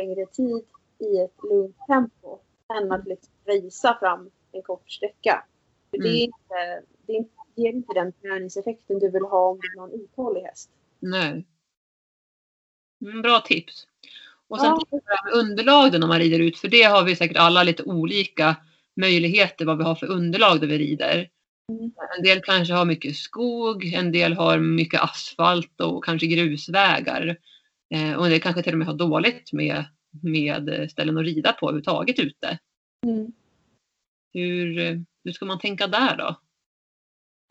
längre 0.00 0.26
tid 0.26 0.62
i 0.98 1.18
ett 1.18 1.36
lugnt 1.42 1.76
tempo 1.86 2.38
än 2.74 2.92
att 2.92 3.06
liksom 3.06 3.32
racea 3.46 3.98
fram 4.00 4.30
en 4.52 4.62
kort 4.62 4.90
sträcka. 4.90 5.44
För 5.90 5.98
det, 5.98 6.08
är 6.08 6.10
Mm. 6.10 6.22
inte, 6.24 6.82
det 7.06 7.12
är 7.12 7.16
inte- 7.16 7.32
ger 7.54 7.72
inte 7.72 7.94
den 7.94 8.12
träningseffekten 8.12 8.98
du 8.98 9.10
vill 9.10 9.22
ha 9.22 9.48
om 9.50 9.60
du 9.74 9.80
har 9.80 9.88
en 9.88 9.94
uthållig 10.00 10.40
häst. 10.40 10.70
Nej. 10.98 11.44
Mm, 13.04 13.22
bra 13.22 13.40
tips. 13.40 13.86
Och 14.48 14.60
sen 14.60 14.66
Ja. 14.66 14.80
det 14.90 15.00
med 15.24 15.34
underlag 15.34 15.92
då 15.92 15.98
när 15.98 16.06
man 16.06 16.18
rider 16.18 16.40
ut, 16.40 16.58
för 16.58 16.68
det 16.68 16.82
har 16.82 17.04
vi 17.04 17.16
säkert 17.16 17.36
alla 17.36 17.62
lite 17.62 17.82
olika 17.82 18.56
möjligheter 18.96 19.64
vad 19.64 19.78
vi 19.78 19.84
har 19.84 19.94
för 19.94 20.06
underlag 20.06 20.60
där 20.60 20.66
vi 20.66 20.78
rider. 20.78 21.30
Mm. 21.72 21.92
En 22.16 22.22
del 22.22 22.40
kanske 22.40 22.74
har 22.74 22.84
mycket 22.84 23.16
skog, 23.16 23.84
en 23.94 24.12
del 24.12 24.32
har 24.32 24.58
mycket 24.58 25.00
asfalt 25.02 25.80
och 25.80 26.04
kanske 26.04 26.26
grusvägar. 26.26 27.36
Eh, 27.90 28.14
och 28.14 28.24
en 28.24 28.30
del 28.30 28.40
kanske 28.40 28.62
till 28.62 28.72
och 28.72 28.78
med 28.78 28.86
har 28.86 28.94
dåligt 28.94 29.52
med, 29.52 29.84
med 30.22 30.90
ställen 30.90 31.18
att 31.18 31.24
rida 31.24 31.52
på 31.52 31.66
överhuvudtaget 31.66 32.18
ute. 32.18 32.58
Mm. 33.06 33.32
Hur, 34.32 34.78
eh, 34.78 34.96
hur 35.24 35.32
ska 35.32 35.44
man 35.44 35.58
tänka 35.58 35.86
där 35.86 36.16
då? 36.16 36.40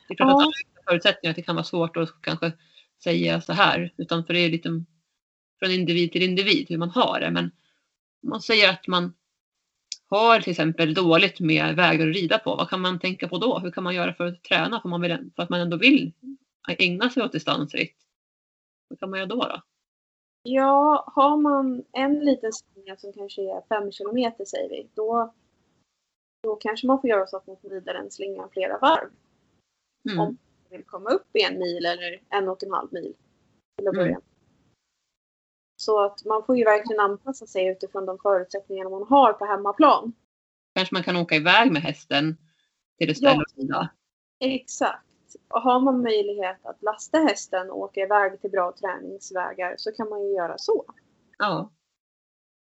Det 0.07 0.13
är 0.13 0.15
klart 0.15 0.29
Ja. 0.29 0.37
att 0.37 0.43
alla 0.43 0.51
förutsättningar 0.89 1.31
att 1.31 1.35
det 1.35 1.41
kan 1.41 1.55
vara 1.55 1.65
svårt 1.65 1.97
att 1.97 2.21
kanske 2.21 2.51
säga 3.03 3.41
så 3.41 3.53
här. 3.53 3.93
Utan 3.97 4.25
för 4.25 4.33
det 4.33 4.39
är 4.39 4.49
lite 4.49 4.69
från 5.59 5.71
individ 5.71 6.11
till 6.11 6.23
individ 6.23 6.65
hur 6.69 6.77
man 6.77 6.89
har 6.89 7.19
det. 7.19 7.31
Men 7.31 7.51
om 8.23 8.29
man 8.29 8.41
säger 8.41 8.69
att 8.69 8.87
man 8.87 9.13
har 10.09 10.39
till 10.39 10.51
exempel 10.51 10.93
dåligt 10.93 11.39
med 11.39 11.75
vägar 11.75 12.07
att 12.07 12.15
rida 12.15 12.39
på. 12.39 12.55
Vad 12.55 12.69
kan 12.69 12.81
man 12.81 12.99
tänka 12.99 13.27
på 13.27 13.37
då? 13.37 13.59
Hur 13.59 13.71
kan 13.71 13.83
man 13.83 13.95
göra 13.95 14.13
för 14.13 14.25
att 14.25 14.43
träna 14.43 14.81
för, 14.81 14.89
man 14.89 15.01
vill, 15.01 15.31
för 15.35 15.43
att 15.43 15.49
man 15.49 15.61
ändå 15.61 15.77
vill 15.77 16.11
ägna 16.67 17.09
sig 17.09 17.23
åt 17.23 17.31
distansritt? 17.31 17.95
Vad 18.87 18.99
kan 18.99 19.09
man 19.09 19.19
göra 19.19 19.27
då? 19.29 19.35
då? 19.35 19.61
Ja, 20.49 21.03
har 21.15 21.37
man 21.37 21.83
en 21.91 22.19
liten 22.19 22.53
slinga 22.53 22.97
som 22.97 23.13
kanske 23.13 23.41
är 23.41 23.61
fem 23.69 23.91
kilometer 23.91 24.45
säger 24.45 24.69
vi, 24.69 24.89
då, 24.93 25.33
då 26.43 26.55
kanske 26.55 26.87
man 26.87 27.01
får 27.01 27.09
göra 27.09 27.27
så 27.27 27.37
att 27.37 27.47
man 27.47 27.57
får 27.57 27.69
rida 27.69 27.93
den 27.93 28.11
slingan 28.11 28.49
flera 28.49 28.77
varv. 28.77 29.09
Mm. 30.09 30.19
Om 30.19 30.25
man 30.25 30.37
vill 30.69 30.83
komma 30.83 31.09
upp 31.09 31.35
i 31.35 31.43
en 31.43 31.59
mil 31.59 31.85
eller 31.85 32.21
en 32.29 32.47
och 32.49 32.63
en 32.63 32.71
halv 32.71 32.93
mil 32.93 33.13
till 33.77 33.87
att 33.87 33.93
Mm. 33.93 34.05
börja. 34.05 34.21
Så 35.81 36.05
att 36.05 36.25
man 36.25 36.43
får 36.45 36.57
ju 36.57 36.63
verkligen 36.63 36.99
anpassa 36.99 37.47
sig 37.47 37.67
utifrån 37.67 38.05
de 38.05 38.19
förutsättningar 38.19 38.89
man 38.89 39.03
har 39.07 39.33
på 39.33 39.45
hemmaplan. 39.45 40.13
Kanske 40.75 40.95
man 40.95 41.03
kan 41.03 41.15
åka 41.15 41.35
iväg 41.35 41.71
med 41.71 41.81
hästen 41.81 42.37
till 42.97 43.09
ett 43.09 43.17
ställe 43.17 43.43
Ja. 43.55 43.79
och. 43.79 43.87
Exakt. 44.39 45.06
Och 45.47 45.61
har 45.61 45.79
man 45.79 46.01
möjlighet 46.01 46.65
att 46.65 46.83
lasta 46.83 47.17
hästen 47.17 47.71
och 47.71 47.77
åka 47.77 48.01
iväg 48.01 48.41
till 48.41 48.51
bra 48.51 48.73
träningsvägar 48.79 49.75
så 49.77 49.91
kan 49.91 50.09
man 50.09 50.23
ju 50.23 50.33
göra 50.33 50.57
så. 50.57 50.85
Ja. 51.37 51.69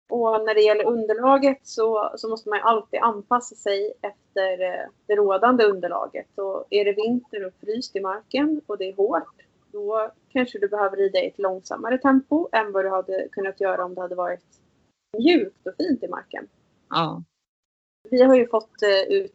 Och 0.09 0.45
när 0.45 0.53
det 0.53 0.61
gäller 0.61 0.85
underlaget 0.85 1.67
så, 1.67 2.11
så 2.15 2.29
måste 2.29 2.49
man 2.49 2.57
ju 2.57 2.63
alltid 2.63 2.99
anpassa 2.99 3.55
sig 3.55 3.93
efter 4.01 4.61
eh, 4.61 4.89
det 5.07 5.15
rådande 5.15 5.65
underlaget. 5.65 6.39
Och 6.39 6.67
är 6.69 6.85
det 6.85 6.93
vinter 6.93 7.45
och 7.45 7.53
fryst 7.61 7.95
i 7.95 7.99
marken 7.99 8.61
och 8.67 8.77
det 8.77 8.89
är 8.89 8.95
hårt, 8.95 9.45
då 9.71 10.11
kanske 10.29 10.59
du 10.59 10.67
behöver 10.67 10.97
rida 10.97 11.19
i 11.19 11.27
ett 11.27 11.39
långsammare 11.39 11.97
tempo 11.97 12.49
än 12.51 12.71
vad 12.71 12.85
du 12.85 12.89
hade 12.89 13.27
kunnat 13.31 13.61
göra 13.61 13.85
om 13.85 13.95
det 13.95 14.01
hade 14.01 14.15
varit 14.15 14.45
mjukt 15.17 15.67
och 15.67 15.73
fint 15.77 16.03
i 16.03 16.07
marken. 16.07 16.47
ja. 16.89 17.23
Vi 18.09 18.23
har 18.23 18.35
ju 18.35 18.47
fått 18.47 18.81
eh, 18.81 19.13
ut 19.17 19.33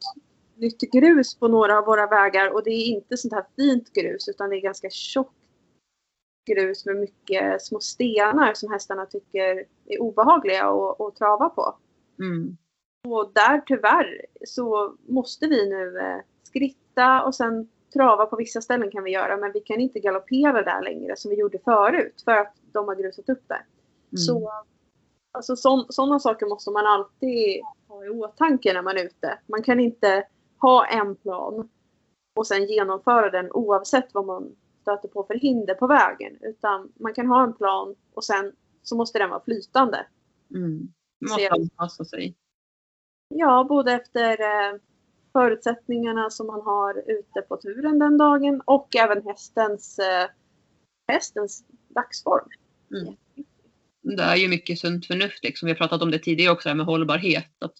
nytt 0.61 0.81
grus 0.81 1.35
på 1.35 1.49
några 1.49 1.79
av 1.79 1.85
våra 1.85 2.07
vägar 2.07 2.55
och 2.55 2.65
det 2.65 2.71
är 2.71 2.87
inte 2.87 3.17
sånt 3.17 3.35
här 3.35 3.47
fint 3.57 3.93
grus 3.93 4.29
utan 4.29 4.51
det 4.51 4.57
är 4.57 4.61
ganska 4.61 4.91
tjockt 4.91 5.35
grus 6.51 6.87
med 6.87 6.97
mycket 6.97 7.63
små 7.63 7.81
stenar 7.81 8.55
som 8.55 8.73
hästarna 8.73 9.07
tycker 9.07 9.65
är 9.87 10.01
obehagliga 10.01 10.65
att, 10.65 11.01
att 11.01 11.17
trava 11.17 11.49
på. 11.49 11.77
Mm. 12.19 12.57
Och 13.09 13.31
där 13.35 13.63
tyvärr 13.67 14.27
så 14.45 14.97
måste 15.09 15.47
vi 15.47 15.69
nu 15.69 15.99
eh, 15.99 16.21
skritta 16.43 17.23
och 17.25 17.35
sen 17.35 17.69
trava 17.93 18.27
på 18.27 18.37
vissa 18.37 18.61
ställen 18.61 18.91
kan 18.91 19.05
vi 19.05 19.11
göra 19.11 19.37
men 19.37 19.53
vi 19.53 19.61
kan 19.61 19.81
inte 19.81 20.01
galoppera 20.01 20.63
där 20.63 20.83
längre 20.83 21.17
som 21.17 21.31
vi 21.31 21.37
gjorde 21.37 21.59
förut 21.59 22.23
för 22.25 22.33
att 22.33 22.55
de 22.73 22.89
har 22.89 22.95
grusat 22.95 23.29
upp 23.29 23.43
där. 23.49 23.67
Mm. 24.13 24.17
Så 24.17 24.53
alltså, 25.33 25.57
sådana 25.89 26.19
saker 26.19 26.47
måste 26.47 26.71
man 26.71 26.87
alltid 26.87 27.63
ha 27.89 28.05
i 28.05 28.09
åtanke 28.09 28.73
när 28.73 28.83
man 28.83 28.97
är 28.97 29.05
ute. 29.05 29.39
Man 29.47 29.63
kan 29.63 29.81
inte 29.81 30.27
ha 30.61 30.87
en 30.87 31.17
plan 31.17 31.69
och 32.35 32.47
sen 32.47 32.67
genomföra 32.67 33.31
den 33.31 33.53
oavsett 33.53 34.15
vad 34.15 34.27
man 34.27 34.57
stöter 34.81 35.09
på 35.09 35.25
för 35.25 35.35
hinder 35.35 35.75
på 35.75 35.87
vägen. 35.87 36.39
Utan 36.41 36.93
man 37.01 37.15
kan 37.15 37.27
ha 37.27 37.45
en 37.45 37.55
plan 37.55 37.95
och 38.15 38.25
sen 38.25 38.53
så 38.83 38.97
måste 38.97 39.19
den 39.19 39.31
vara 39.31 39.45
flytande. 39.45 40.07
Mm. 40.55 40.93
Måste 41.21 41.49
anpassa 41.51 42.05
sig. 42.05 42.37
Ja, 43.29 43.67
både 43.69 43.93
efter 43.93 44.41
eh, 44.41 44.79
förutsättningarna 45.33 46.31
som 46.31 46.47
man 46.47 46.61
har 46.61 47.11
ute 47.11 47.43
på 47.49 47.57
turen 47.57 47.99
den 47.99 48.19
dagen 48.19 48.63
och 48.65 48.97
även 48.97 49.27
hästens, 49.27 49.99
eh, 49.99 50.31
hästens 51.09 51.65
dagsform. 51.89 52.49
Mm. 52.95 53.17
Det 54.03 54.23
är 54.23 54.37
ju 54.37 54.49
mycket 54.49 54.79
sunt 54.79 55.07
förnuft. 55.07 55.45
Liksom. 55.45 55.67
Vi 55.67 55.73
har 55.73 55.77
pratat 55.77 56.03
om 56.03 56.11
det 56.11 56.19
tidigare 56.19 56.53
också, 56.53 56.75
med 56.75 56.87
hållbarhet. 56.87 57.53
Att 57.59 57.75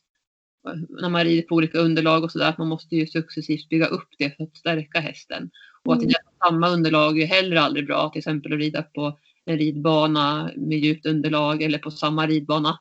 när 0.89 1.09
man 1.09 1.25
rider 1.25 1.43
på 1.43 1.55
olika 1.55 1.79
underlag 1.79 2.25
och 2.25 2.33
sådär, 2.33 2.49
att 2.49 2.59
man 2.59 2.69
måste 2.69 2.97
ju 2.97 3.07
successivt 3.07 3.69
bygga 3.69 3.87
upp 3.87 4.09
det 4.19 4.37
för 4.37 4.45
att 4.45 4.57
stärka 4.57 5.01
hästen. 5.01 5.51
Och 5.85 5.93
att 5.93 6.03
Mm. 6.03 6.13
samma 6.45 6.69
underlag 6.69 7.21
är 7.21 7.27
heller 7.27 7.57
aldrig 7.57 7.87
bra. 7.87 8.09
Till 8.09 8.19
exempel 8.19 8.53
att 8.53 8.59
rida 8.59 8.83
på 8.83 9.19
en 9.45 9.59
ridbana 9.59 10.51
med 10.57 10.79
djupt 10.79 11.07
underlag 11.07 11.63
eller 11.63 11.79
på 11.79 11.91
samma 11.91 12.27
ridbana 12.27 12.79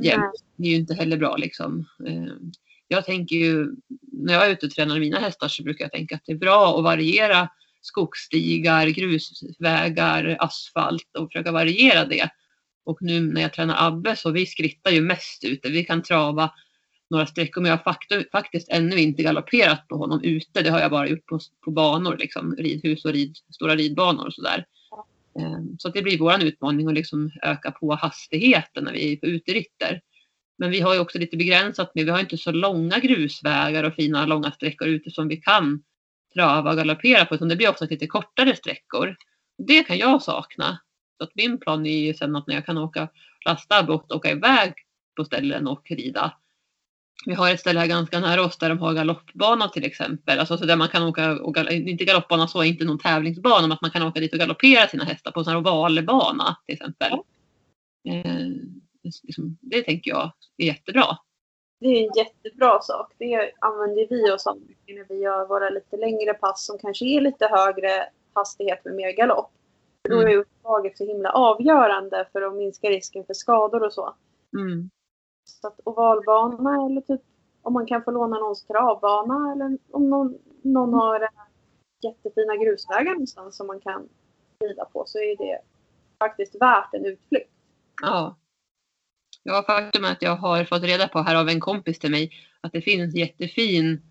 jämt. 0.00 0.32
Det 0.56 0.66
är 0.66 0.70
ju 0.70 0.76
inte 0.76 0.94
heller 0.94 1.16
bra 1.16 1.36
liksom. 1.36 1.84
Eh, 2.06 2.34
Jag 2.88 3.04
tänker 3.04 3.36
ju, 3.36 3.66
när 4.12 4.34
jag 4.34 4.46
är 4.46 4.50
ute 4.52 4.66
och 4.66 4.72
tränar 4.72 4.98
mina 5.00 5.18
hästar 5.18 5.48
så 5.48 5.62
brukar 5.62 5.84
jag 5.84 5.92
tänka 5.92 6.14
att 6.14 6.22
det 6.26 6.32
är 6.32 6.36
bra 6.36 6.78
att 6.78 6.84
variera 6.84 7.48
skogsstigar, 7.80 8.86
grusvägar, 8.86 10.36
asfalt 10.40 11.16
och 11.18 11.32
försöka 11.32 11.52
variera 11.52 12.04
det. 12.04 12.28
Och 12.84 12.98
nu 13.02 13.20
när 13.20 13.40
jag 13.42 13.52
tränar 13.52 13.86
Abbe 13.86 14.16
så 14.16 14.30
vi 14.30 14.46
skrittar 14.46 14.90
ju 14.90 15.00
mest 15.00 15.44
ute. 15.44 15.68
Vi 15.70 15.84
kan 15.84 16.02
trava 16.02 16.52
några 17.10 17.26
sträckor 17.26 17.60
men 17.60 17.70
jag 17.70 17.76
har 17.76 17.84
fakt- 17.84 18.30
faktiskt 18.32 18.68
ännu 18.68 18.96
inte 18.96 19.22
galopperat 19.22 19.88
på 19.88 19.96
honom 19.96 20.20
ute. 20.22 20.62
Det 20.62 20.70
har 20.70 20.80
jag 20.80 20.90
bara 20.90 21.08
gjort 21.08 21.26
på, 21.26 21.40
på 21.64 21.70
banor, 21.70 22.16
liksom, 22.16 22.56
ridhus 22.56 23.04
och 23.04 23.12
rid, 23.12 23.36
stora 23.54 23.76
ridbanor 23.76 24.26
och 24.26 24.34
sådär. 24.34 24.66
Ehm, 25.38 25.78
så 25.78 25.88
att 25.88 25.94
det 25.94 26.02
blir 26.02 26.18
vår 26.18 26.44
utmaning 26.44 26.88
att 26.88 26.94
liksom 26.94 27.30
öka 27.42 27.70
på 27.70 27.94
hastigheten 27.94 28.84
när 28.84 28.92
vi 28.92 29.12
är 29.12 29.16
på 29.16 29.26
uteritter. 29.26 30.00
Men 30.58 30.70
vi 30.70 30.80
har 30.80 30.94
ju 30.94 31.00
också 31.00 31.18
lite 31.18 31.36
begränsat 31.36 31.94
med, 31.94 32.04
vi 32.04 32.10
har 32.10 32.20
inte 32.20 32.38
så 32.38 32.52
långa 32.52 32.98
grusvägar 32.98 33.84
och 33.84 33.94
fina 33.94 34.26
långa 34.26 34.50
sträckor 34.50 34.88
ute 34.88 35.10
som 35.10 35.28
vi 35.28 35.36
kan 35.36 35.82
trava 36.34 36.70
och 36.70 36.76
galoppera 36.76 37.24
på 37.24 37.34
utan 37.34 37.48
det 37.48 37.56
blir 37.56 37.68
också 37.68 37.86
lite 37.90 38.06
kortare 38.06 38.56
sträckor. 38.56 39.16
Det 39.58 39.84
kan 39.84 39.98
jag 39.98 40.22
sakna. 40.22 40.80
Så 41.18 41.24
att 41.24 41.34
min 41.34 41.60
plan 41.60 41.86
är 41.86 41.98
ju 41.98 42.14
sen 42.14 42.36
att 42.36 42.46
när 42.46 42.54
jag 42.54 42.66
kan 42.66 42.78
åka 42.78 43.08
lasta 43.46 43.82
bort 43.82 44.10
och 44.10 44.16
åka 44.16 44.30
iväg 44.30 44.72
på 45.16 45.24
ställen 45.24 45.66
och 45.66 45.90
rida. 45.90 46.36
Vi 47.26 47.34
har 47.34 47.50
ett 47.50 47.60
ställe 47.60 47.80
här 47.80 47.86
ganska 47.86 48.20
nära 48.20 48.44
oss 48.44 48.58
där 48.58 48.68
de 48.68 48.78
har 48.78 48.94
galoppbana 48.94 49.68
till 49.68 49.84
exempel. 49.84 50.38
Alltså 50.38 50.56
så 50.56 50.64
där 50.64 50.76
man 50.76 50.88
kan 50.88 51.02
åka, 51.02 51.32
och 51.32 51.54
gal- 51.54 51.68
inte 51.72 52.04
galoppbana 52.04 52.48
så, 52.48 52.64
inte 52.64 52.84
någon 52.84 52.98
tävlingsbana, 52.98 53.62
men 53.62 53.72
att 53.72 53.82
man 53.82 53.90
kan 53.90 54.02
åka 54.02 54.20
dit 54.20 54.32
och 54.32 54.38
galoppera 54.38 54.88
sina 54.88 55.04
hästar 55.04 55.30
på 55.30 55.40
en 55.40 55.44
sån 55.44 55.52
här 55.52 55.60
ovalbana 55.60 56.56
till 56.66 56.74
exempel. 56.74 57.12
Eh, 58.08 58.46
liksom, 59.22 59.58
det 59.60 59.82
tänker 59.82 60.10
jag 60.10 60.32
är 60.56 60.64
jättebra. 60.66 61.04
Det 61.80 61.86
är 61.86 62.02
en 62.06 62.12
jättebra 62.16 62.80
sak. 62.80 63.12
Det 63.18 63.52
använder 63.58 64.06
vi 64.10 64.30
oss 64.32 64.46
av 64.46 64.56
mycket 64.60 64.96
när 64.96 65.06
vi 65.16 65.22
gör 65.22 65.46
våra 65.46 65.68
lite 65.70 65.96
längre 65.96 66.34
pass 66.34 66.66
som 66.66 66.78
kanske 66.78 67.04
är 67.04 67.20
lite 67.20 67.46
högre 67.50 68.06
hastighet 68.32 68.84
med 68.84 68.94
mer 68.94 69.10
galopp. 69.12 69.50
För 70.02 70.08
då 70.14 70.20
Mm. 70.20 70.32
är 70.32 70.36
uppdraget 70.36 70.98
så 70.98 71.06
himla 71.06 71.30
avgörande 71.32 72.28
för 72.32 72.42
att 72.42 72.54
minska 72.54 72.88
risken 72.90 73.24
för 73.24 73.34
skador 73.34 73.82
och 73.82 73.92
så. 73.92 74.14
Mm. 74.56 74.90
Så 75.44 75.66
att 75.66 75.80
ovalbana 75.84 76.86
eller 76.86 77.00
typ 77.00 77.20
om 77.62 77.72
man 77.72 77.86
kan 77.86 78.04
få 78.04 78.10
låna 78.10 78.38
någons 78.38 78.66
travbana 78.66 79.52
eller 79.52 79.78
om 79.90 80.10
någon, 80.10 80.38
någon 80.62 80.94
har 80.94 81.20
eh, 81.20 81.28
jättefina 82.02 82.56
grusvägar 82.56 83.12
någonstans 83.12 83.56
som 83.56 83.66
man 83.66 83.80
kan 83.80 84.08
rida 84.60 84.84
på 84.84 85.04
så 85.06 85.18
är 85.18 85.36
det 85.36 85.60
faktiskt 86.18 86.54
värt 86.60 86.94
en 86.94 87.06
utflykt. 87.06 87.50
Ja. 88.02 88.36
Ja, 89.42 89.64
faktum 89.66 90.04
är 90.04 90.12
att 90.12 90.22
jag 90.22 90.36
har 90.36 90.64
fått 90.64 90.82
reda 90.82 91.08
på 91.08 91.18
här 91.18 91.36
av 91.36 91.48
en 91.48 91.60
kompis 91.60 91.98
till 91.98 92.10
mig 92.10 92.30
att 92.60 92.72
det 92.72 92.80
finns 92.80 93.14
jättefin 93.14 94.02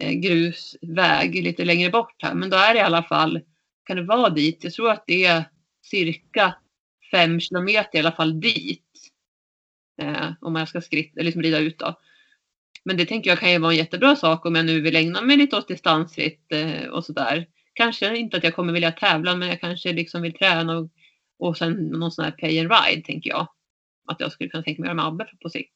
eh, 0.00 0.12
grusväg 0.12 1.34
lite 1.34 1.64
längre 1.64 1.90
bort 1.90 2.22
här. 2.22 2.34
Men 2.34 2.50
då 2.50 2.56
är 2.56 2.74
det 2.74 2.80
i 2.80 2.82
alla 2.82 3.02
fall, 3.02 3.40
kan 3.84 3.96
det 3.96 4.02
vara 4.02 4.30
dit? 4.30 4.64
Jag 4.64 4.72
tror 4.72 4.90
att 4.90 5.04
det 5.06 5.24
är 5.24 5.44
cirka 5.82 6.54
fem 7.10 7.40
kilometer 7.40 7.98
i 7.98 8.00
alla 8.00 8.12
fall 8.12 8.40
dit. 8.40 8.87
Eh, 9.98 10.32
om 10.40 10.56
jag 10.56 10.68
ska 10.68 10.80
skritt, 10.80 11.12
liksom 11.16 11.42
rida 11.42 11.58
ut 11.58 11.78
då. 11.78 12.00
Men 12.84 12.96
det 12.96 13.06
tänker 13.06 13.30
jag 13.30 13.38
kan 13.38 13.52
ju 13.52 13.58
vara 13.58 13.72
en 13.72 13.78
jättebra 13.78 14.16
sak 14.16 14.46
om 14.46 14.54
jag 14.54 14.66
nu 14.66 14.80
vill 14.80 14.96
ägna 14.96 15.20
mig 15.20 15.36
lite 15.36 15.56
åt 15.56 15.68
distansritt 15.68 16.52
eh, 16.52 16.86
och 16.86 17.04
sådär. 17.04 17.46
Kanske 17.72 18.16
inte 18.16 18.36
att 18.36 18.44
jag 18.44 18.54
kommer 18.54 18.72
vilja 18.72 18.92
tävla 18.92 19.36
men 19.36 19.48
jag 19.48 19.60
kanske 19.60 19.92
liksom 19.92 20.22
vill 20.22 20.34
träna 20.34 20.78
och, 20.78 20.90
och 21.38 21.56
sen 21.56 21.72
någon 21.72 22.12
sån 22.12 22.24
här 22.24 22.32
pay 22.32 22.60
and 22.60 22.72
ride 22.72 23.02
tänker 23.02 23.30
jag. 23.30 23.48
Att 24.08 24.20
jag 24.20 24.32
skulle 24.32 24.50
kunna 24.50 24.62
tänka 24.62 24.82
mig 24.82 24.86
göra 24.86 24.94
med 24.94 25.04
Abbe 25.04 25.26
på 25.42 25.50
sikt. 25.50 25.72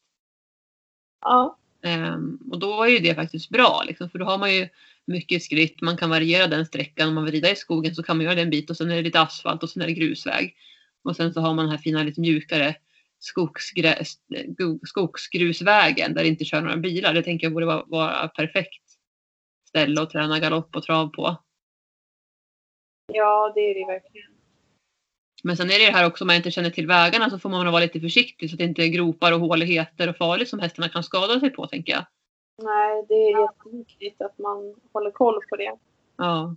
Ja, 1.21 1.59
Ehm, 1.83 2.39
och 2.51 2.59
då 2.59 2.83
är 2.83 2.89
ju 2.89 2.99
det 2.99 3.15
faktiskt 3.15 3.51
bra 3.51 3.83
liksom, 3.87 4.11
för 4.11 4.19
då 4.19 4.25
har 4.25 4.39
man 4.39 4.55
ju 4.55 4.69
mycket 5.05 5.43
skritt. 5.43 5.81
Man 5.81 5.97
kan 5.97 6.11
variera 6.11 6.47
den 6.47 6.67
sträckan. 6.67 7.09
Om 7.09 7.15
man 7.15 7.25
vill 7.25 7.35
rida 7.35 7.51
i 7.51 7.57
skogen 7.57 7.95
så 7.95 8.03
kan 8.03 8.17
man 8.17 8.25
göra 8.25 8.35
det 8.35 8.43
en 8.43 8.51
bit 8.51 8.71
och 8.71 8.77
sen 8.77 8.91
är 8.91 8.97
det 8.97 9.03
lite 9.03 9.21
asfalt 9.21 9.63
och 9.63 9.71
sen 9.71 9.83
är 9.83 9.87
det 9.87 9.93
grusväg. 9.93 10.55
Och 11.05 11.17
sen 11.17 11.33
så 11.33 11.41
har 11.41 11.55
man 11.55 11.65
den 11.65 11.71
här 11.71 11.79
fina 11.79 12.03
lite 12.03 12.21
mjukare 12.21 12.75
skogsgrusvägen 14.83 16.15
där 16.15 16.23
det 16.23 16.29
inte 16.29 16.45
kör 16.45 16.61
några 16.61 16.77
bilar. 16.77 17.15
Det 17.15 17.23
tänker 17.23 17.47
jag 17.47 17.53
borde 17.53 17.67
vara, 17.67 17.85
vara 17.87 18.29
perfekt 18.29 18.83
ställe 19.69 20.03
att 20.03 20.11
träna 20.11 20.39
galopp 20.39 20.77
och 20.77 20.83
trav 20.83 21.09
på. 21.09 21.37
Ja, 23.13 23.53
det 23.55 23.61
är 23.61 23.75
det 23.75 23.93
verkligen. 23.93 24.33
Men 25.45 25.57
sen 25.57 25.71
är 25.71 25.79
det 25.79 25.87
det 25.87 25.93
här 25.93 26.07
också 26.07 26.25
om 26.25 26.27
man 26.27 26.37
inte 26.37 26.51
känner 26.51 26.71
till 26.71 26.87
vägarna 26.87 27.31
så 27.31 27.39
får 27.39 27.49
man 27.49 27.73
vara 27.73 27.83
lite 27.83 28.01
försiktig 28.01 28.51
så 28.51 28.55
att 28.55 28.59
det 28.59 28.65
inte 28.65 28.83
är 28.83 28.89
gropar 28.89 29.33
och 29.33 29.41
håligheter 29.41 30.09
och 30.09 30.17
farligt 30.17 30.49
som 30.49 30.59
hästarna 30.59 30.89
kan 30.89 31.03
skada 31.03 31.41
sig 31.41 31.51
på 31.51 31.67
tänker 31.67 31.93
jag. 31.93 32.05
Nej, 32.63 33.05
det 33.09 33.15
är 33.15 33.41
jätteviktigt 33.41 34.21
att 34.23 34.39
man 34.39 34.75
håller 34.93 35.11
koll 35.11 35.41
på 35.51 35.57
det. 35.57 35.77
Ja. 36.17 36.57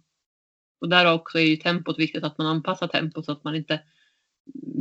Och 0.81 0.89
där 0.89 1.13
också 1.13 1.39
är 1.39 1.43
ju 1.43 1.55
tempot 1.55 1.99
viktigt 1.99 2.23
att 2.23 2.37
man 2.37 2.47
anpassar 2.47 2.87
tempot 2.87 3.25
så 3.25 3.31
att 3.31 3.43
man 3.43 3.55
inte 3.55 3.79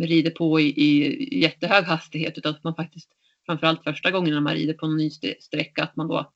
rider 0.01 0.31
på 0.31 0.61
i, 0.61 0.65
i 0.65 1.41
jättehög 1.41 1.85
hastighet 1.85 2.39
utan 2.39 2.55
att 2.55 2.65
man 2.65 2.75
faktiskt 2.75 3.11
framförallt 3.47 3.85
första 3.85 4.11
gången 4.11 4.35
när 4.35 4.41
man 4.41 4.55
rider 4.55 4.75
på 4.75 4.87
en 4.87 4.97
ny 4.97 5.11
sträcka 5.41 5.83
att 5.83 5.97
man 5.97 6.09
då 6.09 6.33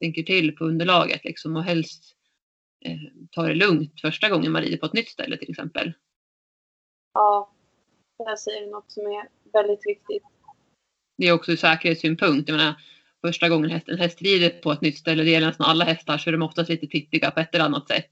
tänker 0.00 0.22
till 0.22 0.56
på 0.56 0.64
underlaget 0.64 1.24
liksom 1.24 1.56
och 1.56 1.64
helst 1.64 2.16
eh, 2.84 2.98
tar 3.30 3.48
det 3.48 3.54
lugnt 3.54 4.00
första 4.00 4.28
gången 4.28 4.52
man 4.52 4.62
rider 4.62 4.76
på 4.76 4.86
ett 4.86 4.92
nytt 4.92 5.08
ställe 5.08 5.36
till 5.36 5.50
exempel. 5.50 5.92
Ja, 7.14 7.54
där 8.18 8.36
säger 8.36 8.60
du 8.60 8.70
något 8.70 8.92
som 8.92 9.02
är 9.02 9.28
väldigt 9.52 9.86
viktigt. 9.86 10.22
Det 11.18 11.28
är 11.28 11.32
också 11.32 11.52
ur 11.52 11.56
säkerhetssynpunkt. 11.56 12.48
Jag 12.48 12.56
menar, 12.56 12.74
första 13.26 13.48
gången 13.48 13.80
en 13.86 13.98
häst 13.98 14.22
rider 14.22 14.50
på 14.50 14.72
ett 14.72 14.80
nytt 14.80 14.98
ställe, 14.98 15.22
det 15.22 15.30
gäller 15.30 15.46
nästan 15.46 15.70
alla 15.70 15.84
hästar, 15.84 16.18
så 16.18 16.30
är 16.30 16.32
de 16.32 16.42
oftast 16.42 16.70
lite 16.70 16.86
pittiga 16.86 17.30
på 17.30 17.40
ett 17.40 17.54
eller 17.54 17.64
annat 17.64 17.88
sätt. 17.88 18.10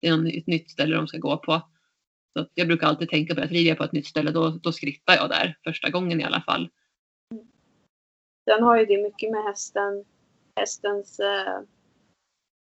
Det 0.00 0.08
är 0.08 0.38
ett 0.38 0.46
nytt 0.46 0.70
ställe 0.70 0.96
de 0.96 1.08
ska 1.08 1.18
gå 1.18 1.36
på. 1.36 1.62
Så 2.44 2.50
jag 2.54 2.66
brukar 2.66 2.86
alltid 2.86 3.08
tänka 3.08 3.34
på 3.34 3.40
att 3.40 3.50
rider 3.50 3.68
jag 3.68 3.78
på 3.78 3.84
ett 3.84 3.92
nytt 3.92 4.06
ställe, 4.06 4.30
då, 4.30 4.50
då 4.50 4.72
skrittar 4.72 5.14
jag 5.14 5.28
där 5.28 5.58
första 5.64 5.90
gången 5.90 6.20
i 6.20 6.24
alla 6.24 6.40
fall. 6.40 6.68
Sen 8.50 8.62
har 8.62 8.76
ju 8.76 8.86
det 8.86 9.02
mycket 9.02 9.30
med 9.30 9.44
hästen, 9.44 10.04
hästens 10.56 11.20
eh, 11.20 11.60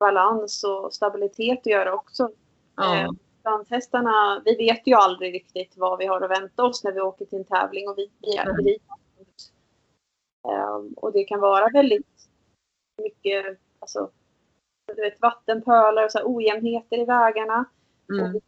balans 0.00 0.64
och 0.64 0.94
stabilitet 0.94 1.58
att 1.58 1.66
göra 1.66 1.94
också. 1.94 2.30
Ja. 2.76 2.96
Eh, 2.96 3.10
Danshästarna, 3.42 4.42
vi 4.44 4.56
vet 4.56 4.86
ju 4.86 4.94
aldrig 4.94 5.34
riktigt 5.34 5.74
vad 5.76 5.98
vi 5.98 6.06
har 6.06 6.20
att 6.20 6.30
vänta 6.30 6.64
oss 6.64 6.84
när 6.84 6.92
vi 6.92 7.00
åker 7.00 7.24
till 7.24 7.38
en 7.38 7.44
tävling 7.44 7.88
och 7.88 7.98
vi, 7.98 8.10
vi, 8.20 8.36
mm. 8.36 8.56
vi 8.64 8.78
um, 10.48 10.94
Och 10.96 11.12
det 11.12 11.24
kan 11.24 11.40
vara 11.40 11.68
väldigt 11.72 12.06
mycket, 13.02 13.58
alltså, 13.78 14.10
du 14.96 15.02
vet, 15.02 15.20
vattenpölar 15.20 16.04
och 16.04 16.12
så 16.12 16.20
ojämnheter 16.24 16.98
i 16.98 17.04
vägarna. 17.04 17.64
Mm. 18.12 18.26
Och 18.26 18.34
vi 18.34 18.40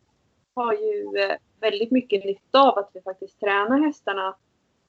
har 0.55 0.72
ju 0.72 1.18
eh, 1.18 1.36
väldigt 1.61 1.90
mycket 1.90 2.24
nytta 2.24 2.62
av 2.62 2.78
att 2.78 2.90
vi 2.94 3.00
faktiskt 3.00 3.40
tränar 3.40 3.78
hästarna. 3.78 4.36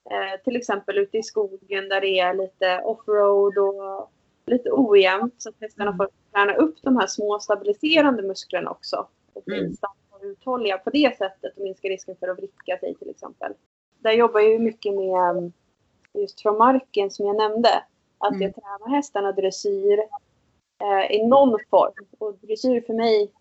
Eh, 0.09 0.43
till 0.43 0.55
exempel 0.55 0.97
ute 0.97 1.17
i 1.17 1.23
skogen 1.23 1.89
där 1.89 2.01
det 2.01 2.19
är 2.19 2.33
lite 2.33 2.81
offroad 2.83 3.57
och 3.57 4.11
lite 4.45 4.69
ojämnt 4.71 5.35
så 5.37 5.49
att 5.49 5.55
hästarna 5.61 5.89
mm. 5.89 5.97
får 5.97 6.09
träna 6.31 6.55
upp 6.55 6.75
de 6.81 6.97
här 6.97 7.07
små 7.07 7.39
stabiliserande 7.39 8.23
musklerna 8.23 8.69
också 8.69 9.07
och 9.33 9.43
bli 9.45 9.59
mm. 9.59 9.75
och 10.09 10.19
uthålliga 10.21 10.77
på 10.77 10.89
det 10.89 11.17
sättet 11.17 11.57
och 11.57 11.63
minska 11.63 11.87
risken 11.87 12.15
för 12.19 12.27
att 12.27 12.37
vricka 12.37 12.77
sig 12.77 12.95
till 12.95 13.09
exempel. 13.09 13.53
Där 13.99 14.11
jobbar 14.11 14.39
jag 14.39 14.61
mycket 14.61 14.93
med 14.93 15.29
mm, 15.29 15.53
just 16.13 16.41
från 16.41 16.57
marken 16.57 17.11
som 17.11 17.25
jag 17.25 17.35
nämnde. 17.35 17.83
Att 18.17 18.33
mm. 18.33 18.41
jag 18.41 18.55
tränar 18.55 18.95
hästarna 18.95 19.31
dressyr 19.31 19.99
eh, 20.81 21.11
i 21.11 21.27
någon 21.27 21.59
form. 21.69 22.05
Och 22.17 22.35
dressyr 22.41 22.81
för 22.81 22.93
mig 22.93 23.31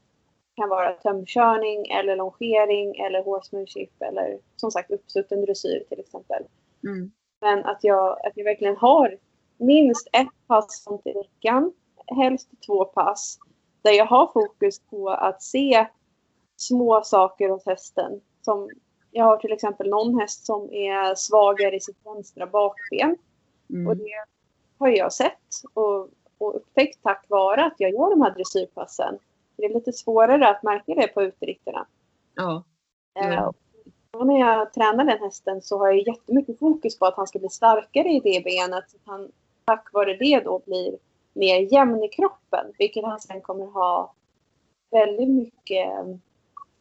kan 0.57 0.69
vara 0.69 0.93
tömkörning 0.93 1.91
eller 1.91 2.17
longering 2.17 2.97
eller 2.97 3.23
horsemanship 3.23 4.03
eller 4.03 4.39
som 4.57 4.71
sagt 4.71 4.91
uppsutten 4.91 5.41
dressyr 5.41 5.85
till 5.89 6.01
exempel. 6.01 6.45
Mm. 6.85 7.13
Men 7.41 7.65
att 7.65 7.79
jag, 7.85 8.27
att 8.27 8.33
jag 8.35 8.45
verkligen 8.45 8.77
har 8.77 9.19
minst 9.59 10.09
ett 10.13 10.47
pass 10.47 10.83
som 10.83 10.99
till 10.99 11.15
veckan, 11.15 11.73
helst 12.07 12.51
två 12.67 12.85
pass 12.85 13.39
där 13.83 13.93
jag 13.93 14.07
har 14.07 14.27
fokus 14.33 14.81
på 14.81 15.11
att 15.11 15.43
se 15.43 15.87
små 16.57 17.03
saker 17.05 17.49
hos 17.49 17.67
hästen. 17.67 18.21
Som, 18.43 18.71
jag 19.11 19.25
har 19.25 19.37
till 19.37 19.53
exempel 19.53 19.89
någon 19.89 20.21
häst 20.21 20.47
som 20.47 20.73
är 20.73 21.15
svagare 21.15 21.77
i 21.77 21.81
sitt 21.81 22.07
vänstra 22.07 22.47
bakben. 22.47 23.17
Mm. 23.71 23.87
Och 23.87 23.97
det 23.97 24.25
har 24.79 24.89
jag 24.89 25.13
sett 25.13 25.49
och, 25.75 26.09
och 26.39 26.57
upptäckt 26.57 27.03
tack 27.03 27.25
vare 27.29 27.65
att 27.65 27.75
jag 27.79 27.91
gör 27.91 28.11
de 28.11 28.23
här 28.23 28.31
dressyrpassen. 28.31 29.19
Det 29.63 29.67
är 29.67 29.75
lite 29.75 29.93
svårare 29.93 30.49
att 30.49 30.63
märka 30.63 30.95
det 30.95 31.09
på 31.09 31.23
uteritterna. 31.23 31.87
Ja. 32.35 32.65
Mm. 33.15 33.45
och 34.11 34.27
när 34.27 34.39
jag 34.41 34.73
tränar 34.73 35.05
den 35.05 35.19
hästen 35.19 35.63
så 35.63 35.79
har 35.79 35.87
jag 35.87 36.07
jättemycket 36.07 36.59
fokus 36.59 36.99
på 36.99 37.07
att 37.07 37.15
han 37.15 37.27
ska 37.27 37.39
bli 37.39 37.49
starkare 37.49 38.09
i 38.09 38.21
det 38.21 38.45
benet. 38.45 38.91
Så 38.91 38.97
att 38.97 39.03
han 39.07 39.31
tack 39.65 39.93
vare 39.93 40.17
det 40.17 40.41
då 40.45 40.63
blir 40.67 40.99
mer 41.33 41.73
jämn 41.73 42.03
i 42.03 42.09
kroppen. 42.09 42.67
Vilket 42.79 43.05
han 43.05 43.21
sen 43.21 43.41
kommer 43.41 43.67
ha 43.67 44.15
väldigt 44.91 45.29
mycket, 45.29 45.89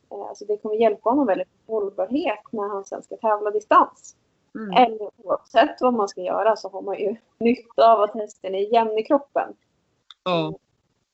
eh, 0.10 0.30
alltså 0.30 0.46
det 0.46 0.58
kommer 0.58 0.76
hjälpa 0.76 1.10
honom 1.10 1.28
väldigt 1.28 1.48
med 1.48 1.76
hållbarhet 1.76 2.44
när 2.52 2.70
han 2.70 2.86
sen 2.86 3.04
ska 3.04 3.18
tävla 3.18 3.52
distans. 3.52 4.16
Mm. 4.56 4.72
Eller 4.72 5.10
oavsett 5.18 5.82
vad 5.82 5.94
man 5.94 6.08
ska 6.08 6.22
göra 6.22 6.56
så 6.56 6.70
har 6.70 6.82
man 6.82 7.00
ju 7.00 7.16
nytta 7.40 7.94
av 7.94 8.02
att 8.02 8.14
hästen 8.14 8.56
är 8.56 8.74
jämn 8.74 8.98
i 8.98 9.04
kroppen. 9.04 9.54
Mm. 10.30 10.54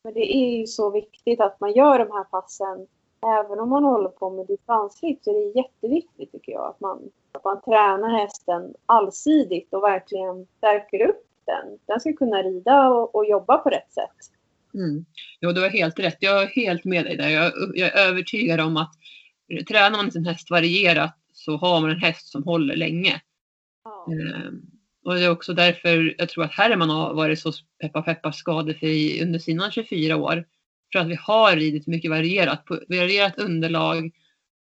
Men 0.03 0.13
det 0.13 0.35
är 0.35 0.57
ju 0.59 0.67
så 0.67 0.89
viktigt 0.91 1.41
att 1.41 1.59
man 1.59 1.73
gör 1.73 1.99
de 1.99 2.11
här 2.11 2.23
passen 2.23 2.87
även 3.21 3.59
om 3.59 3.69
man 3.69 3.83
håller 3.83 4.09
på 4.09 4.29
med 4.29 4.47
distansritt 4.47 5.23
så 5.23 5.29
är 5.29 5.33
det 5.33 5.59
jätteviktigt 5.59 6.31
tycker 6.31 6.51
jag 6.51 6.65
att 6.65 6.79
man, 6.79 6.99
att 7.31 7.43
man 7.43 7.61
tränar 7.61 8.19
hästen 8.19 8.73
allsidigt 8.85 9.73
och 9.73 9.83
verkligen 9.83 10.47
stärker 10.57 11.09
upp 11.09 11.23
den. 11.45 11.79
Den 11.85 11.99
ska 11.99 12.13
kunna 12.13 12.43
rida 12.43 12.89
och, 12.89 13.15
och 13.15 13.25
jobba 13.25 13.57
på 13.57 13.69
rätt 13.69 13.91
sätt. 13.91 14.33
Mm. 14.73 15.05
Jo, 15.41 15.51
du 15.51 15.61
har 15.61 15.69
helt 15.69 15.99
rätt. 15.99 16.17
Jag 16.19 16.43
är 16.43 16.47
helt 16.47 16.85
med 16.85 17.05
dig 17.05 17.17
där. 17.17 17.29
Jag, 17.29 17.51
jag 17.73 17.87
är 17.87 18.07
övertygad 18.07 18.59
om 18.59 18.77
att 18.77 18.93
tränar 19.67 19.97
man 19.97 20.11
sin 20.11 20.25
häst 20.25 20.51
varierat 20.51 21.17
så 21.31 21.57
har 21.57 21.81
man 21.81 21.89
en 21.89 22.01
häst 22.01 22.31
som 22.31 22.43
håller 22.43 22.75
länge. 22.75 23.21
Ja. 23.83 24.07
Ehm, 24.11 24.61
och 25.07 25.15
det 25.15 25.23
är 25.23 25.29
också 25.29 25.53
därför 25.53 26.15
jag 26.17 26.29
tror 26.29 26.43
att 26.43 26.53
Herman 26.53 26.89
har 26.89 27.13
varit 27.13 27.39
så 27.39 27.51
peppa 27.81 28.01
peppa 28.01 28.31
skadefri 28.31 29.23
under 29.23 29.39
sina 29.39 29.71
24 29.71 30.15
år. 30.15 30.45
För 30.91 30.99
att 30.99 31.07
vi 31.07 31.15
har 31.15 31.55
ridit 31.55 31.87
mycket 31.87 32.11
varierat, 32.11 32.63
varierat 32.89 33.39
underlag, 33.39 34.05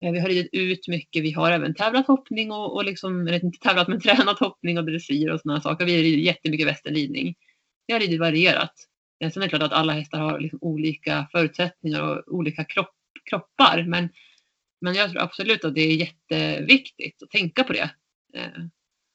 eh, 0.06 0.12
vi 0.12 0.20
har 0.20 0.28
ridit 0.28 0.50
ut 0.52 0.88
mycket. 0.88 1.24
Vi 1.24 1.32
har 1.32 1.52
även 1.52 1.76
tävlat 1.76 2.08
hoppning 2.08 2.52
och, 2.52 2.76
och 2.76 2.86
liksom, 2.86 3.28
eller 3.28 3.46
inte 3.46 3.60
tävlat 3.60 3.88
men 3.88 4.00
tränat 4.02 4.40
hoppning 4.40 4.78
och 4.78 4.86
dressyr 4.86 5.30
och 5.30 5.40
sådana 5.40 5.62
saker. 5.62 5.86
Vi 5.86 5.96
har 5.96 6.04
ridit 6.04 6.26
jättemycket 6.26 6.68
västernridning. 6.68 7.36
Vi 7.88 7.94
har 7.94 8.00
ridit 8.00 8.20
varierat. 8.20 8.74
Eh, 9.24 9.32
sen 9.32 9.44
är 9.44 9.46
det 9.46 9.50
klart 9.50 9.64
att 9.64 9.74
alla 9.74 9.94
hästar 9.94 10.20
har 10.20 10.40
liksom 10.40 10.60
olika 10.62 11.28
förutsättningar 11.32 12.02
och 12.02 12.36
olika 12.36 12.64
kropp, 12.64 12.96
kroppar. 13.30 13.84
Men, 13.88 14.10
men 14.82 14.94
jag 14.94 15.12
tror 15.12 15.22
absolut 15.22 15.66
att 15.66 15.76
det 15.76 15.82
är 15.82 15.96
jätteviktigt 15.96 17.24
att 17.24 17.30
tänka 17.30 17.64
på 17.64 17.74
det. 17.74 17.90
Eh, 18.34 18.66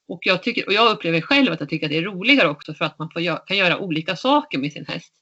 och 0.09 0.20
jag, 0.22 0.42
tycker, 0.42 0.66
och 0.66 0.72
jag 0.72 0.90
upplever 0.90 1.20
själv 1.20 1.52
att 1.52 1.61
jag 1.61 1.68
tycker 1.68 1.86
att 1.86 1.90
det 1.90 1.96
är 1.96 2.02
roligare 2.02 2.48
också 2.48 2.74
för 2.74 2.84
att 2.84 2.98
man 2.98 3.11
får, 3.11 3.46
kan 3.46 3.57
göra 3.57 3.78
olika 3.78 4.16
saker 4.16 4.59
med 4.59 4.72
sin 4.72 4.86
häst. 4.86 5.12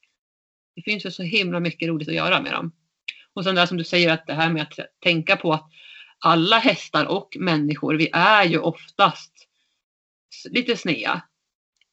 Det 0.77 0.83
finns 0.83 1.07
ju 1.07 1.11
så 1.11 1.23
himla 1.23 1.61
mycket 1.61 1.89
roligt 1.89 2.09
att 2.09 2.15
göra 2.15 2.43
med 2.43 2.53
dem. 2.53 2.73
Och 3.35 3.45
sen 3.45 3.55
det 3.55 3.67
som 3.67 3.77
du 3.77 3.85
säger 3.85 4.13
att 4.13 4.27
det 4.27 4.35
här 4.35 4.51
med 4.51 4.63
att 4.63 4.79
tänka 5.03 5.37
på 5.37 5.53
att 5.53 5.71
alla 6.19 6.59
hästar 6.59 7.07
och 7.07 7.37
människor, 7.41 7.95
vi 7.95 8.11
är 8.13 8.45
ju 8.45 8.59
oftast 8.59 9.33
lite 10.51 10.77
snea. 10.77 11.23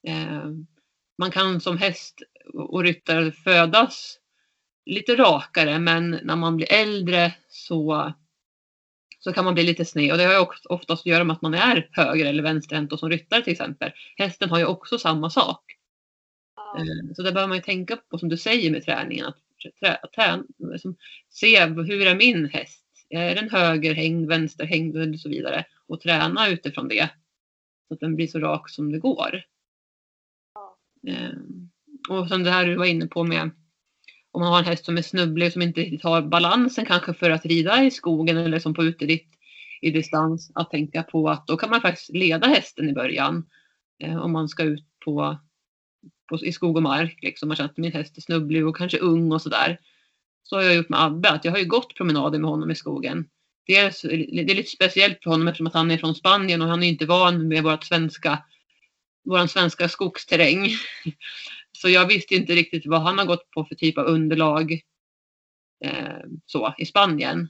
Eh, 0.07 0.45
man 1.17 1.31
kan 1.31 1.61
som 1.61 1.77
häst 1.77 2.21
och 2.53 2.83
ryttare 2.83 3.31
födas 3.31 4.17
lite 4.85 5.15
rakare 5.15 5.79
men 5.79 6.19
när 6.23 6.35
man 6.35 6.57
blir 6.57 6.71
äldre 6.71 7.33
så, 7.49 8.13
så 9.23 9.33
kan 9.33 9.45
man 9.45 9.53
bli 9.53 9.63
lite 9.63 9.85
sned 9.85 10.11
och 10.11 10.17
det 10.17 10.23
har 10.23 10.33
ju 10.33 10.45
oftast 10.69 11.01
att 11.01 11.05
göra 11.05 11.23
med 11.23 11.33
att 11.33 11.41
man 11.41 11.53
är 11.53 11.89
höger 11.91 12.25
eller 12.25 12.43
vänsterhänt 12.43 12.93
och 12.93 12.99
som 12.99 13.09
ryttare 13.09 13.41
till 13.41 13.53
exempel. 13.53 13.91
Hästen 14.17 14.49
har 14.49 14.59
ju 14.59 14.65
också 14.65 14.97
samma 14.97 15.29
sak. 15.29 15.63
Eh, 16.77 17.13
så 17.15 17.21
det 17.21 17.31
behöver 17.31 17.47
man 17.47 17.57
ju 17.57 17.63
tänka 17.63 17.97
på 17.97 18.17
som 18.17 18.29
du 18.29 18.37
säger 18.37 18.71
med 18.71 18.85
träningen. 18.85 19.25
Att 19.25 19.37
trä, 19.79 19.97
trä, 20.15 20.43
liksom, 20.71 20.95
se 21.29 21.65
hur 21.65 22.07
är 22.07 22.15
min 22.15 22.45
häst? 22.45 22.85
Är 23.09 23.35
den 23.35 23.49
högerhängd, 23.49 24.27
vänsterhängd 24.27 24.97
och 24.97 25.19
så 25.19 25.29
vidare? 25.29 25.65
Och 25.87 26.01
träna 26.01 26.47
utifrån 26.47 26.87
det. 26.87 27.09
Så 27.87 27.93
att 27.93 27.99
den 27.99 28.15
blir 28.15 28.27
så 28.27 28.39
rak 28.39 28.69
som 28.69 28.91
det 28.91 28.99
går. 28.99 29.43
Ehm, 31.07 31.69
och 32.09 32.27
sen 32.27 32.43
det 32.43 32.51
här 32.51 32.65
du 32.65 32.75
var 32.75 32.85
inne 32.85 33.07
på 33.07 33.23
med 33.23 33.51
om 34.31 34.41
man 34.41 34.51
har 34.51 34.59
en 34.59 34.65
häst 34.65 34.85
som 34.85 34.97
är 34.97 35.01
snubblig 35.01 35.47
och 35.47 35.53
som 35.53 35.61
inte 35.61 35.81
riktigt 35.81 36.03
har 36.03 36.21
balansen 36.21 36.85
kanske 36.85 37.13
för 37.13 37.29
att 37.29 37.45
rida 37.45 37.83
i 37.83 37.91
skogen 37.91 38.37
eller 38.37 38.59
som 38.59 38.73
på 38.73 38.83
uteritt 38.83 39.29
i 39.81 39.91
distans. 39.91 40.51
Att 40.55 40.71
tänka 40.71 41.03
på 41.03 41.29
att 41.29 41.47
då 41.47 41.57
kan 41.57 41.69
man 41.69 41.81
faktiskt 41.81 42.09
leda 42.09 42.47
hästen 42.47 42.89
i 42.89 42.93
början. 42.93 43.45
Eh, 44.03 44.17
om 44.17 44.31
man 44.31 44.49
ska 44.49 44.63
ut 44.63 44.85
på 45.05 45.37
på, 46.31 46.45
i 46.45 46.51
skog 46.51 46.75
och 46.75 46.83
mark. 46.83 47.17
Liksom, 47.21 47.47
man 47.47 47.55
känner 47.55 47.69
att 47.69 47.77
min 47.77 47.91
häst 47.91 48.17
är 48.17 48.21
snubblig 48.21 48.67
och 48.67 48.77
kanske 48.77 48.97
ung 48.97 49.31
och 49.31 49.41
sådär. 49.41 49.79
Så 50.43 50.55
har 50.55 50.63
jag 50.63 50.75
gjort 50.75 50.89
med 50.89 51.03
Abbe, 51.03 51.29
att 51.29 51.45
jag 51.45 51.51
har 51.51 51.59
ju 51.59 51.65
gått 51.65 51.95
promenader 51.95 52.39
med 52.39 52.49
honom 52.49 52.71
i 52.71 52.75
skogen. 52.75 53.25
Dels, 53.67 54.01
det 54.01 54.51
är 54.51 54.55
lite 54.55 54.69
speciellt 54.69 55.23
för 55.23 55.29
honom 55.29 55.47
eftersom 55.47 55.67
att 55.67 55.73
han 55.73 55.91
är 55.91 55.97
från 55.97 56.15
Spanien 56.15 56.61
och 56.61 56.67
han 56.67 56.83
är 56.83 56.87
inte 56.87 57.05
van 57.05 57.47
med 57.47 57.63
vårt 57.63 57.83
svenska, 57.83 58.43
våran 59.25 59.47
svenska 59.47 59.89
skogsterräng. 59.89 60.67
Så 61.81 61.89
jag 61.89 62.07
visste 62.07 62.35
inte 62.35 62.53
riktigt 62.53 62.85
vad 62.85 63.01
han 63.01 63.17
har 63.17 63.25
gått 63.25 63.51
på 63.51 63.65
för 63.65 63.75
typ 63.75 63.97
av 63.97 64.05
underlag 64.05 64.81
eh, 65.85 66.23
så, 66.45 66.73
i 66.77 66.85
Spanien. 66.85 67.47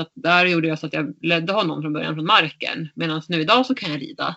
Så 0.00 0.06
där 0.14 0.46
gjorde 0.46 0.68
jag 0.68 0.78
så 0.78 0.86
att 0.86 0.92
jag 0.92 1.14
ledde 1.20 1.52
honom 1.52 1.82
från 1.82 1.92
början 1.92 2.14
från 2.14 2.26
marken. 2.26 2.88
Medan 2.94 3.22
nu 3.28 3.40
idag 3.40 3.66
så 3.66 3.74
kan 3.74 3.90
jag 3.90 4.02
rida. 4.02 4.36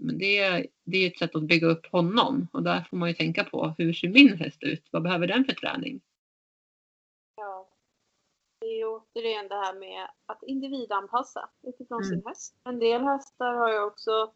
Men 0.00 0.18
det, 0.18 0.66
det 0.84 0.98
är 0.98 1.06
ett 1.06 1.18
sätt 1.18 1.34
att 1.34 1.42
bygga 1.42 1.66
upp 1.66 1.86
honom 1.86 2.48
och 2.52 2.62
där 2.62 2.86
får 2.90 2.96
man 2.96 3.08
ju 3.08 3.14
tänka 3.14 3.44
på 3.44 3.74
hur 3.78 3.92
ser 3.92 4.08
min 4.08 4.38
häst 4.38 4.62
ut? 4.62 4.88
Vad 4.90 5.02
behöver 5.02 5.26
den 5.26 5.44
för 5.44 5.52
träning? 5.52 6.00
Ja. 7.36 7.68
Det 8.60 8.66
är 8.66 8.84
återigen 8.86 9.48
det 9.48 9.54
här 9.54 9.74
med 9.74 10.08
att 10.26 10.42
individanpassa 10.42 11.48
utifrån 11.62 12.02
mm. 12.02 12.10
sin 12.10 12.26
häst. 12.26 12.56
En 12.64 12.78
del 12.78 13.02
hästar 13.02 13.54
har 13.54 13.72
ju 13.72 13.80
också 13.80 14.32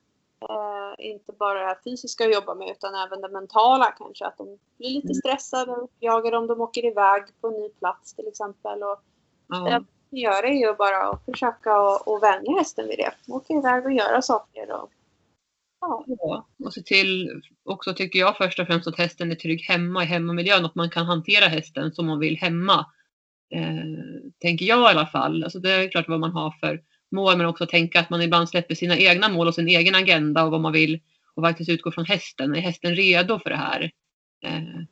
eh, 0.48 1.06
inte 1.06 1.32
bara 1.32 1.58
det 1.58 1.66
här 1.66 1.78
fysiska 1.84 2.24
att 2.24 2.34
jobba 2.34 2.54
med 2.54 2.70
utan 2.70 2.94
även 2.94 3.20
det 3.20 3.28
mentala 3.28 3.94
kanske. 3.98 4.26
Att 4.26 4.38
de 4.38 4.58
blir 4.78 4.90
lite 4.90 5.06
mm. 5.06 5.14
stressade 5.14 5.72
och 5.72 5.90
jagar 6.00 6.32
om 6.32 6.46
de 6.46 6.60
åker 6.60 6.84
iväg 6.84 7.22
på 7.40 7.48
en 7.48 7.54
ny 7.54 7.68
plats 7.68 8.14
till 8.14 8.28
exempel. 8.28 8.82
Och 8.82 9.02
ja. 9.48 9.64
Det 9.64 9.84
jag 10.10 10.32
gör 10.34 10.44
är 10.44 10.68
ju 10.68 10.74
bara 10.74 11.10
att 11.10 11.24
försöka 11.24 11.80
och, 11.80 12.22
vänja 12.22 12.58
hästen 12.58 12.88
vid 12.88 12.98
det. 12.98 13.32
Åka 13.32 13.54
iväg 13.54 13.84
och 13.84 13.92
göra 13.92 14.22
saker. 14.22 14.72
Och, 14.72 14.90
ja. 15.80 16.04
ja. 16.06 16.46
och 16.64 16.72
se 16.72 16.82
till 16.82 17.42
också 17.64 17.94
tycker 17.94 18.18
jag 18.18 18.36
först 18.36 18.58
och 18.58 18.66
främst 18.66 18.88
att 18.88 18.98
hästen 18.98 19.30
är 19.30 19.34
trygg 19.34 19.60
hemma 19.60 20.02
i 20.02 20.06
hemmamiljön. 20.06 20.64
Att 20.64 20.74
man 20.74 20.90
kan 20.90 21.06
hantera 21.06 21.46
hästen 21.46 21.92
som 21.92 22.06
man 22.06 22.18
vill 22.18 22.36
hemma. 22.36 22.86
Eh, 23.54 24.20
tänker 24.38 24.66
jag 24.66 24.80
i 24.80 24.96
alla 24.96 25.06
fall. 25.06 25.44
Alltså 25.44 25.58
det 25.58 25.70
är 25.70 25.90
klart 25.90 26.08
vad 26.08 26.20
man 26.20 26.32
har 26.32 26.50
för 26.50 26.82
mål 27.10 27.36
men 27.36 27.46
också 27.46 27.66
tänka 27.66 28.00
att 28.00 28.10
man 28.10 28.22
ibland 28.22 28.48
släpper 28.48 28.74
sina 28.74 28.96
egna 28.98 29.28
mål 29.28 29.48
och 29.48 29.54
sin 29.54 29.68
egen 29.68 29.94
agenda 29.94 30.44
och 30.44 30.50
vad 30.50 30.60
man 30.60 30.72
vill 30.72 31.00
och 31.34 31.42
faktiskt 31.42 31.70
utgå 31.70 31.92
från 31.92 32.04
hästen. 32.04 32.54
Är 32.54 32.60
hästen 32.60 32.94
redo 32.96 33.38
för 33.38 33.50
det 33.50 33.56
här? 33.56 33.90
Eh, 34.44 34.82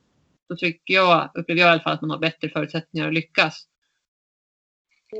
då 0.49 0.57
tycker 0.57 0.95
jag, 0.95 1.31
upplever 1.35 1.61
jag 1.61 1.69
i 1.69 1.73
alla 1.73 1.83
fall 1.83 1.93
att 1.93 2.01
man 2.01 2.11
har 2.11 2.19
bättre 2.19 2.49
förutsättningar 2.49 3.09
att 3.09 3.15
lyckas. 3.15 3.67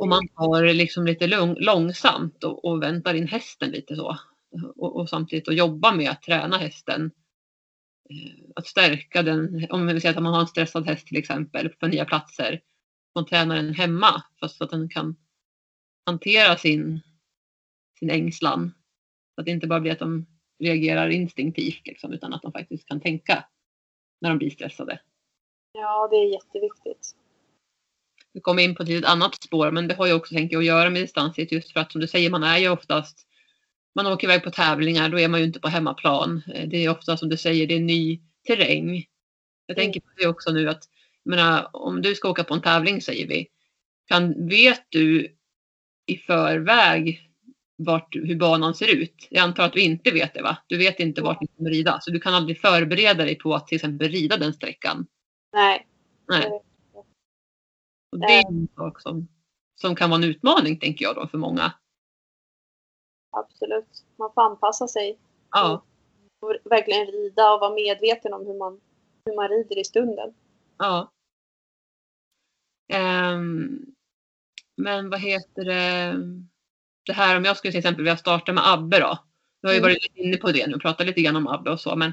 Och 0.01 0.09
man 0.09 0.29
tar 0.29 0.63
det 0.63 0.73
liksom 0.73 1.07
lite 1.07 1.55
långsamt 1.59 2.45
och, 2.45 2.65
och, 2.65 2.83
väntar 2.83 3.15
in 3.15 3.29
hästen 3.29 3.71
lite 3.71 3.97
så. 3.97 4.19
Och, 4.77 4.97
och 4.97 5.09
samtidigt 5.09 5.49
att 5.49 5.57
jobba 5.57 5.93
med 5.93 6.11
att 6.11 6.23
träna 6.23 6.59
hästen. 6.59 7.11
Eh, 8.11 8.45
att 8.57 8.67
stärka 8.67 9.23
den, 9.23 9.67
om 9.71 9.87
vi 9.87 10.01
säger 10.01 10.17
att 10.17 10.23
man 10.23 10.35
har 10.35 10.41
en 10.41 10.47
stressad 10.47 10.87
häst 10.87 11.07
till 11.07 11.19
exempel 11.19 11.69
på 11.69 11.87
nya 11.87 12.05
platser. 12.05 12.61
Man 13.15 13.27
tränar 13.27 13.57
den 13.57 13.75
hemma 13.75 14.23
fast 14.41 14.57
så 14.57 14.65
att 14.65 14.71
den 14.71 14.89
kan 14.89 15.17
hantera 16.09 16.57
sin, 16.57 17.01
sin 17.99 18.11
ängslan. 18.11 18.75
Så 19.35 19.41
att 19.41 19.45
det 19.45 19.51
inte 19.51 19.67
bara 19.67 19.81
blir 19.81 19.93
att 19.93 19.99
de 19.99 20.27
reagerar 20.59 21.09
instinktivt 21.09 21.87
liksom, 21.87 22.13
utan 22.13 22.33
att 22.33 22.43
de 22.43 22.53
faktiskt 22.53 22.89
kan 22.89 23.01
tänka 23.01 23.45
när 24.21 24.29
de 24.29 24.39
blir 24.39 24.51
stressade. 24.51 25.01
Ja, 25.73 26.09
det 26.11 26.17
är 26.17 26.33
jätteviktigt. 26.33 27.17
Vi 28.33 28.41
kommer 28.41 28.63
in 28.63 28.75
på 28.75 28.83
ett 28.83 28.89
litet 28.89 29.11
annat 29.11 29.43
spår, 29.43 29.71
men 29.71 29.89
det 29.89 29.95
har 29.95 30.07
ju 30.07 30.13
också 30.13 30.35
tänkt 30.35 30.57
att 30.57 30.65
göra 30.65 30.91
med 30.91 31.03
distansritt 31.03 31.53
just 31.53 31.73
för 31.73 31.81
att 31.81 31.93
som 31.93 32.01
du 32.01 32.09
säger, 32.09 32.31
man 32.31 32.43
är 32.43 32.59
ju 32.59 32.69
oftast 32.69 33.29
man 33.95 34.07
åker 34.07 34.27
iväg 34.27 34.45
på 34.45 34.51
tävlingar, 34.51 35.09
då 35.09 35.19
är 35.19 35.29
man 35.29 35.41
ju 35.41 35.47
inte 35.47 35.61
på 35.61 35.69
hemmaplan. 35.69 36.43
Det 36.47 36.85
är 36.85 36.91
ofta 36.91 37.17
som 37.17 37.29
du 37.29 37.37
säger, 37.37 37.67
det 37.67 37.75
är 37.75 37.81
ny 37.81 38.21
terräng. 38.47 39.07
Jag 39.67 39.79
mm. 39.79 39.85
tänker 39.85 40.01
på 40.01 40.07
det 40.17 40.27
också 40.27 40.53
nu 40.53 40.69
att, 40.69 40.85
jag 41.23 41.31
menar, 41.31 41.71
om 41.73 42.03
du 42.03 42.15
ska 42.15 42.31
åka 42.31 42.45
på 42.45 42.55
en 42.55 42.63
tävling 42.63 43.03
säger 43.03 43.27
vi, 43.27 43.49
kan, 44.07 44.49
vet 44.49 44.87
du 44.89 45.38
i 46.09 46.17
förväg 46.17 47.31
vart, 47.77 48.17
hur 48.17 48.37
banan 48.37 48.75
ser 48.75 48.97
ut. 48.97 49.27
Jag 49.31 49.43
antar 49.43 49.65
att 49.65 49.73
du 49.73 49.81
inte 49.81 50.11
vet 50.11 50.35
det 50.35 50.43
va? 50.43 50.59
Du 50.67 50.79
vet 50.79 51.01
inte 51.01 51.23
vart 51.23 51.41
du 51.41 51.47
kommer 51.47 51.71
rida. 51.71 51.99
Så 52.01 52.11
du 52.11 52.21
kan 52.21 52.35
aldrig 52.35 52.61
förbereda 52.61 53.25
dig 53.25 53.39
på 53.39 53.55
att 53.55 53.67
till 53.67 53.77
exempel 53.77 54.09
rida 54.09 54.37
den 54.37 54.53
sträckan. 54.53 55.07
Nej. 55.53 55.87
Nej. 56.29 56.63
Och 58.13 58.19
det 58.19 58.27
är 58.27 58.47
en 58.49 58.69
sak 58.77 59.01
som, 59.01 59.29
som 59.81 59.95
kan 59.95 60.11
vara 60.11 60.19
en 60.23 60.31
utmaning 60.31 60.79
tänker 60.79 61.05
jag 61.05 61.15
då 61.15 61.27
för 61.27 61.39
många. 61.39 61.73
Absolut. 63.31 64.05
Man 64.17 64.33
får 64.35 64.43
anpassa 64.43 64.89
sig. 64.89 65.19
Ja. 65.51 65.85
Och 66.41 66.55
verkligen 66.65 67.07
rida 67.07 67.53
och 67.53 67.61
vara 67.61 67.75
medveten 67.75 68.35
om 68.35 68.47
hur 68.47 68.59
man, 68.59 68.81
hur 69.25 69.37
man 69.37 69.49
rider 69.49 69.79
i 69.79 69.85
stunden. 69.85 70.35
Ja. 70.79 71.11
Um, 72.95 73.95
men 74.79 75.11
vad 75.11 75.21
heter 75.21 75.65
det? 75.65 76.17
Det 77.07 77.13
här 77.13 77.37
om 77.37 77.45
jag 77.45 77.57
skulle 77.57 77.73
till 77.73 77.79
exempel 77.79 78.05
vilja 78.05 78.17
starta 78.17 78.53
med 78.53 78.73
Abbe 78.73 79.01
då. 79.01 79.19
Du 79.61 79.69
har 79.69 79.75
ju 79.75 79.79
mm. 79.79 79.89
varit 79.89 80.13
inne 80.15 80.37
på 80.37 80.53
det 80.53 80.67
nu 80.67 80.75
och 80.75 80.83
pratat 80.83 81.07
lite 81.07 81.23
grann 81.23 81.37
om 81.37 81.49
Abbe 81.49 81.71
och 81.71 81.81
så. 81.81 81.97
Men 81.97 82.13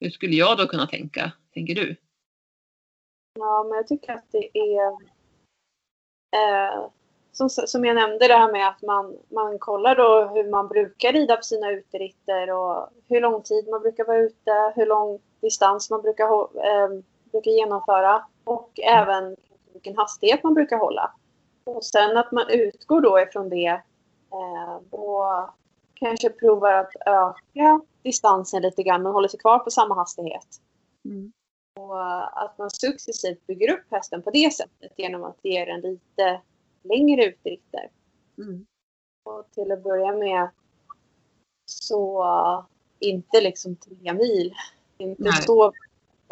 hur 0.00 0.10
skulle 0.10 0.36
jag 0.36 0.58
då 0.58 0.66
kunna 0.66 0.86
tänka? 0.86 1.32
Tänker 1.54 1.74
du? 1.74 1.96
Ja, 3.38 3.64
men 3.68 3.76
jag 3.76 3.88
tycker 3.88 4.12
att 4.12 4.32
det 4.32 4.58
är 4.58 4.88
eh, 6.36 6.88
som, 7.32 7.48
som 7.48 7.84
jag 7.84 7.94
nämnde 7.94 8.28
det 8.28 8.34
här 8.34 8.52
med 8.52 8.68
att 8.68 8.82
man, 8.82 9.16
man 9.28 9.58
kollar 9.58 9.96
då 9.96 10.30
hur 10.34 10.50
man 10.50 10.68
brukar 10.68 11.12
rida 11.12 11.36
på 11.36 11.42
sina 11.42 11.70
uteritter 11.70 12.50
och 12.50 12.88
hur 13.08 13.20
lång 13.20 13.42
tid 13.42 13.68
man 13.68 13.80
brukar 13.80 14.04
vara 14.04 14.18
ute, 14.18 14.72
hur 14.76 14.86
lång 14.86 15.18
distans 15.40 15.90
man 15.90 16.02
brukar, 16.02 16.24
eh, 16.66 16.88
brukar 17.32 17.50
genomföra 17.50 18.24
och 18.44 18.80
även 18.80 19.36
vilken 19.72 19.96
hastighet 19.96 20.42
man 20.42 20.54
brukar 20.54 20.76
hålla. 20.76 21.12
Och 21.66 21.84
sen 21.84 22.16
att 22.16 22.32
man 22.32 22.50
utgår 22.50 23.00
då 23.00 23.20
ifrån 23.20 23.48
det 23.48 23.82
eh, 24.32 24.76
och 24.90 25.50
kanske 25.94 26.30
provar 26.30 26.72
att 26.72 26.96
öka 27.06 27.80
distansen 28.02 28.62
lite 28.62 28.82
grann 28.82 29.02
men 29.02 29.12
håller 29.12 29.28
sig 29.28 29.40
kvar 29.40 29.58
på 29.58 29.70
samma 29.70 29.94
hastighet. 29.94 30.60
Mm. 31.04 31.32
Och 31.80 32.42
att 32.44 32.58
man 32.58 32.70
successivt 32.70 33.46
bygger 33.46 33.72
upp 33.72 33.84
hästen 33.90 34.22
på 34.22 34.30
det 34.30 34.52
sättet 34.52 34.92
genom 34.96 35.24
att 35.24 35.38
ge 35.42 35.64
den 35.64 35.80
lite 35.80 36.40
längre 36.82 37.24
utdrifter. 37.24 37.90
Mm. 38.38 38.66
Och 39.24 39.50
till 39.50 39.72
att 39.72 39.82
börja 39.82 40.12
med 40.12 40.50
så 41.70 42.24
inte 42.98 43.40
liksom 43.40 43.76
tre 43.76 44.12
mil. 44.12 44.54
Inte 44.98 45.22
Nej. 45.22 45.42
så 45.42 45.72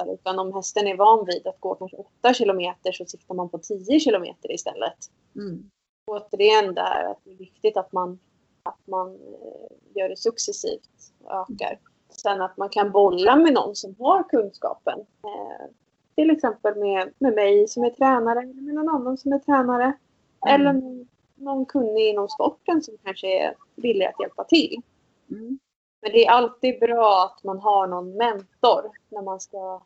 utan 0.02 0.38
om 0.38 0.52
hästen 0.52 0.86
är 0.86 0.96
van 0.96 1.26
vid 1.26 1.46
att 1.46 1.60
gå 1.60 1.74
kanske 1.74 1.96
8 1.96 2.34
kilometer 2.34 2.92
så 2.92 3.04
siktar 3.04 3.34
man 3.34 3.48
på 3.48 3.58
10 3.58 4.00
kilometer 4.00 4.52
istället. 4.52 4.98
Mm. 5.36 5.70
Återigen 6.06 6.74
där 6.74 7.04
att 7.10 7.18
det 7.24 7.30
är 7.30 7.36
viktigt 7.36 7.76
att 7.76 7.92
man, 7.92 8.18
att 8.62 8.86
man 8.86 9.14
eh, 9.14 9.76
gör 9.94 10.08
det 10.08 10.16
successivt 10.16 11.12
och 11.24 11.32
ökar. 11.32 11.78
Sen 12.08 12.42
att 12.42 12.56
man 12.56 12.68
kan 12.68 12.92
bolla 12.92 13.36
med 13.36 13.52
någon 13.52 13.76
som 13.76 13.94
har 13.98 14.28
kunskapen. 14.28 14.98
Eh, 15.00 15.66
till 16.14 16.30
exempel 16.30 16.76
med, 16.76 17.12
med 17.18 17.34
mig 17.34 17.68
som 17.68 17.84
är 17.84 17.90
tränare 17.90 18.40
eller 18.40 18.62
med 18.62 18.74
någon 18.74 18.88
annan 18.88 19.18
som 19.18 19.32
är 19.32 19.38
tränare. 19.38 19.84
Mm. 19.84 20.60
Eller 20.60 21.04
någon 21.34 21.66
kunnig 21.66 22.08
inom 22.08 22.28
sporten 22.28 22.82
som 22.82 22.94
kanske 23.04 23.44
är 23.44 23.54
villig 23.74 24.06
att 24.06 24.20
hjälpa 24.20 24.44
till. 24.44 24.82
Mm. 25.30 25.58
Men 26.04 26.12
det 26.12 26.26
är 26.26 26.30
alltid 26.30 26.80
bra 26.80 27.24
att 27.24 27.44
man 27.44 27.58
har 27.58 27.86
någon 27.86 28.16
mentor 28.16 28.90
när 29.08 29.22
man 29.22 29.40
ska, 29.40 29.82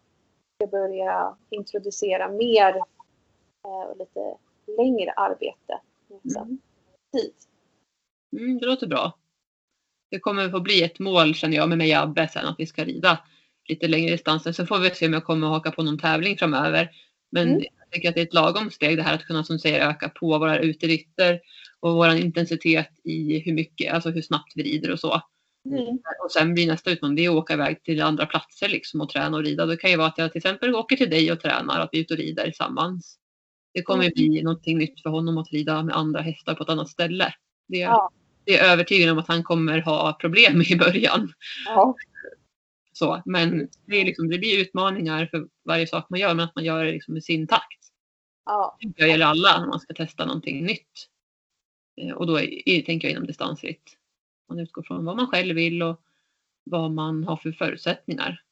ska 0.57 0.67
börja 0.67 1.37
introducera 1.51 2.29
mer 2.29 2.77
eh, 3.65 3.91
och 3.91 3.99
lite 3.99 4.37
längre 4.79 5.13
arbete. 5.13 5.81
Mm. 6.11 6.59
Tid. 7.13 7.33
Mm, 8.37 8.59
det 8.59 8.67
låter 8.67 8.87
bra. 8.87 9.19
Det 10.11 10.19
kommer 10.19 10.51
få 10.51 10.61
bli 10.61 10.83
ett 10.83 10.99
mål 10.99 11.35
känner 11.35 11.57
jag 11.57 11.69
med 11.69 11.79
mig 11.79 11.97
och 11.97 12.03
Abbe 12.03 12.29
sen 12.29 12.47
att 12.47 12.55
vi 12.59 12.67
ska 12.67 12.85
rida 12.85 13.19
lite 13.69 13.89
längre 13.89 14.11
distanser. 14.11 14.53
Så 14.53 14.67
får 14.67 14.79
vi 14.79 14.91
se 14.91 15.07
om 15.07 15.13
jag 15.13 15.25
kommer 15.25 15.47
att 15.47 15.53
haka 15.53 15.71
på 15.71 15.83
någon 15.83 15.99
tävling 15.99 16.37
framöver. 16.37 16.91
Men 17.31 17.49
mm. 17.49 17.61
jag 17.61 17.91
tycker 17.91 18.09
att 18.09 18.15
det 18.15 18.21
är 18.21 18.27
ett 18.27 18.35
lagom 18.35 18.71
steg 18.71 18.97
det 18.97 19.03
här 19.03 19.15
att 19.15 19.25
kunna 19.25 19.45
som 19.45 19.59
säger 19.59 19.89
öka 19.89 20.09
på 20.09 20.39
våra 20.39 20.59
uteritter 20.59 21.41
och 21.81 21.95
vår 21.95 22.15
intensitet 22.15 22.91
i 23.05 23.39
hur 23.39 23.53
mycket, 23.53 23.95
alltså 23.95 24.11
hur 24.11 24.23
snabbt 24.23 24.53
vi 24.55 24.63
rider 24.63 24.93
och 24.93 25.01
så. 25.01 25.23
Mm. 25.73 25.99
Och 26.25 26.33
sen 26.33 26.55
blir 26.55 26.67
nästa 26.67 26.91
utmaning 26.91 27.17
det 27.17 27.25
är 27.25 27.31
att 27.31 27.37
åka 27.37 27.55
iväg 27.55 27.83
till 27.83 28.03
andra 28.03 28.27
platser 28.27 28.69
liksom 28.69 29.01
och 29.01 29.09
träna 29.09 29.37
och 29.37 29.43
rida. 29.43 29.67
Det 29.67 29.77
kan 29.77 29.91
ju 29.91 29.97
vara 29.97 30.09
att 30.09 30.19
jag 30.19 30.33
till 30.33 30.39
exempel 30.39 30.75
åker 30.75 30.97
till 30.97 31.11
dig 31.11 31.33
och 31.33 31.41
tränar, 31.41 31.81
att 31.81 31.89
vi 31.93 31.99
är 31.99 32.03
ute 32.03 32.15
och 32.15 32.21
rider 32.21 32.45
tillsammans. 32.45 33.19
Det 33.75 33.83
kommer 33.83 34.05
mm. 34.05 34.13
bli 34.15 34.43
någonting 34.43 34.79
nytt 34.79 35.03
för 35.03 35.11
honom 35.11 35.39
att 35.39 35.53
rida 35.53 35.83
med 35.83 35.97
andra 35.97 36.21
hästar 36.21 36.55
på 36.55 36.63
ett 36.63 36.69
annat 36.69 36.89
ställe. 36.89 37.35
Det, 37.69 37.79
ja. 37.79 38.11
det 38.45 38.59
är 38.59 38.73
övertygad 38.73 39.11
om 39.11 39.19
att 39.19 39.29
han 39.29 39.43
kommer 39.43 39.81
ha 39.81 40.13
problem 40.13 40.63
i 40.63 40.77
början. 40.77 41.33
Ja. 41.67 41.97
Så, 42.93 43.23
men 43.25 43.69
det, 43.87 43.97
är 43.97 44.05
liksom, 44.05 44.29
det 44.29 44.39
blir 44.39 44.61
utmaningar 44.61 45.27
för 45.27 45.49
varje 45.65 45.87
sak 45.87 46.07
man 46.11 46.21
gör, 46.21 46.35
men 46.35 46.45
att 46.45 46.55
man 46.55 46.65
gör 46.65 46.85
det 46.85 46.93
liksom 46.93 47.17
i 47.17 47.23
sin 47.23 47.47
takt. 47.47 47.79
Ja. 48.45 48.79
Det 48.97 49.09
gäller 49.09 49.27
alla 49.27 49.61
när 49.61 49.67
man 49.67 49.81
ska 49.81 49.95
testa 49.95 50.25
någonting 50.25 50.65
nytt. 50.65 51.09
Eh, 52.01 52.15
och 52.15 52.27
då 52.27 52.41
är, 52.41 52.83
tänker 52.83 53.09
jag 53.09 53.13
inom 53.13 53.27
distansritt. 53.27 53.98
Man 54.49 54.61
utgår 54.61 54.83
från 54.83 55.05
vad 55.05 55.17
man 55.17 55.27
själv 55.27 55.55
vill 55.55 55.83
och 55.83 56.01
vad 56.65 56.91
man 56.91 57.25
har 57.25 57.37
för 57.37 57.53
förutsättningar. 57.53 58.43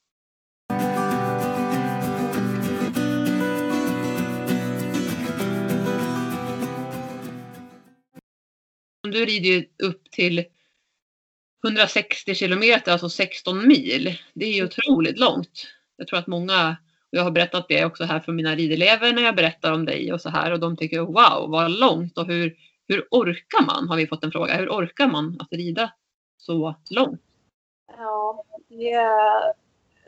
Du 9.03 9.25
rider 9.25 9.49
ju 9.49 9.65
upp 9.83 10.11
till 10.11 10.45
160 11.65 12.35
kilometer, 12.35 12.93
alltså 12.93 13.09
16 13.09 13.69
mil. 13.69 14.19
Det 14.35 14.47
är 14.47 14.53
ju 14.53 14.65
otroligt 14.65 15.19
långt. 15.19 15.67
Jag 15.97 16.07
tror 16.07 16.19
att 16.19 16.27
många, 16.27 16.77
och 17.13 17.19
jag 17.19 17.23
har 17.23 17.31
berättat 17.31 17.69
det 17.69 17.85
också 17.85 18.05
här 18.05 18.21
för 18.21 18.33
mina 18.33 18.57
ridelever 18.57 19.13
när 19.13 19.23
jag 19.23 19.37
berättar 19.37 19.73
om 19.73 19.85
dig 19.85 20.13
och 20.13 20.21
så 20.21 20.29
här 20.29 20.53
och 20.53 20.61
de 20.61 20.77
tycker 20.77 21.01
wow 21.01 21.51
vad 21.51 21.71
långt 21.71 22.19
och 22.19 22.27
hur, 22.27 22.57
hur 22.89 23.09
orkar 23.11 23.67
man? 23.67 23.89
Har 23.89 23.97
vi 23.97 24.07
fått 24.07 24.25
en 24.25 24.33
fråga. 24.33 24.57
Hur 24.57 24.69
orkar 24.69 25.07
man 25.07 25.37
att 25.41 25.53
rida 25.53 25.93
så 26.37 26.75
långt? 26.91 27.21
Ja, 27.97 28.45
det, 28.69 28.95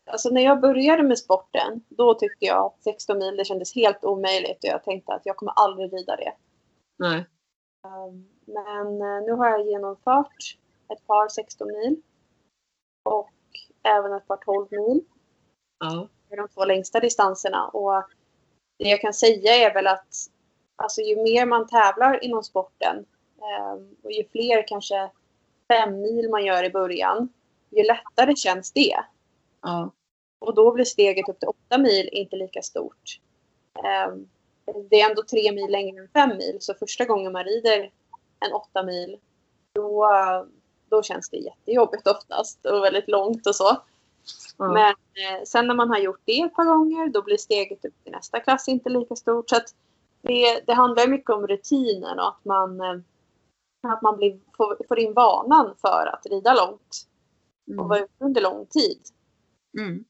alltså 0.05 0.29
när 0.29 0.41
jag 0.41 0.61
började 0.61 1.03
med 1.03 1.19
sporten 1.19 1.83
då 1.89 2.13
tyckte 2.13 2.45
jag 2.45 2.65
att 2.65 2.83
16 2.83 3.17
mil 3.17 3.37
det 3.37 3.45
kändes 3.45 3.75
helt 3.75 4.03
omöjligt 4.03 4.63
och 4.63 4.69
jag 4.69 4.83
tänkte 4.83 5.13
att 5.13 5.25
jag 5.25 5.35
kommer 5.35 5.53
aldrig 5.55 5.93
rida 5.93 6.15
det. 6.15 6.33
Nej. 6.97 7.25
Um, 7.83 8.27
men 8.45 9.01
eh, 9.01 9.25
nu 9.25 9.31
har 9.31 9.49
jag 9.49 9.67
genomfört 9.67 10.57
ett 10.93 11.07
par 11.07 11.27
16 11.27 11.67
mil. 11.67 12.01
Och 13.03 13.31
även 13.83 14.13
ett 14.13 14.27
par 14.27 14.37
12 14.37 14.67
mil. 14.71 15.01
Ja. 15.79 16.07
Det 16.27 16.35
är 16.35 16.37
de 16.37 16.47
två 16.47 16.65
längsta 16.65 16.99
distanserna. 16.99 17.67
Och 17.67 18.03
det 18.77 18.89
jag 18.89 19.01
kan 19.01 19.13
säga 19.13 19.55
är 19.55 19.73
väl 19.73 19.87
att 19.87 20.13
alltså, 20.79 21.01
ju 21.01 21.15
mer 21.15 21.45
man 21.45 21.67
tävlar 21.67 22.23
inom 22.23 22.43
sporten 22.43 23.05
um, 23.37 23.95
och 24.03 24.11
ju 24.11 24.23
fler 24.31 24.67
kanske 24.67 25.11
fem 25.67 26.01
mil 26.01 26.29
man 26.29 26.45
gör 26.45 26.63
i 26.63 26.69
början, 26.69 27.29
ju 27.69 27.83
lättare 27.83 28.35
känns 28.35 28.71
det. 28.71 28.95
Ja. 29.61 29.91
Och 30.39 30.55
då 30.55 30.71
blir 30.71 30.85
steget 30.85 31.29
upp 31.29 31.39
till 31.39 31.49
åtta 31.49 31.77
mil 31.77 32.09
inte 32.11 32.35
lika 32.35 32.61
stort. 32.61 33.19
Um, 34.07 34.29
det 34.89 35.01
är 35.01 35.09
ändå 35.09 35.23
tre 35.23 35.51
mil 35.51 35.71
längre 35.71 36.01
än 36.01 36.09
fem 36.13 36.37
mil, 36.37 36.57
så 36.59 36.73
första 36.73 37.05
gången 37.05 37.31
man 37.31 37.43
rider 37.43 37.91
en 38.39 38.53
åtta 38.53 38.83
mil, 38.83 39.17
då, 39.73 40.07
då 40.89 41.03
känns 41.03 41.29
det 41.29 41.37
jättejobbigt 41.37 42.07
oftast 42.07 42.65
och 42.65 42.83
väldigt 42.83 43.07
långt 43.07 43.47
och 43.47 43.55
så. 43.55 43.77
Ja. 44.57 44.73
Men 44.73 44.89
eh, 44.89 45.43
sen 45.45 45.67
när 45.67 45.75
man 45.75 45.89
har 45.89 45.97
gjort 45.97 46.21
det 46.25 46.41
ett 46.41 46.55
par 46.55 46.65
gånger, 46.65 47.07
då 47.07 47.21
blir 47.21 47.37
steget 47.37 47.85
upp 47.85 48.03
till 48.03 48.11
nästa 48.11 48.39
klass 48.39 48.67
inte 48.67 48.89
lika 48.89 49.15
stort. 49.15 49.49
Så 49.49 49.55
att 49.55 49.73
det, 50.21 50.63
det 50.67 50.73
handlar 50.73 51.07
mycket 51.07 51.29
om 51.29 51.47
rutinen 51.47 52.19
och 52.19 52.27
att 52.27 52.45
man, 52.45 52.81
eh, 52.81 52.99
att 53.87 54.01
man 54.01 54.17
blir, 54.17 54.39
får, 54.57 54.77
får 54.87 54.99
in 54.99 55.13
vanan 55.13 55.75
för 55.81 56.09
att 56.13 56.25
rida 56.25 56.53
långt 56.53 57.05
och 57.67 57.73
Mm. 57.73 57.87
vara 57.87 57.99
ute 57.99 58.23
under 58.23 58.41
lång 58.41 58.65
tid. 58.65 59.01
Mm. 59.79 60.05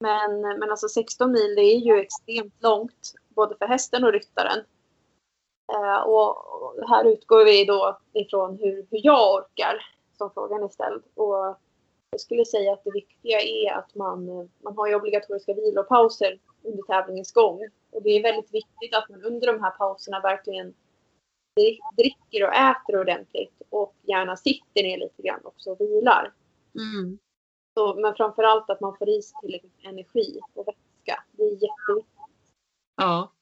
Men, 0.00 0.40
men 0.40 0.70
alltså 0.70 0.88
16 0.88 1.32
mil 1.32 1.54
det 1.54 1.62
är 1.62 1.78
ju 1.78 2.00
extremt 2.00 2.62
långt 2.62 3.14
både 3.28 3.56
för 3.56 3.66
hästen 3.66 4.04
och 4.04 4.12
ryttaren. 4.12 4.64
Eh, 5.72 6.02
och 6.02 6.54
och 6.64 6.88
här 6.88 7.04
utgår 7.04 7.44
vi 7.44 7.64
då 7.64 7.98
ifrån 8.12 8.58
hur, 8.58 8.86
hur 8.90 9.00
jag 9.06 9.34
orkar 9.34 9.86
som 10.18 10.30
frågan 10.30 10.62
är 10.62 10.68
ställd. 10.68 11.02
Och 11.14 11.58
jag 12.14 12.20
skulle 12.20 12.44
säga 12.44 12.72
att 12.72 12.84
det 12.84 12.90
viktiga 12.90 13.40
är 13.40 13.72
att 13.72 13.94
man, 13.94 14.26
man 14.62 14.76
har 14.76 14.86
ju 14.88 14.94
obligatoriska 14.94 15.54
vilopauser 15.54 16.38
under 16.62 16.82
tävlingens 16.82 17.32
gång. 17.32 17.60
Och 17.90 18.02
det 18.02 18.10
är 18.10 18.22
väldigt 18.22 18.54
viktigt 18.54 18.94
att 18.94 19.08
man 19.08 19.22
under 19.22 19.46
de 19.46 19.62
här 19.62 19.70
pauserna 19.70 20.20
verkligen 20.20 20.74
dri- 21.60 21.78
dricker 21.96 22.46
och 22.46 22.54
äter 22.54 23.00
ordentligt 23.00 23.62
och 23.70 23.94
gärna 24.02 24.36
sitter 24.36 24.82
ner 24.82 24.98
lite 24.98 25.22
grann 25.22 25.40
också 25.44 25.70
och 25.70 25.80
vilar. 25.80 26.32
Mm. 26.74 27.18
Så, 27.74 27.94
men 27.94 28.14
framförallt 28.14 28.70
att 28.70 28.80
man 28.80 28.96
får 28.96 29.08
i 29.08 29.22
sig 29.22 29.36
tillräckligt 29.40 29.82
med 29.82 29.92
energi 29.92 30.40
och 30.54 30.68
vätska. 30.68 31.24
Det 31.32 31.42
är 31.42 31.50
jätteviktigt. 31.50 32.14
Ja. 32.96 33.32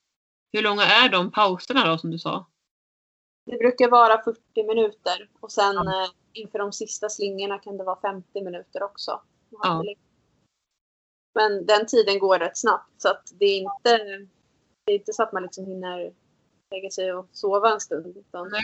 Hur 0.53 0.63
långa 0.63 0.83
är 0.83 1.09
de 1.09 1.31
pauserna 1.31 1.87
då 1.87 1.99
som 1.99 2.11
du 2.11 2.19
sa? 2.19 2.47
Det 3.45 3.59
brukar 3.59 3.91
vara 3.91 4.23
40 4.25 4.41
minuter 4.67 5.31
och 5.41 5.53
sen 5.53 5.77
eh, 5.77 6.09
inför 6.33 6.59
de 6.59 6.73
sista 6.73 7.09
slingorna 7.09 7.59
kan 7.59 7.79
det 7.79 7.85
vara 7.85 8.01
50 8.01 8.43
minuter 8.43 8.83
också. 8.83 9.21
Ja. 9.51 9.85
Men 11.35 11.67
den 11.67 11.87
tiden 11.87 12.19
går 12.19 12.39
rätt 12.39 12.59
snabbt 12.59 13.03
så 13.03 13.09
att 13.09 13.33
det 13.39 13.45
är 13.45 13.59
inte, 13.59 13.99
det 14.85 14.93
är 14.93 14.99
inte 14.99 15.13
så 15.13 15.23
att 15.23 15.33
man 15.33 15.43
liksom 15.43 15.67
hinner 15.67 16.13
lägga 16.71 16.91
sig 16.91 17.13
och 17.13 17.29
sova 17.33 17.73
en 17.73 17.81
stund. 17.81 18.17
Utan, 18.17 18.49
Nej, 18.49 18.61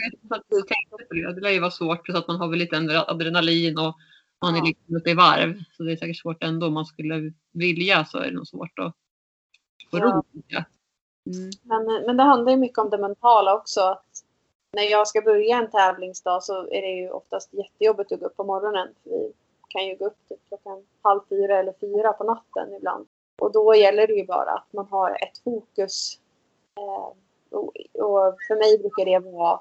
jag 0.48 0.68
tänkte 0.68 0.90
på 0.90 1.14
det. 1.14 1.32
Det 1.34 1.40
lär 1.40 1.50
ju 1.50 1.60
vara 1.60 1.70
svårt 1.70 2.06
för 2.06 2.18
att 2.18 2.28
man 2.28 2.36
har 2.36 2.48
väl 2.48 2.58
lite 2.58 3.04
adrenalin 3.06 3.78
och 3.78 3.96
man 4.42 4.56
är 4.56 4.62
liksom 4.62 4.96
uppe 4.96 5.10
i 5.10 5.14
varv. 5.14 5.62
Så 5.76 5.82
det 5.82 5.92
är 5.92 5.96
säkert 5.96 6.16
svårt 6.18 6.44
ändå. 6.44 6.66
Om 6.66 6.74
man 6.74 6.86
skulle 6.86 7.32
vilja 7.52 8.04
så 8.04 8.18
är 8.18 8.24
det 8.26 8.36
nog 8.36 8.46
svårt 8.46 8.78
att 8.78 8.94
få 9.90 9.98
Ja. 9.98 10.04
ro. 10.04 10.24
Mm. 11.26 11.50
men, 11.62 12.06
men 12.06 12.16
det 12.16 12.22
handlar 12.22 12.52
ju 12.52 12.58
mycket 12.58 12.78
om 12.78 12.90
det 12.90 12.98
mentala 12.98 13.54
också. 13.54 13.80
Att 13.80 14.24
när 14.72 14.82
jag 14.82 15.08
ska 15.08 15.20
börja 15.20 15.56
en 15.56 15.70
tävlingsdag 15.70 16.42
så 16.42 16.60
är 16.60 16.82
det 16.82 16.90
ju 16.90 17.10
oftast 17.10 17.54
jättejobbigt 17.54 18.12
att 18.12 18.20
gå 18.20 18.26
upp 18.26 18.36
på 18.36 18.44
morgonen. 18.44 18.94
Vi 19.04 19.32
kan 19.68 19.86
ju 19.86 19.96
gå 19.96 20.06
upp 20.06 20.28
typ 20.28 20.38
klockan 20.48 20.86
halv 21.02 21.20
fyra 21.28 21.58
eller 21.58 21.74
fyra 21.80 22.12
på 22.12 22.24
natten 22.24 22.74
ibland. 22.74 23.06
Och 23.38 23.52
då 23.52 23.74
gäller 23.74 24.06
det 24.06 24.12
ju 24.12 24.26
bara 24.26 24.50
att 24.50 24.72
man 24.72 24.86
har 24.86 25.10
ett 25.10 25.38
fokus. 25.44 26.20
Eh, 26.78 27.12
och, 27.50 27.76
och 27.94 28.36
för 28.48 28.56
mig 28.56 28.78
brukar 28.78 29.04
det 29.04 29.18
vara 29.18 29.60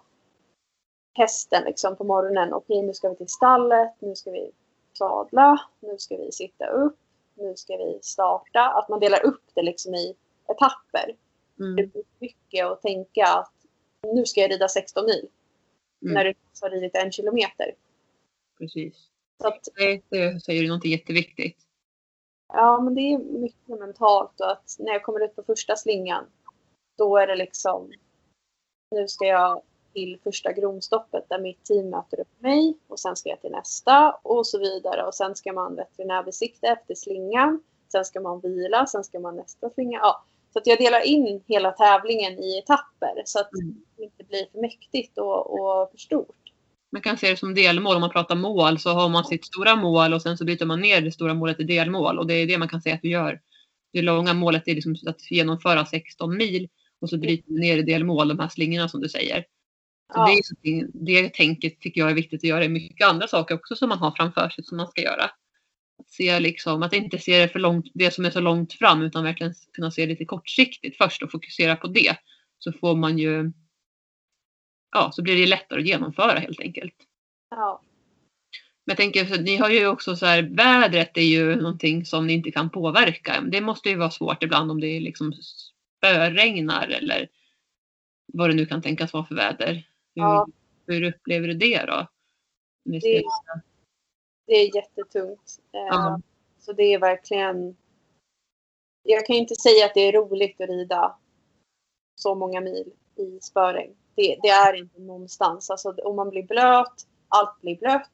hästen 1.13 1.63
liksom 1.63 1.95
på 1.95 2.03
morgonen. 2.03 2.53
Okej, 2.53 2.81
nu 2.81 2.93
ska 2.93 3.09
vi 3.09 3.15
till 3.15 3.29
stallet, 3.29 3.95
nu 3.99 4.15
ska 4.15 4.31
vi 4.31 4.51
sadla, 4.93 5.61
nu 5.79 5.97
ska 5.97 6.17
vi 6.17 6.31
sitta 6.31 6.67
upp, 6.67 6.97
nu 7.33 7.55
ska 7.55 7.77
vi 7.77 7.99
starta. 8.01 8.61
Att 8.61 8.89
man 8.89 8.99
delar 8.99 9.25
upp 9.25 9.43
det 9.53 9.61
liksom 9.61 9.95
i 9.95 10.15
etapper. 10.47 11.15
Mm. 11.59 11.75
Det 11.75 11.87
blir 11.87 12.03
mycket 12.19 12.65
att 12.65 12.81
tänka 12.81 13.27
att 13.27 13.56
nu 14.13 14.25
ska 14.25 14.41
jag 14.41 14.51
rida 14.51 14.67
16 14.67 15.05
mil. 15.05 15.27
Mm. 16.01 16.13
När 16.13 16.23
du 16.25 16.33
har 16.61 16.69
ridit 16.69 16.95
en 16.95 17.11
kilometer. 17.11 17.75
Precis. 18.57 18.95
Så 19.41 19.47
att, 19.47 19.67
Det, 19.75 20.01
det 20.09 20.43
säger 20.43 20.61
du 20.61 20.67
någonting 20.67 20.91
jätteviktigt. 20.91 21.57
ja, 22.53 22.81
men 22.81 22.95
det 22.95 23.01
är 23.01 23.17
mycket 23.17 23.79
mentalt 23.79 24.39
och 24.39 24.51
att 24.51 24.75
när 24.79 24.91
jag 24.91 25.03
kommer 25.03 25.25
ut 25.25 25.35
på 25.35 25.43
första 25.43 25.75
slingan 25.75 26.25
då 26.97 27.17
är 27.17 27.27
det 27.27 27.35
liksom 27.35 27.91
nu 28.91 29.07
ska 29.07 29.25
jag 29.25 29.61
till 29.93 30.19
första 30.23 30.51
gronstoppet 30.51 31.29
där 31.29 31.39
mitt 31.39 31.63
team 31.65 31.89
möter 31.89 32.19
upp 32.19 32.41
mig 32.41 32.77
och 32.87 32.99
sen 32.99 33.15
ska 33.15 33.29
jag 33.29 33.41
till 33.41 33.51
nästa 33.51 34.11
och 34.11 34.47
så 34.47 34.59
vidare 34.59 35.03
och 35.05 35.15
sen 35.15 35.35
ska 35.35 35.53
man 35.53 35.75
veterinärbesikta 35.75 36.67
efter 36.67 36.95
slingan. 36.95 37.63
Sen 37.91 38.05
ska 38.05 38.21
man 38.21 38.39
vila, 38.39 38.85
sen 38.85 39.03
ska 39.03 39.19
man 39.19 39.35
nästa 39.35 39.69
slinga. 39.69 39.99
Ja, 39.99 40.23
så 40.53 40.59
att 40.59 40.67
jag 40.67 40.77
delar 40.77 41.05
in 41.05 41.43
hela 41.47 41.71
tävlingen 41.71 42.39
i 42.39 42.57
etapper 42.57 43.21
så 43.25 43.39
att 43.39 43.53
Mm. 43.53 43.75
det 43.97 44.03
inte 44.03 44.23
blir 44.23 44.45
för 44.51 44.61
mäktigt 44.61 45.17
och, 45.17 45.53
och 45.53 45.91
för 45.91 45.97
stort. 45.97 46.35
Man 46.91 47.01
kan 47.01 47.17
se 47.17 47.29
det 47.29 47.37
som 47.37 47.55
delmål. 47.55 47.95
Om 47.95 48.01
man 48.01 48.09
pratar 48.09 48.35
mål 48.35 48.79
så 48.79 48.89
har 48.89 49.09
man 49.09 49.25
sitt 49.25 49.45
stora 49.45 49.75
mål 49.75 50.13
och 50.13 50.21
sen 50.21 50.37
så 50.37 50.45
bryter 50.45 50.65
man 50.65 50.81
ner 50.81 51.01
det 51.01 51.11
stora 51.11 51.33
målet 51.33 51.59
i 51.59 51.63
delmål. 51.63 52.19
Och 52.19 52.27
det 52.27 52.33
är 52.33 52.47
det 52.47 52.57
man 52.57 52.67
kan 52.67 52.81
säga 52.81 52.95
att 52.95 53.01
du 53.01 53.09
gör. 53.09 53.41
Det 53.93 54.01
långa 54.01 54.33
målet 54.33 54.67
är 54.67 54.75
liksom 54.75 54.95
att 55.07 55.31
genomföra 55.31 55.85
16 55.85 56.37
mil 56.37 56.69
och 57.01 57.09
så 57.09 57.17
bryter 57.17 57.51
du 57.51 57.59
ner 57.59 57.77
i 57.77 57.81
delmål, 57.81 58.27
de 58.27 58.39
här 58.39 58.47
slingorna 58.49 58.89
som 58.89 59.01
du 59.01 59.09
säger. 59.09 59.45
Så 60.13 60.19
Ja. 60.19 60.41
det, 60.63 60.87
det 60.93 61.33
tänket 61.33 61.79
tycker 61.79 62.01
jag 62.01 62.09
är 62.09 62.15
viktigt 62.15 62.39
att 62.39 62.43
göra 62.49 62.63
i 62.65 62.69
mycket 62.69 63.07
andra 63.07 63.27
saker 63.27 63.55
också 63.55 63.75
som 63.75 63.89
man 63.89 63.97
har 63.97 64.11
framför 64.11 64.49
sig 64.49 64.63
som 64.63 64.77
man 64.77 64.87
ska 64.87 65.01
göra. 65.01 65.29
Se 66.09 66.39
liksom, 66.39 66.83
att 66.83 66.93
inte 66.93 67.19
se 67.19 67.39
det, 67.39 67.47
för 67.49 67.59
långt, 67.59 67.85
det 67.93 68.11
som 68.11 68.25
är 68.25 68.29
så 68.29 68.39
långt 68.39 68.73
fram 68.73 69.01
utan 69.01 69.23
verkligen 69.23 69.53
kunna 69.73 69.91
se 69.91 70.05
lite 70.05 70.25
kortsiktigt 70.25 70.97
först 70.97 71.23
och 71.23 71.31
fokusera 71.31 71.75
på 71.75 71.87
det. 71.87 72.17
Så 72.59 72.71
får 72.71 72.95
man 72.95 73.17
ju, 73.17 73.51
ja 74.91 75.11
så 75.11 75.21
blir 75.23 75.35
det 75.37 75.45
lättare 75.45 75.79
att 75.79 75.87
genomföra 75.87 76.39
helt 76.39 76.59
enkelt. 76.59 76.93
Ja, 77.49 77.81
Men 78.85 78.91
jag 78.91 78.97
tänker, 78.97 79.41
ni 79.41 79.57
har 79.57 79.69
ju 79.69 79.87
också 79.87 80.15
så 80.15 80.25
här, 80.25 80.41
vädret 80.43 81.17
är 81.17 81.21
ju 81.21 81.55
någonting 81.55 82.05
som 82.05 82.27
ni 82.27 82.33
inte 82.33 82.51
kan 82.51 82.69
påverka. 82.69 83.41
Det 83.41 83.61
måste 83.61 83.89
ju 83.89 83.95
vara 83.95 84.11
svårt 84.11 84.43
ibland 84.43 84.71
om 84.71 84.79
det 84.81 84.87
är 84.87 85.01
liksom 85.01 85.33
spöregnar 85.33 86.87
eller 86.87 87.27
vad 88.33 88.49
det 88.49 88.53
nu 88.55 88.65
kan 88.65 88.81
tänkas 88.81 89.13
vara 89.13 89.25
för 89.25 89.35
väder. 89.35 89.73
Hur, 90.15 90.21
Ja. 90.23 90.47
hur 90.87 91.03
upplever 91.03 91.47
du 91.47 91.53
det 91.53 91.85
då? 91.85 92.07
Det- 92.85 93.23
det 94.47 94.53
är 94.53 94.75
jättetungt. 94.75 95.59
Eh, 95.71 95.87
Ja. 95.89 96.19
Så 96.59 96.73
det 96.73 96.93
är 96.93 96.99
verkligen... 96.99 97.77
Jag 99.03 99.25
kan 99.25 99.35
ju 99.35 99.41
inte 99.41 99.55
säga 99.55 99.85
att 99.85 99.93
det 99.93 100.01
är 100.01 100.11
roligt 100.11 100.61
att 100.61 100.69
rida 100.69 101.17
så 102.15 102.35
många 102.35 102.61
mil 102.61 102.91
i 103.15 103.39
spöregn. 103.41 103.95
Det, 104.15 104.39
det 104.41 104.49
är 104.49 104.73
inte 104.73 105.01
någonstans. 105.01 105.69
Alltså, 105.69 105.91
om 105.91 106.15
man 106.15 106.29
blir 106.29 106.43
blöt, 106.43 107.07
allt 107.27 107.61
blir 107.61 107.77
blött, 107.77 108.11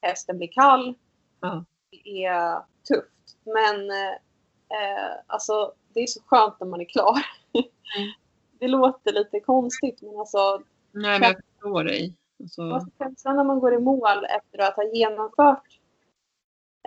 hästen 0.00 0.38
blir 0.38 0.52
kall. 0.52 0.94
Ja. 1.40 1.64
Det 1.90 2.24
är 2.24 2.62
tufft. 2.88 3.36
Men 3.44 3.90
eh, 3.90 5.20
alltså, 5.26 5.72
det 5.92 6.00
är 6.00 6.06
så 6.06 6.20
skönt 6.26 6.60
när 6.60 6.66
man 6.66 6.80
är 6.80 6.84
klar. 6.84 7.26
det 8.58 8.68
låter 8.68 9.12
lite 9.12 9.40
konstigt 9.40 10.02
men 10.02 10.18
alltså 10.18 10.62
Nej, 10.90 11.20
men 11.20 11.28
jag 11.28 11.36
förstår 11.36 11.84
dig. 11.84 12.16
Alltså, 12.42 12.62
Vad 12.62 12.90
känslan 12.98 13.36
när 13.36 13.44
man 13.44 13.60
går 13.60 13.74
i 13.74 13.78
mål 13.78 14.24
efter 14.24 14.58
att 14.58 14.76
ha 14.76 14.84
genomfört 14.84 15.80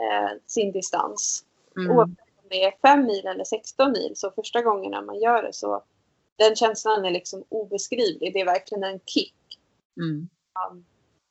eh, 0.01 0.38
sin 0.45 0.72
distans. 0.72 1.45
Mm. 1.78 1.97
Oavsett 1.97 2.18
om 2.43 2.49
det 2.49 2.64
är 2.64 2.74
5 2.82 3.06
mil 3.06 3.28
eller 3.28 3.43
16 3.43 3.91
mil 3.91 4.12
så 4.16 4.32
första 4.32 4.62
gången 4.62 4.91
när 4.91 5.01
man 5.01 5.20
gör 5.20 5.43
det 5.43 5.53
så 5.53 5.84
den 6.38 6.56
känslan 6.56 7.06
är 7.06 7.12
liksom 7.12 7.43
obeskrivlig. 7.49 8.34
Det 8.34 8.41
är 8.41 8.45
verkligen 8.45 8.84
en 8.84 8.99
kick. 8.99 9.36
Mm. 9.97 10.30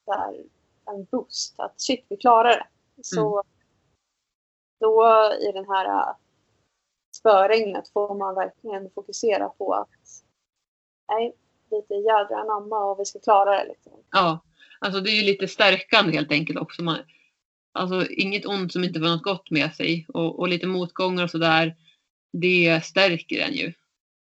Där, 0.06 0.44
en 0.86 1.04
boost. 1.04 1.60
Att 1.60 1.80
shit, 1.80 2.06
vi 2.08 2.16
klarar 2.16 2.50
det. 2.50 2.66
Så 3.02 3.20
Mm. 3.20 3.44
då 4.80 5.04
i 5.40 5.52
den 5.52 5.68
här 5.68 5.86
äh, 5.86 6.16
spöregnet 7.16 7.88
får 7.88 8.14
man 8.14 8.34
verkligen 8.34 8.90
fokusera 8.90 9.48
på 9.48 9.74
att 9.74 9.88
nej, 11.08 11.36
lite 11.70 11.94
jädra 11.94 12.36
anamma 12.40 12.84
och 12.90 13.00
vi 13.00 13.04
ska 13.04 13.18
klara 13.20 13.50
det. 13.58 13.68
Liksom. 13.68 13.92
Ja, 14.10 14.40
alltså 14.78 15.00
det 15.00 15.10
är 15.10 15.16
ju 15.20 15.22
lite 15.22 15.48
stärkande 15.48 16.12
helt 16.12 16.32
enkelt 16.32 16.58
också. 16.58 16.82
Man, 16.82 16.98
alltså 17.72 18.06
inget 18.10 18.46
ont 18.46 18.72
som 18.72 18.84
inte 18.84 19.00
får 19.00 19.06
något 19.06 19.22
gott 19.22 19.50
med 19.50 19.74
sig 19.74 20.06
och, 20.08 20.38
och 20.38 20.48
lite 20.48 20.66
motgångar 20.66 21.24
och 21.24 21.30
sådär. 21.30 21.76
Det 22.32 22.84
stärker 22.84 23.38
en 23.40 23.54
ju. 23.54 23.72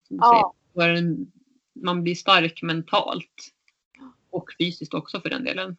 Ja, 0.09 0.55
Man 1.75 2.03
blir 2.03 2.15
stark 2.15 2.63
mentalt. 2.63 3.53
Och 4.31 4.51
fysiskt 4.59 4.95
också 4.95 5.21
för 5.21 5.31
den 5.31 5.45
delen. 5.45 5.77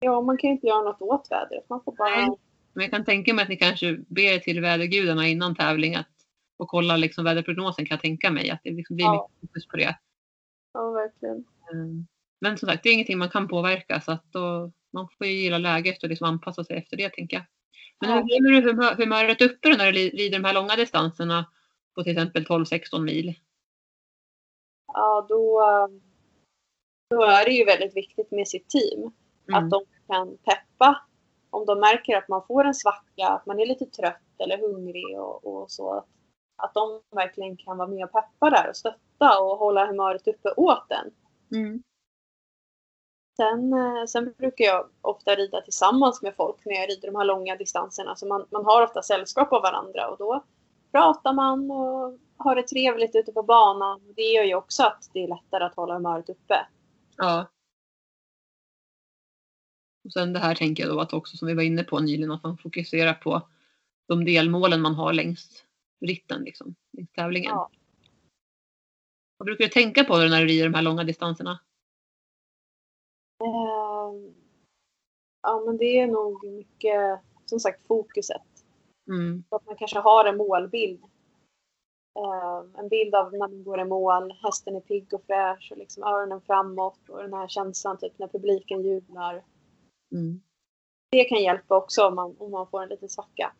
ja, 0.00 0.20
man 0.20 0.38
kan 0.38 0.48
ju 0.50 0.54
inte 0.54 0.66
göra 0.66 0.82
något 0.82 1.00
åt 1.02 1.28
vädret. 1.30 1.68
Man 1.68 1.82
får 1.84 1.92
bara... 1.96 2.10
Nej. 2.16 2.28
Men 2.72 2.82
jag 2.82 2.90
kan 2.90 3.04
tänka 3.04 3.34
mig 3.34 3.42
att 3.42 3.48
ni 3.48 3.56
kanske 3.56 3.96
ber 4.08 4.38
till 4.38 4.60
vädergudarna 4.60 5.28
innan 5.28 5.54
tävling 5.54 5.94
att, 5.94 6.08
och 6.56 6.68
kollar 6.68 6.96
liksom 6.98 7.24
väderprognosen 7.24 7.86
kan 7.86 7.94
jag 7.94 8.02
tänka 8.02 8.30
mig. 8.30 8.50
Att 8.50 8.60
det 8.64 8.70
liksom 8.70 8.96
blir 8.96 9.06
Ja. 9.06 9.28
mycket 9.32 9.40
fokus 9.50 9.66
på 9.68 9.76
det. 9.76 9.98
Ja, 10.76 10.90
verkligen. 10.90 11.44
Mm. 11.72 12.06
Men 12.40 12.58
som 12.58 12.68
sagt, 12.68 12.82
det 12.82 12.88
är 12.88 12.94
ingenting 12.94 13.18
man 13.18 13.30
kan 13.30 13.48
påverka 13.48 14.00
så 14.00 14.12
att 14.12 14.32
då, 14.32 14.72
man 14.92 15.08
får 15.08 15.26
ju 15.26 15.32
gilla 15.32 15.58
läget 15.58 16.02
och 16.02 16.08
liksom 16.08 16.28
anpassa 16.28 16.64
sig 16.64 16.76
efter 16.76 16.96
det 16.96 17.08
tänker 17.08 17.36
jag. 17.36 17.44
Men 18.00 18.10
hur 18.10 18.20
håller 18.20 18.50
du 18.50 18.70
humör, 18.70 18.94
humöret 18.94 19.42
uppe 19.42 19.76
när 19.76 19.92
du 19.92 19.98
rider 19.98 20.38
de 20.38 20.44
här 20.44 20.54
långa 20.54 20.76
distanserna 20.76 21.46
på 21.94 22.02
till 22.02 22.12
exempel 22.12 22.44
12-16 22.44 23.00
mil? 23.00 23.34
Ja, 24.92 25.26
då, 25.28 25.62
då 27.10 27.22
är 27.22 27.44
det 27.44 27.50
ju 27.50 27.64
väldigt 27.64 27.96
viktigt 27.96 28.30
med 28.30 28.48
sitt 28.48 28.68
team. 28.68 29.12
Mm. 29.48 29.64
Att 29.64 29.70
de 29.70 29.84
kan 30.06 30.36
peppa. 30.36 31.06
Om 31.50 31.66
de 31.66 31.80
märker 31.80 32.16
att 32.16 32.28
man 32.28 32.46
får 32.46 32.64
en 32.64 32.74
svacka, 32.74 33.28
att 33.28 33.46
man 33.46 33.60
är 33.60 33.66
lite 33.66 33.86
trött 33.86 34.40
eller 34.44 34.58
hungrig 34.58 35.20
och, 35.20 35.46
och 35.46 35.70
så. 35.70 35.92
Att 35.92 36.08
de 36.74 37.00
verkligen 37.10 37.56
kan 37.56 37.78
vara 37.78 37.88
med 37.88 38.04
och 38.04 38.12
peppa 38.12 38.50
där 38.50 38.68
och 38.68 38.76
stötta 38.76 39.40
och 39.40 39.58
hålla 39.58 39.86
humöret 39.86 40.28
uppe 40.28 40.52
åt 40.56 40.88
den. 40.88 41.10
Mm. 41.52 41.82
Sen, 43.36 43.72
eh, 43.72 44.04
sen 44.08 44.34
brukar 44.38 44.64
jag 44.64 44.88
ofta 45.00 45.34
rida 45.34 45.60
tillsammans 45.60 46.22
med 46.22 46.34
folk 46.36 46.64
när 46.64 46.74
jag 46.74 46.90
rider 46.90 47.08
de 47.08 47.16
här 47.16 47.24
långa 47.24 47.56
distanserna. 47.56 48.16
Så 48.16 48.26
man, 48.26 48.46
man 48.50 48.64
har 48.64 48.82
ofta 48.82 49.02
sällskap 49.02 49.52
av 49.52 49.62
varandra 49.62 50.08
och 50.08 50.18
då 50.18 50.44
pratar 50.92 51.32
man 51.32 51.70
och 51.70 52.18
har 52.36 52.56
det 52.56 52.62
trevligt 52.62 53.14
ute 53.14 53.32
på 53.32 53.42
banan. 53.42 54.00
Det 54.16 54.22
gör 54.22 54.44
ju 54.44 54.54
också 54.54 54.82
att 54.82 55.10
det 55.12 55.24
är 55.24 55.28
lättare 55.28 55.64
att 55.64 55.74
hålla 55.74 55.94
humöret 55.94 56.28
uppe. 56.28 56.66
Ja. 57.16 57.46
Och 60.04 60.12
sen 60.12 60.32
det 60.32 60.38
här 60.38 60.54
tänker 60.54 60.82
jag 60.82 60.92
då 60.92 61.00
att 61.00 61.12
också 61.12 61.36
som 61.36 61.48
vi 61.48 61.54
var 61.54 61.62
inne 61.62 61.84
på 61.84 61.98
nyligen 61.98 62.30
att 62.30 62.42
man 62.42 62.58
fokuserar 62.58 63.14
på 63.14 63.48
de 64.08 64.24
delmålen 64.24 64.80
man 64.80 64.94
har 64.94 65.12
längs 65.12 65.65
ritten 66.00 66.42
liksom, 66.42 66.74
längs 66.92 67.12
tävlingen. 67.12 67.50
Ja. 67.50 67.70
Vad 69.36 69.46
brukar 69.46 69.64
du 69.64 69.70
tänka 69.70 70.04
på 70.04 70.18
då 70.18 70.24
när 70.24 70.40
du 70.40 70.46
rider 70.46 70.64
de 70.64 70.74
här 70.74 70.82
långa 70.82 71.04
distanserna? 71.04 71.60
Ehm, 73.44 74.34
ja, 75.42 75.62
men 75.66 75.76
det 75.76 75.98
är 75.98 76.06
nog 76.06 76.44
mycket, 76.44 77.20
som 77.44 77.60
sagt, 77.60 77.86
fokuset. 77.86 78.42
Mm. 79.08 79.44
Att 79.50 79.66
man 79.66 79.76
kanske 79.76 79.98
har 79.98 80.24
en 80.24 80.36
målbild. 80.36 81.04
Ehm, 82.18 82.74
en 82.74 82.88
bild 82.88 83.14
av 83.14 83.32
när 83.32 83.38
man 83.38 83.64
går 83.64 83.80
i 83.80 83.84
mål, 83.84 84.32
hästen 84.42 84.76
är 84.76 84.80
pigg 84.80 85.14
och 85.14 85.24
fräsch 85.26 85.68
och 85.72 85.78
liksom 85.78 86.02
öronen 86.02 86.40
framåt 86.40 87.08
och 87.08 87.22
den 87.22 87.32
här 87.32 87.48
känslan 87.48 87.98
typ 87.98 88.18
när 88.18 88.28
publiken 88.28 88.82
jublar. 88.82 89.44
Mm. 90.12 90.40
Det 91.10 91.24
kan 91.24 91.42
hjälpa 91.42 91.76
också 91.76 92.06
om 92.06 92.14
man, 92.14 92.36
om 92.38 92.50
man 92.50 92.70
får 92.70 92.82
en 92.82 92.88
liten 92.88 93.08
svacka. 93.08 93.52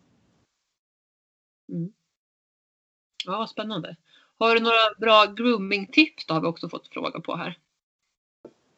Ja, 3.27 3.47
spännande. 3.47 3.97
Har 4.39 4.55
du 4.55 4.61
några 4.61 4.95
bra 4.99 5.24
grooming-tips? 5.24 6.27
då 6.27 6.35
har 6.35 6.41
vi 6.41 6.47
också 6.47 6.68
fått 6.68 6.89
fråga 6.89 7.20
på 7.20 7.37
här. 7.37 7.59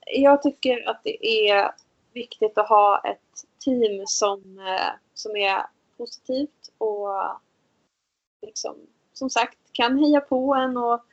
Jag 0.07 0.43
tycker 0.43 0.89
att 0.89 1.01
det 1.05 1.27
är 1.27 1.71
viktigt 2.15 2.59
att 2.59 2.69
ha 2.69 3.03
ett 3.05 3.45
team 3.65 4.07
som, 4.07 4.59
eh, 4.59 4.91
som 5.15 5.37
är 5.37 5.63
positivt 5.97 6.73
och 6.79 7.09
liksom, 8.47 8.77
som 9.13 9.31
sagt 9.31 9.59
kan 9.73 9.99
heja 9.99 10.21
på 10.21 10.55
en 10.55 10.77
och 10.77 11.05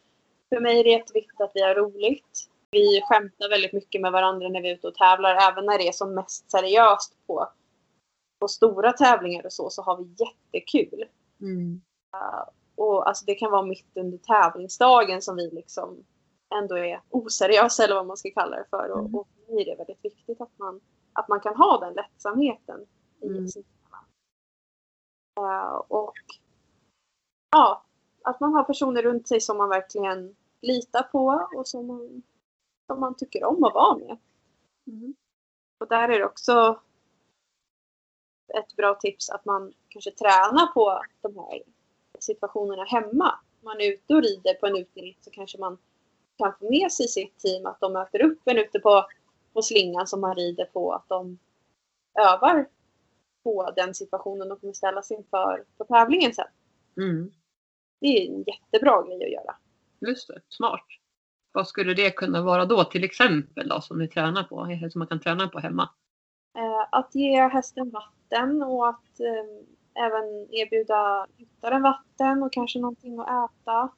för 0.49 0.59
mig 0.59 0.79
är 0.79 0.83
det 0.83 0.89
jätteviktigt 0.89 1.41
att 1.41 1.51
vi 1.53 1.61
har 1.61 1.75
roligt. 1.75 2.49
Vi 2.71 3.01
skämtar 3.03 3.49
väldigt 3.49 3.73
mycket 3.73 4.01
med 4.01 4.11
varandra 4.11 4.49
när 4.49 4.61
vi 4.61 4.69
är 4.69 4.73
ute 4.73 4.87
och 4.87 4.95
tävlar, 4.95 5.35
även 5.35 5.65
när 5.65 5.77
det 5.77 5.87
är 5.87 5.91
som 5.91 6.13
mest 6.13 6.51
seriöst 6.51 7.17
på, 7.27 7.49
på 8.39 8.47
stora 8.47 8.91
tävlingar 8.91 9.45
och 9.45 9.53
så, 9.53 9.69
så 9.69 9.81
har 9.81 9.97
vi 9.97 10.03
jättekul. 10.03 11.05
Mm. 11.41 11.81
Och 12.75 13.07
alltså 13.07 13.25
det 13.25 13.35
kan 13.35 13.51
vara 13.51 13.65
mitt 13.65 13.97
under 13.97 14.17
tävlingsdagen 14.17 15.21
som 15.21 15.35
vi 15.35 15.49
liksom 15.51 16.03
ändå 16.55 16.77
är 16.77 17.01
oseriösa 17.09 17.83
eller 17.83 17.95
vad 17.95 18.05
man 18.05 18.17
ska 18.17 18.29
kalla 18.29 18.57
det 18.57 18.65
för. 18.69 18.85
Mm. 18.85 19.15
Och, 19.15 19.21
och 19.21 19.27
för 19.27 19.53
mig 19.53 19.61
är 19.61 19.65
det 19.65 19.77
väldigt 19.77 20.05
viktigt 20.05 20.41
att 20.41 20.59
man, 20.59 20.81
att 21.13 21.27
man 21.27 21.39
kan 21.39 21.55
ha 21.55 21.79
den 21.79 21.93
lättsamheten 21.93 22.85
i 23.21 23.27
Mm. 23.27 23.47
sin 23.47 23.63
uh, 25.39 25.75
Och 25.87 26.13
ja, 27.51 27.85
att 28.23 28.39
man 28.39 28.53
har 28.53 28.63
personer 28.63 29.01
runt 29.01 29.27
sig 29.27 29.41
som 29.41 29.57
man 29.57 29.69
verkligen 29.69 30.35
litar 30.61 31.03
på 31.03 31.47
och 31.55 31.67
som 31.67 31.87
man, 31.87 32.23
som 32.87 32.99
man 32.99 33.15
tycker 33.15 33.43
om 33.43 33.63
att 33.63 33.73
vara 33.73 33.97
med. 33.97 34.17
Mm. 34.87 35.15
Och 35.79 35.87
där 35.87 36.09
är 36.09 36.19
det 36.19 36.25
också 36.25 36.81
ett 38.53 38.75
bra 38.75 38.95
tips 38.95 39.29
att 39.29 39.45
man 39.45 39.73
kanske 39.89 40.11
tränar 40.11 40.67
på 40.73 41.01
de 41.21 41.35
här 41.35 41.61
situationerna 42.25 42.83
hemma. 42.83 43.39
Man 43.61 43.81
är 43.81 43.93
ute 43.93 44.13
och 44.15 44.23
rider 44.23 44.53
på 44.53 44.67
en 44.67 44.75
uteritt 44.75 45.23
så 45.23 45.29
kanske 45.31 45.57
man 45.57 45.77
kan 46.37 46.53
få 46.59 46.69
med 46.69 46.91
sig 46.91 47.07
sitt 47.07 47.39
team 47.39 47.65
att 47.65 47.79
de 47.79 47.93
möter 47.93 48.23
upp 48.23 48.39
en 48.45 48.57
ute 48.57 48.79
på, 48.79 49.05
på 49.53 49.61
slingan 49.61 50.07
som 50.07 50.21
man 50.21 50.35
rider 50.35 50.65
på. 50.65 50.93
Att 50.93 51.09
de 51.09 51.39
övar 52.19 52.67
på 53.43 53.73
den 53.75 53.93
situationen 53.93 54.49
de 54.49 54.59
kommer 54.59 54.73
ställas 54.73 55.11
inför 55.11 55.63
på 55.77 55.83
tävlingen 55.83 56.33
sen. 56.33 56.47
Mm. 56.97 57.31
Det 57.99 58.07
är 58.07 58.31
en 58.31 58.43
jättebra 58.47 59.03
grej 59.03 59.23
att 59.23 59.31
göra. 59.31 59.55
Just 59.99 60.27
det, 60.27 60.41
smart. 60.49 60.85
Vad 61.51 61.67
skulle 61.67 61.93
det 61.93 62.11
kunna 62.11 62.41
vara 62.41 62.65
då 62.65 62.83
till 62.83 63.03
exempel 63.03 63.67
då 63.67 63.81
som 63.81 63.99
ni 63.99 64.07
tränar 64.07 64.43
på, 64.43 64.89
som 64.91 64.99
man 64.99 65.07
kan 65.07 65.19
träna 65.19 65.47
på 65.47 65.59
hemma? 65.59 65.89
Eh, 66.57 66.87
att 66.91 67.15
ge 67.15 67.47
hästen 67.47 67.89
vatten 67.89 68.63
och 68.63 68.89
att 68.89 69.19
eh, 69.19 69.74
även 69.95 70.47
erbjuda 70.51 71.27
ryttaren 71.37 71.81
vatten 71.81 72.43
och 72.43 72.53
kanske 72.53 72.79
någonting 72.79 73.19
att 73.19 73.27
äta. 73.51 73.89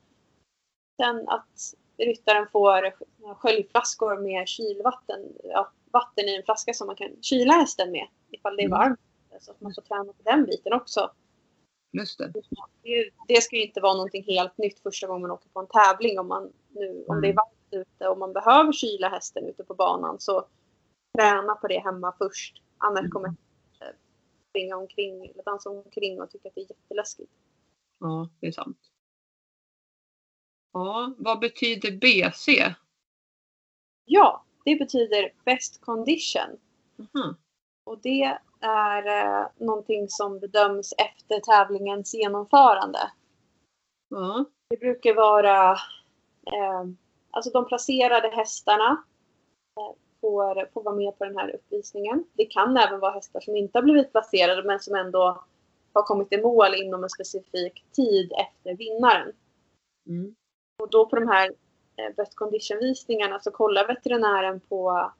Sen 1.01 1.29
att 1.29 1.73
ryttaren 1.97 2.47
får 2.51 2.93
sköljflaskor 3.35 4.17
med 4.17 4.47
kylvatten, 4.47 5.33
ja, 5.43 5.71
vatten 5.91 6.25
i 6.25 6.35
en 6.35 6.43
flaska 6.43 6.73
som 6.73 6.87
man 6.87 6.95
kan 6.95 7.09
kyla 7.21 7.53
hästen 7.53 7.91
med 7.91 8.07
ifall 8.31 8.55
det 8.55 8.61
är 8.63 8.65
Mm. 8.65 8.79
varmt. 8.79 8.99
Så 9.39 9.51
att 9.51 9.61
man 9.61 9.73
får 9.75 9.81
träna 9.81 10.03
på 10.03 10.23
den 10.23 10.45
biten 10.45 10.73
också. 10.73 11.11
Just 11.91 12.17
det. 12.17 12.31
Det, 12.83 13.09
det 13.27 13.41
ska 13.41 13.55
ju 13.55 13.65
inte 13.65 13.81
vara 13.81 13.93
någonting 13.93 14.23
helt 14.23 14.57
nytt 14.57 14.79
första 14.79 15.07
gången 15.07 15.21
man 15.21 15.31
åker 15.31 15.49
på 15.49 15.59
en 15.59 15.67
tävling. 15.67 16.19
Om, 16.19 16.27
man 16.27 16.53
nu, 16.69 17.05
om 17.07 17.21
det 17.21 17.27
är 17.29 17.33
varmt 17.33 17.51
ute 17.71 18.07
och 18.07 18.17
man 18.17 18.33
behöver 18.33 18.71
kyla 18.71 19.09
hästen 19.09 19.47
ute 19.47 19.63
på 19.63 19.73
banan 19.73 20.19
så 20.19 20.45
träna 21.17 21.55
på 21.55 21.67
det 21.67 21.79
hemma 21.79 22.13
först. 22.17 22.63
Annars 22.77 23.09
kommer 23.11 23.27
hästen 23.27 23.46
springa 24.57 24.77
omkring 24.77 25.25
eller 25.25 25.43
dansa 25.43 25.69
omkring 25.69 26.21
och 26.21 26.31
tycka 26.31 26.49
att 26.49 26.55
det 26.55 26.61
är 26.61 26.69
jätteläskigt. 26.69 27.31
Ja, 27.99 28.29
det 28.39 28.47
är 28.47 28.51
sant. 28.51 28.91
Ja, 30.73 31.13
vad 31.17 31.39
betyder 31.39 31.91
BC? 31.91 32.75
Ja, 34.05 34.45
det 34.65 34.75
betyder 34.75 35.33
best 35.45 35.81
condition. 35.81 36.59
Aha. 36.99 37.35
Och 37.83 37.99
det 38.01 38.37
är 38.59 39.07
eh, 39.07 39.47
någonting 39.57 40.09
som 40.09 40.39
bedöms 40.39 40.93
efter 40.97 41.39
tävlingens 41.39 42.13
genomförande. 42.13 43.11
Ja. 44.09 44.45
Det 44.69 44.77
brukar 44.77 45.15
vara 45.15 45.71
eh, 46.45 46.83
alltså 47.31 47.51
de 47.51 47.65
placerade 47.65 48.29
hästarna 48.29 49.03
eh, 49.79 49.95
får, 50.21 50.69
får 50.73 50.83
vara 50.83 50.95
med 50.95 51.17
på 51.17 51.25
den 51.25 51.37
här 51.37 51.55
uppvisningen. 51.55 52.23
Det 52.33 52.45
kan 52.45 52.77
även 52.77 52.99
vara 52.99 53.11
hästar 53.11 53.39
som 53.39 53.55
inte 53.55 53.77
har 53.77 53.83
blivit 53.83 54.11
placerade 54.11 54.63
men 54.63 54.79
som 54.79 54.95
ändå 54.95 55.43
har 55.93 56.03
kommit 56.03 56.33
i 56.33 56.41
mål 56.41 56.75
inom 56.75 57.03
en 57.03 57.09
specifik 57.09 57.85
tid 57.91 58.31
efter 58.31 58.75
vinnaren. 58.75 59.31
Mm. 60.07 60.35
Och 60.81 60.89
då 60.89 61.05
på 61.05 61.15
de 61.15 61.27
här 61.27 61.51
eh, 61.95 62.15
best 62.15 62.35
condition-visningarna 62.35 63.39
så 63.39 63.51
kollar 63.51 63.87
veterinären 63.87 64.59
på, 64.59 65.11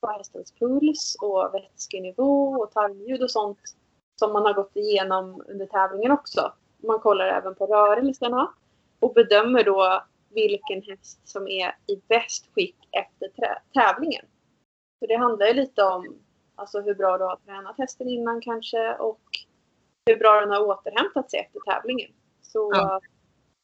på 0.00 0.08
hästens 0.08 0.52
puls 0.52 1.16
och 1.20 1.54
vätskenivå 1.54 2.52
och 2.52 2.72
tarmljud 2.72 3.22
och 3.22 3.30
sånt 3.30 3.58
som 4.20 4.32
man 4.32 4.42
har 4.42 4.54
gått 4.54 4.76
igenom 4.76 5.42
under 5.48 5.66
tävlingen 5.66 6.12
också. 6.12 6.52
Man 6.76 7.00
kollar 7.00 7.26
även 7.26 7.54
på 7.54 7.66
rörelserna 7.66 8.52
och 9.00 9.14
bedömer 9.14 9.64
då 9.64 10.02
vilken 10.36 10.82
häst 10.82 11.28
som 11.28 11.48
är 11.48 11.76
i 11.86 11.96
bäst 12.08 12.46
skick 12.54 12.76
efter 12.90 13.30
tävlingen. 13.74 14.24
Så 14.98 15.06
det 15.06 15.16
handlar 15.16 15.46
ju 15.46 15.54
lite 15.54 15.82
om 15.82 16.18
alltså 16.54 16.80
hur 16.80 16.94
bra 16.94 17.18
du 17.18 17.24
har 17.24 17.36
tränat 17.36 17.78
hästen 17.78 18.08
innan 18.08 18.40
kanske 18.40 18.94
och 18.94 19.20
hur 20.06 20.16
bra 20.16 20.40
den 20.40 20.50
har 20.50 20.60
återhämtat 20.60 21.30
sig 21.30 21.40
efter 21.40 21.60
tävlingen. 21.60 22.10
Så 22.42 22.70
ja. 22.74 23.00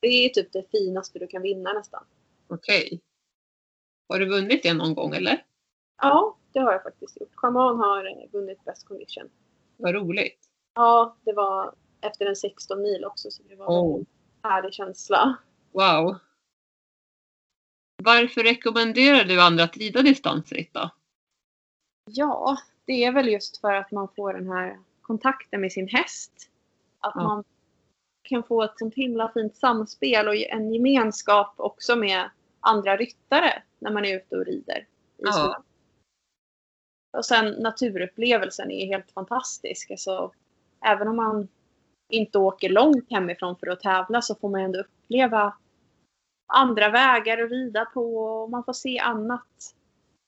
det 0.00 0.08
är 0.08 0.28
typ 0.28 0.52
det 0.52 0.70
finaste 0.70 1.18
du 1.18 1.26
kan 1.26 1.42
vinna 1.42 1.72
nästan. 1.72 2.04
Okej. 2.48 2.86
Okay. 2.86 3.00
Har 4.08 4.18
du 4.18 4.28
vunnit 4.28 4.62
det 4.62 4.74
någon 4.74 4.94
gång 4.94 5.14
eller? 5.14 5.44
Ja, 6.02 6.36
det 6.52 6.60
har 6.60 6.72
jag 6.72 6.82
faktiskt 6.82 7.20
gjort. 7.20 7.32
Charman 7.34 7.78
har 7.78 8.28
vunnit 8.32 8.64
Best 8.64 8.88
Condition. 8.88 9.30
Vad 9.76 9.94
roligt. 9.94 10.38
Ja, 10.74 11.16
det 11.24 11.32
var 11.32 11.74
efter 12.00 12.26
en 12.26 12.36
16 12.36 12.82
mil 12.82 13.04
också 13.04 13.30
så 13.30 13.42
det 13.42 13.56
var 13.56 13.66
oh. 13.66 13.98
en 13.98 14.06
härlig 14.42 14.72
känsla. 14.72 15.36
Wow. 15.72 16.16
Varför 18.04 18.42
rekommenderar 18.42 19.24
du 19.24 19.40
andra 19.40 19.64
att 19.64 19.76
rida 19.76 20.02
distansritt 20.02 20.74
då? 20.74 20.90
Ja, 22.10 22.58
det 22.84 23.04
är 23.04 23.12
väl 23.12 23.28
just 23.28 23.60
för 23.60 23.72
att 23.72 23.90
man 23.90 24.08
får 24.16 24.32
den 24.32 24.48
här 24.48 24.78
kontakten 25.02 25.60
med 25.60 25.72
sin 25.72 25.88
häst. 25.88 26.50
Att 27.00 27.12
ja. 27.14 27.22
man 27.22 27.44
kan 28.22 28.42
få 28.42 28.62
ett 28.62 28.78
sånt 28.78 28.94
himla 28.94 29.32
fint 29.32 29.56
samspel 29.56 30.28
och 30.28 30.36
en 30.36 30.74
gemenskap 30.74 31.54
också 31.56 31.96
med 31.96 32.30
andra 32.60 32.96
ryttare 32.96 33.62
när 33.78 33.90
man 33.90 34.04
är 34.04 34.16
ute 34.16 34.36
och 34.36 34.46
rider. 34.46 34.86
ja. 35.16 35.62
Och 37.16 37.24
sen 37.24 37.46
naturupplevelsen 37.48 38.70
är 38.70 38.86
helt 38.86 39.10
fantastisk. 39.10 39.90
Alltså, 39.90 40.32
även 40.84 41.08
om 41.08 41.16
man 41.16 41.48
inte 42.08 42.38
åker 42.38 42.68
långt 42.68 43.10
hemifrån 43.10 43.56
för 43.56 43.66
att 43.66 43.80
tävla 43.80 44.22
så 44.22 44.34
får 44.34 44.48
man 44.48 44.60
ändå 44.60 44.80
uppleva 44.80 45.54
andra 46.52 46.90
vägar 46.90 47.42
att 47.42 47.50
rida 47.50 47.84
på 47.84 48.16
och 48.16 48.50
man 48.50 48.64
får 48.64 48.72
se 48.72 48.98
annat. 48.98 49.74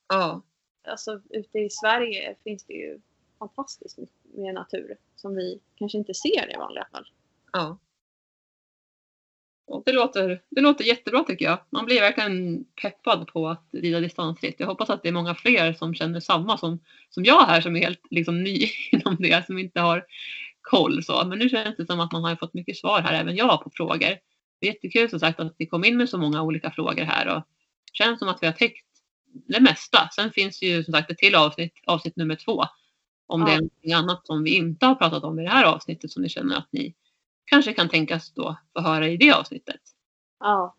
Ja. 0.09 0.43
Alltså 0.89 1.21
ute 1.31 1.59
i 1.59 1.71
Sverige 1.71 2.37
finns 2.45 2.65
det 2.65 2.75
ju 2.75 3.01
fantastiskt 3.39 3.99
med 4.23 4.55
natur 4.55 4.97
som 5.17 5.35
vi 5.35 5.61
kanske 5.77 5.99
inte 5.99 6.15
ser 6.15 6.55
i 6.55 6.57
vanliga 6.57 6.87
fall. 6.93 7.07
Ja. 7.53 7.79
Och 9.67 9.83
det, 9.87 9.93
låter, 9.93 10.43
det 10.51 10.61
låter 10.61 10.85
jättebra 10.85 11.25
tycker 11.25 11.45
jag. 11.45 11.59
Man 11.71 11.85
blir 11.85 12.01
verkligen 12.01 12.65
peppad 12.83 13.27
på 13.27 13.49
att 13.49 13.69
rida 13.73 14.01
distansritt. 14.01 14.55
Jag 14.59 14.67
hoppas 14.67 14.91
att 14.91 15.03
det 15.03 15.09
är 15.09 15.13
många 15.13 15.35
fler 15.35 15.73
som 15.73 15.95
känner 15.95 16.21
samma 16.21 16.59
som, 16.59 16.79
som 17.11 17.25
jag 17.25 17.47
här 17.47 17.61
som 17.61 17.77
är 17.77 17.81
helt 17.81 18.03
liksom, 18.11 18.43
ny 18.43 18.69
inom 18.93 19.17
det, 19.19 19.47
som 19.47 19.59
inte 19.59 19.81
har 19.81 20.05
koll. 20.61 21.05
Så. 21.05 21.25
Men 21.27 21.39
nu 21.39 21.49
känns 21.49 21.77
det 21.77 21.87
som 21.87 22.01
att 22.01 22.13
man 22.13 22.25
har 22.25 22.37
fått 22.37 22.55
mycket 22.55 22.77
svar 22.77 23.01
här, 23.01 23.21
även 23.21 23.37
jag, 23.37 23.65
på 23.65 23.71
frågor. 23.71 24.19
Jättekul 24.61 25.11
som 25.11 25.21
sagt 25.21 25.41
att 25.41 25.55
vi 25.59 25.67
kom 25.67 25.85
in 25.85 25.97
med 25.97 26.09
så 26.09 26.19
många 26.19 26.43
olika 26.43 26.71
frågor 26.71 27.03
här 27.03 27.37
och 27.37 27.43
det 27.93 27.97
känns 27.97 28.19
som 28.19 28.29
att 28.29 28.43
vi 28.43 28.47
har 28.47 28.53
täckt 28.53 28.87
det 29.33 29.61
mesta. 29.61 30.09
Sen 30.15 30.31
finns 30.31 30.61
det 30.61 30.67
ju 30.67 30.85
som 30.85 30.93
sagt 30.93 31.11
ett 31.11 31.19
till 31.19 31.35
avsnitt, 31.35 31.73
avsnitt 31.87 32.17
nummer 32.17 32.37
två. 32.37 32.65
Om 33.27 33.41
ja. 33.41 33.47
det 33.47 33.53
är 33.53 33.61
något 33.61 34.05
annat 34.05 34.27
som 34.27 34.45
vi 34.45 34.57
inte 34.57 34.87
har 34.87 34.95
pratat 34.95 35.25
om 35.25 35.39
i 35.39 35.43
det 35.43 35.51
här 35.51 35.65
avsnittet 35.65 36.11
som 36.11 36.23
ni 36.23 36.29
känner 36.29 36.57
att 36.57 36.69
ni 36.71 36.95
kanske 37.45 37.73
kan 37.73 37.89
tänkas 37.89 38.33
då 38.33 38.57
få 38.73 38.81
höra 38.81 39.09
i 39.09 39.17
det 39.17 39.33
avsnittet. 39.33 39.81
Ja. 40.41 40.77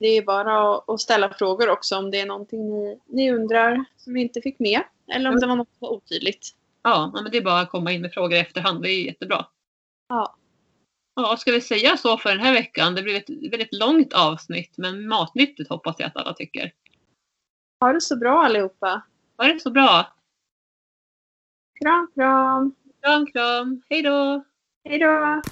Det 0.00 0.06
är 0.06 0.22
bara 0.22 0.82
att 0.86 1.00
ställa 1.00 1.34
frågor 1.34 1.68
också 1.68 1.96
om 1.96 2.10
det 2.10 2.20
är 2.20 2.26
någonting 2.26 2.68
ni, 2.68 3.00
ni 3.06 3.32
undrar 3.32 3.84
som 3.96 4.14
vi 4.14 4.20
inte 4.20 4.40
fick 4.40 4.58
med. 4.58 4.82
Eller 5.14 5.30
om 5.30 5.40
det 5.40 5.46
var 5.46 5.56
något 5.56 5.68
som 5.68 5.78
var 5.80 5.92
otydligt. 5.92 6.48
Ja, 6.82 7.10
men 7.14 7.32
det 7.32 7.38
är 7.38 7.42
bara 7.42 7.60
att 7.60 7.70
komma 7.70 7.92
in 7.92 8.00
med 8.00 8.12
frågor 8.12 8.34
i 8.34 8.40
efterhand. 8.40 8.82
Det 8.82 8.90
är 8.90 9.04
jättebra. 9.04 9.46
Ja. 10.08 10.37
Ja, 11.20 11.36
ska 11.36 11.52
vi 11.52 11.60
säga 11.60 11.96
så 11.96 12.18
för 12.18 12.30
den 12.30 12.40
här 12.40 12.52
veckan? 12.52 12.94
Det 12.94 13.02
blir 13.02 13.16
ett 13.16 13.52
väldigt 13.52 13.74
långt 13.74 14.12
avsnitt, 14.12 14.74
men 14.76 15.08
matnyttigt 15.08 15.70
hoppas 15.70 15.96
jag 15.98 16.06
att 16.06 16.16
alla 16.16 16.32
tycker. 16.32 16.72
Ha 17.80 17.92
det 17.92 18.00
så 18.00 18.16
bra 18.16 18.42
allihopa. 18.42 19.02
Ha 19.38 19.44
det 19.44 19.60
så 19.60 19.70
bra. 19.70 20.12
Kram, 21.80 22.10
kram. 22.14 22.74
Kram, 23.02 23.26
kram. 23.26 23.82
Hej 23.90 24.02
då. 24.02 24.44
Hej 24.88 24.98
då. 24.98 25.42